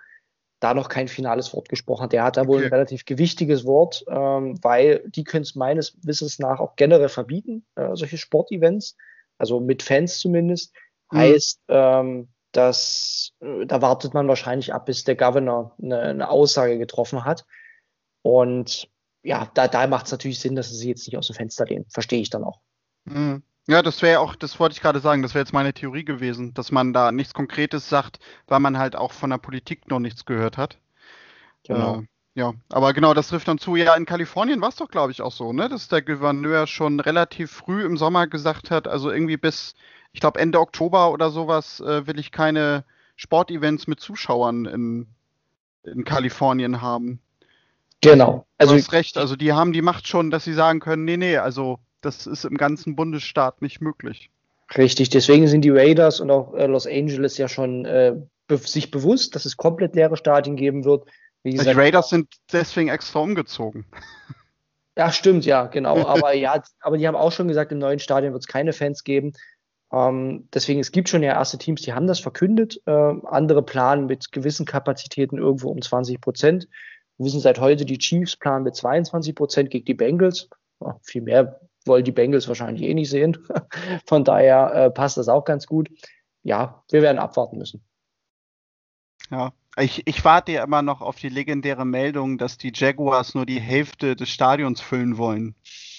da 0.60 0.76
noch 0.76 0.90
kein 0.90 1.08
finales 1.08 1.56
Wort 1.56 1.70
gesprochen 1.70 2.04
hat. 2.04 2.14
Der 2.14 2.24
hat 2.24 2.38
da 2.38 2.46
wohl 2.46 2.62
ein 2.62 2.70
relativ 2.70 3.06
gewichtiges 3.06 3.66
Wort, 3.66 4.06
ähm, 4.08 4.60
weil 4.62 5.04
die 5.08 5.24
können 5.24 5.42
es 5.42 5.56
meines 5.56 5.98
Wissens 6.04 6.38
nach 6.38 6.60
auch 6.60 6.76
generell 6.76 7.10
verbieten, 7.10 7.66
äh, 7.74 7.96
solche 7.96 8.20
Sportevents, 8.20 8.96
also 9.40 9.60
mit 9.60 9.82
Fans 9.82 10.20
zumindest. 10.20 10.72
Mhm. 11.12 11.18
Heißt, 11.18 11.60
ähm, 11.70 12.28
dass 12.52 13.32
äh, 13.40 13.66
da 13.66 13.82
wartet 13.82 14.14
man 14.14 14.28
wahrscheinlich 14.28 14.72
ab, 14.72 14.86
bis 14.86 15.04
der 15.04 15.16
Governor 15.16 15.76
eine, 15.82 16.00
eine 16.00 16.30
Aussage 16.30 16.78
getroffen 16.78 17.26
hat. 17.26 17.44
Und 18.22 18.88
ja, 19.24 19.50
da, 19.56 19.68
da 19.68 19.88
macht 19.88 20.06
es 20.06 20.12
natürlich 20.12 20.40
Sinn, 20.40 20.56
dass 20.56 20.70
sie 20.70 20.76
sich 20.76 20.90
jetzt 20.90 21.08
nicht 21.08 21.18
aus 21.18 21.26
dem 21.26 21.36
Fenster 21.38 21.66
lehnen. 21.66 21.88
Verstehe 21.90 22.22
ich 22.22 22.30
dann 22.30 22.44
auch. 22.44 22.60
Mhm. 23.06 23.42
Ja, 23.70 23.84
das 23.84 24.02
wäre 24.02 24.20
auch, 24.20 24.36
das 24.36 24.60
wollte 24.60 24.74
ich 24.74 24.82
gerade 24.82 25.00
sagen, 25.00 25.22
das 25.22 25.36
wäre 25.36 25.44
jetzt 25.44 25.54
meine 25.54 25.76
Theorie 25.76 26.04
gewesen, 26.04 26.56
dass 26.56 26.72
man 26.72 26.92
da 26.92 27.12
nichts 27.12 27.36
Konkretes 27.36 27.88
sagt, 27.88 28.18
weil 28.48 28.60
man 28.60 28.80
halt 28.80 28.96
auch 28.96 29.12
von 29.12 29.30
der 29.30 29.38
Politik 29.38 29.92
noch 29.92 30.00
nichts 30.00 30.26
gehört 30.26 30.58
hat. 30.58 30.80
Genau. 31.68 32.00
Äh, 32.00 32.08
ja, 32.34 32.54
aber 32.70 32.94
genau, 32.94 33.14
das 33.14 33.28
trifft 33.28 33.48
dann 33.48 33.60
zu. 33.60 33.76
Ja, 33.76 33.94
in 33.94 34.08
Kalifornien 34.08 34.60
war 34.60 34.70
es 34.70 34.78
doch, 34.78 34.90
glaube 34.90 35.12
ich, 35.12 35.22
auch 35.22 35.32
so, 35.32 35.54
ne, 35.54 35.70
dass 35.70 35.88
der 35.88 36.02
Gouverneur 36.02 36.66
schon 36.66 37.00
relativ 37.00 37.52
früh 37.52 37.86
im 37.86 37.96
Sommer 37.96 38.26
gesagt 38.26 38.72
hat, 38.72 38.88
also 38.88 39.12
irgendwie 39.12 39.38
bis, 39.38 39.76
ich 40.14 40.20
glaube, 40.20 40.40
Ende 40.40 40.60
Oktober 40.60 41.12
oder 41.12 41.30
sowas 41.30 41.80
äh, 41.80 42.08
will 42.08 42.18
ich 42.18 42.32
keine 42.32 42.86
Sportevents 43.18 43.86
mit 43.86 44.00
Zuschauern 44.00 44.66
in, 44.66 45.06
in 45.84 46.06
Kalifornien 46.06 46.82
haben. 46.82 47.20
Genau. 48.02 48.48
Also 48.58 48.74
du 48.74 48.80
hast 48.80 48.94
recht, 48.94 49.20
also 49.20 49.36
die 49.36 49.54
haben 49.54 49.74
die 49.74 49.84
Macht 49.84 50.08
schon, 50.08 50.32
dass 50.32 50.44
sie 50.44 50.54
sagen 50.54 50.80
können, 50.80 51.06
nee, 51.06 51.18
nee, 51.18 51.38
also 51.38 51.78
das 52.02 52.28
ist 52.28 52.46
im 52.46 52.58
ganzen 52.58 52.96
Bundesstaat 52.96 53.62
nicht 53.62 53.82
möglich. 53.82 54.30
Richtig, 54.78 55.10
deswegen 55.10 55.48
sind 55.48 55.62
die 55.62 55.72
Raiders 55.72 56.20
und 56.20 56.30
auch 56.30 56.54
äh, 56.54 56.68
Los 56.68 56.86
Angeles 56.86 57.38
ja 57.38 57.48
schon 57.48 57.86
äh, 57.86 58.16
be 58.48 58.58
sich 58.58 58.92
bewusst, 58.92 59.36
dass 59.36 59.46
es 59.46 59.58
komplett 59.58 59.96
leere 59.96 60.18
Stadien 60.18 60.56
geben 60.56 60.86
wird. 60.86 61.08
Gesagt, 61.44 61.70
die 61.70 61.74
Raiders 61.74 62.10
sind 62.10 62.28
deswegen 62.52 62.90
extra 62.90 63.20
umgezogen. 63.20 63.86
Ja, 64.98 65.12
stimmt, 65.12 65.46
ja, 65.46 65.68
genau. 65.68 65.98
Aber 66.06 66.34
ja, 66.34 66.62
aber 66.82 66.98
die 66.98 67.08
haben 67.08 67.16
auch 67.16 67.32
schon 67.32 67.48
gesagt, 67.48 67.72
im 67.72 67.80
neuen 67.80 68.00
Stadion 68.00 68.34
wird 68.34 68.44
es 68.44 68.48
keine 68.48 68.74
Fans 68.74 69.04
geben. 69.04 69.34
Ähm, 69.92 70.50
deswegen, 70.54 70.80
es 70.80 70.92
gibt 70.92 71.10
schon 71.10 71.24
ja 71.24 71.34
erste 71.34 71.58
Teams, 71.58 71.82
die 71.82 71.94
haben 71.94 72.06
das 72.06 72.20
verkündet. 72.20 72.82
Äh, 72.86 72.92
andere 72.92 73.64
planen 73.64 74.06
mit 74.06 74.32
gewissen 74.32 74.66
Kapazitäten 74.66 75.38
irgendwo 75.38 75.70
um 75.70 75.82
20 75.82 76.22
Prozent. 76.22 76.68
Wir 77.18 77.26
wissen 77.26 77.40
seit 77.40 77.60
heute, 77.60 77.86
die 77.86 77.98
Chiefs 77.98 78.36
planen 78.36 78.66
mit 78.66 78.76
22 78.76 79.34
Prozent 79.34 79.72
gegen 79.72 79.86
die 79.86 79.94
Bengals. 79.94 80.50
Ja, 80.80 81.00
viel 81.02 81.22
mehr 81.22 81.60
wollen 81.86 82.04
die 82.04 82.12
Bengals 82.12 82.48
wahrscheinlich 82.48 82.84
eh 82.84 82.94
nicht 82.94 83.10
sehen. 83.10 83.38
Von 84.06 84.24
daher 84.24 84.74
äh, 84.74 84.92
passt 84.92 85.18
das 85.18 85.30
auch 85.30 85.46
ganz 85.46 85.68
gut. 85.68 85.90
Ja, 86.44 86.84
wir 86.90 87.02
werden 87.02 87.20
abwarten 87.20 87.58
müssen. 87.58 87.84
Ja, 89.32 89.54
ich, 89.78 90.08
ich 90.08 90.26
warte 90.26 90.52
ja 90.52 90.64
immer 90.64 90.82
noch 90.82 91.02
auf 91.02 91.18
die 91.18 91.30
legendäre 91.30 91.86
Meldung, 91.86 92.38
dass 92.38 92.58
die 92.58 92.72
Jaguars 92.74 93.36
nur 93.36 93.46
die 93.46 93.60
Hälfte 93.60 94.16
des 94.16 94.30
Stadions 94.30 94.82
füllen 94.82 95.18
wollen. 95.18 95.56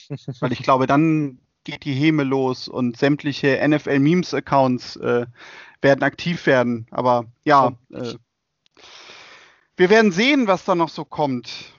Weil 0.41 0.53
ich 0.53 0.63
glaube, 0.63 0.87
dann 0.87 1.39
geht 1.65 1.85
die 1.85 1.95
Häme 1.95 2.25
los 2.25 2.69
und 2.69 2.97
sämtliche 2.97 3.61
NFL-Memes-Accounts 3.67 4.97
äh, 4.97 5.27
werden 5.83 6.03
aktiv 6.03 6.47
werden. 6.47 6.87
Aber 6.91 7.27
ja, 7.45 7.73
äh, 7.93 8.15
wir 9.77 9.91
werden 9.91 10.13
sehen, 10.13 10.47
was 10.47 10.65
da 10.65 10.75
noch 10.75 10.89
so 10.89 11.05
kommt. 11.05 11.73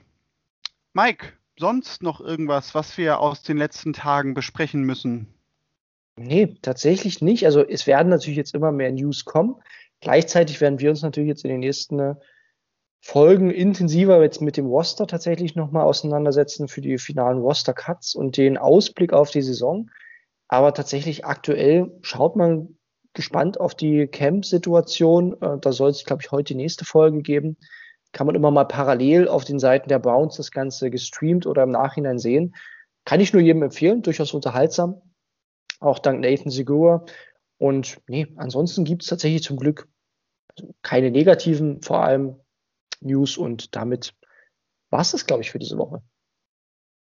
Mike, 0.92 1.32
sonst 1.58 2.02
noch 2.02 2.20
irgendwas, 2.20 2.74
was 2.74 2.96
wir 2.98 3.20
aus 3.20 3.42
den 3.42 3.56
letzten 3.56 3.92
Tagen 3.92 4.34
besprechen 4.34 4.82
müssen? 4.82 5.28
Nee, 6.16 6.56
tatsächlich 6.62 7.22
nicht. 7.22 7.46
Also 7.46 7.66
es 7.66 7.86
werden 7.86 8.08
natürlich 8.08 8.36
jetzt 8.36 8.54
immer 8.54 8.72
mehr 8.72 8.92
News 8.92 9.24
kommen. 9.24 9.56
Gleichzeitig 10.00 10.60
werden 10.60 10.80
wir 10.80 10.90
uns 10.90 11.02
natürlich 11.02 11.28
jetzt 11.28 11.44
in 11.44 11.50
den 11.50 11.60
nächsten 11.60 11.98
äh, 11.98 12.14
Folgen 13.00 13.50
intensiver 13.50 14.22
jetzt 14.22 14.40
mit 14.40 14.56
dem 14.56 14.66
Roster 14.66 15.06
tatsächlich 15.06 15.56
nochmal 15.56 15.84
auseinandersetzen 15.84 16.68
für 16.68 16.80
die 16.80 16.98
finalen 16.98 17.38
Roster-Cuts 17.38 18.14
und 18.14 18.36
den 18.36 18.58
Ausblick 18.58 19.12
auf 19.12 19.30
die 19.30 19.42
Saison. 19.42 19.90
Aber 20.48 20.74
tatsächlich 20.74 21.24
aktuell 21.24 21.90
schaut 22.02 22.36
man 22.36 22.76
gespannt 23.14 23.58
auf 23.58 23.74
die 23.74 24.06
Camp-Situation. 24.06 25.40
Äh, 25.40 25.58
da 25.60 25.72
soll 25.72 25.90
es, 25.90 26.04
glaube 26.04 26.22
ich, 26.22 26.30
heute 26.30 26.54
die 26.54 26.56
nächste 26.56 26.84
Folge 26.84 27.22
geben. 27.22 27.56
Kann 28.12 28.26
man 28.26 28.36
immer 28.36 28.50
mal 28.50 28.64
parallel 28.64 29.28
auf 29.28 29.44
den 29.44 29.58
Seiten 29.58 29.88
der 29.88 29.98
Browns 29.98 30.36
das 30.36 30.50
Ganze 30.50 30.90
gestreamt 30.90 31.46
oder 31.46 31.62
im 31.62 31.70
Nachhinein 31.70 32.18
sehen. 32.18 32.54
Kann 33.04 33.20
ich 33.20 33.32
nur 33.32 33.42
jedem 33.42 33.62
empfehlen, 33.62 34.02
durchaus 34.02 34.32
unterhaltsam. 34.32 35.00
Auch 35.80 35.98
dank 35.98 36.20
Nathan 36.20 36.50
Segura. 36.50 37.04
Und 37.58 38.00
nee, 38.06 38.28
ansonsten 38.36 38.84
gibt 38.84 39.02
es 39.02 39.08
tatsächlich 39.08 39.42
zum 39.42 39.56
Glück 39.56 39.88
keine 40.82 41.10
negativen, 41.10 41.80
vor 41.82 42.04
allem 42.04 42.36
News. 43.00 43.36
Und 43.36 43.74
damit 43.74 44.14
war 44.90 45.00
es 45.00 45.12
das, 45.12 45.26
glaube 45.26 45.42
ich, 45.42 45.50
für 45.50 45.58
diese 45.58 45.78
Woche. 45.78 46.02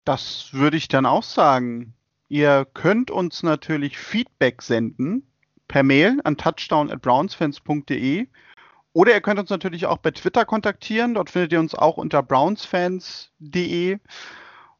Das 0.03 0.49
würde 0.53 0.77
ich 0.77 0.87
dann 0.87 1.05
auch 1.05 1.23
sagen. 1.23 1.93
Ihr 2.29 2.65
könnt 2.73 3.11
uns 3.11 3.43
natürlich 3.43 3.97
Feedback 3.97 4.61
senden 4.61 5.29
per 5.67 5.83
Mail 5.83 6.19
an 6.23 6.37
touchdown@brownsfans.de 6.37 8.27
oder 8.97 9.13
ihr 9.13 9.21
könnt 9.21 9.39
uns 9.39 9.51
natürlich 9.51 9.85
auch 9.85 9.99
bei 9.99 10.09
Twitter 10.09 10.43
kontaktieren. 10.43 11.13
Dort 11.13 11.29
findet 11.29 11.51
ihr 11.51 11.59
uns 11.59 11.75
auch 11.75 11.97
unter 11.97 12.23
brownsfans.de 12.23 13.99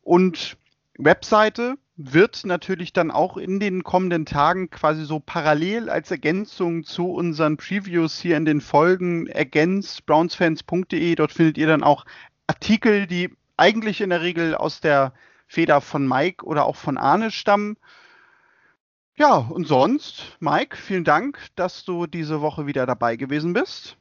und 0.02 0.58
Webseite 0.98 1.76
wird 1.98 2.44
natürlich 2.44 2.94
dann 2.94 3.12
auch 3.12 3.38
in 3.38 3.60
den 3.60 3.84
kommenden 3.84 4.26
Tagen 4.26 4.72
quasi 4.72 5.06
so 5.06 5.20
parallel 5.20 5.92
als 5.92 6.10
Ergänzung 6.10 6.84
zu 6.84 7.12
unseren 7.12 7.58
Previews 7.58 8.20
hier 8.20 8.38
in 8.38 8.46
den 8.46 8.60
Folgen 8.60 9.28
ergänzt 9.28 10.08
brownsfans.de. 10.08 11.14
Dort 11.14 11.32
findet 11.32 11.60
ihr 11.60 11.68
dann 11.68 11.84
auch 11.84 12.04
Artikel, 12.48 13.06
die 13.06 13.30
eigentlich 13.56 14.02
in 14.02 14.10
der 14.10 14.24
Regel 14.24 14.56
aus 14.56 14.82
der 14.82 15.14
Feder 15.46 15.80
von 15.80 16.08
Mike 16.08 16.44
oder 16.44 16.66
auch 16.66 16.76
von 16.76 16.98
Arne 16.98 17.30
stammen. 17.30 17.78
Ja, 19.16 19.36
und 19.36 19.68
sonst, 19.68 20.38
Mike, 20.40 20.76
vielen 20.76 21.04
Dank, 21.04 21.38
dass 21.56 21.86
du 21.86 22.08
diese 22.08 22.42
Woche 22.42 22.66
wieder 22.66 22.88
dabei 22.88 23.16
gewesen 23.16 23.54
bist. 23.54 23.96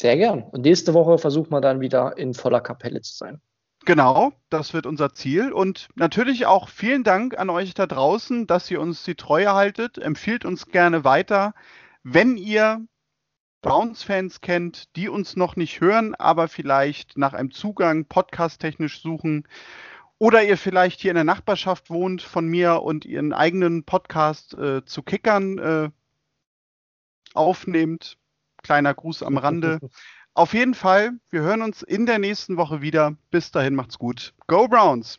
Sehr 0.00 0.16
gern. 0.16 0.44
Und 0.44 0.62
nächste 0.62 0.94
Woche 0.94 1.18
versuchen 1.18 1.52
wir 1.52 1.60
dann 1.60 1.82
wieder 1.82 2.16
in 2.16 2.32
voller 2.32 2.62
Kapelle 2.62 3.02
zu 3.02 3.14
sein. 3.14 3.42
Genau, 3.84 4.32
das 4.48 4.72
wird 4.72 4.86
unser 4.86 5.12
Ziel. 5.12 5.52
Und 5.52 5.88
natürlich 5.94 6.46
auch 6.46 6.70
vielen 6.70 7.04
Dank 7.04 7.38
an 7.38 7.50
euch 7.50 7.74
da 7.74 7.86
draußen, 7.86 8.46
dass 8.46 8.70
ihr 8.70 8.80
uns 8.80 9.04
die 9.04 9.14
Treue 9.14 9.52
haltet. 9.52 9.98
Empfiehlt 9.98 10.46
uns 10.46 10.68
gerne 10.68 11.04
weiter. 11.04 11.52
Wenn 12.02 12.38
ihr 12.38 12.80
Browns-Fans 13.60 14.40
kennt, 14.40 14.96
die 14.96 15.10
uns 15.10 15.36
noch 15.36 15.56
nicht 15.56 15.82
hören, 15.82 16.14
aber 16.14 16.48
vielleicht 16.48 17.18
nach 17.18 17.34
einem 17.34 17.50
Zugang 17.50 18.06
podcast-technisch 18.06 19.02
suchen, 19.02 19.46
oder 20.16 20.42
ihr 20.42 20.56
vielleicht 20.56 21.02
hier 21.02 21.10
in 21.10 21.16
der 21.16 21.24
Nachbarschaft 21.24 21.90
wohnt 21.90 22.22
von 22.22 22.46
mir 22.46 22.80
und 22.82 23.04
ihren 23.04 23.34
eigenen 23.34 23.84
Podcast 23.84 24.54
äh, 24.54 24.82
zu 24.82 25.02
Kickern 25.02 25.58
äh, 25.58 25.90
aufnehmt. 27.34 28.16
Kleiner 28.62 28.94
Gruß 28.94 29.22
am 29.22 29.36
Rande. 29.36 29.78
Auf 30.34 30.54
jeden 30.54 30.74
Fall, 30.74 31.12
wir 31.30 31.42
hören 31.42 31.62
uns 31.62 31.82
in 31.82 32.06
der 32.06 32.18
nächsten 32.18 32.56
Woche 32.56 32.80
wieder. 32.80 33.16
Bis 33.30 33.50
dahin 33.50 33.74
macht's 33.74 33.98
gut. 33.98 34.32
Go 34.46 34.68
Browns! 34.68 35.18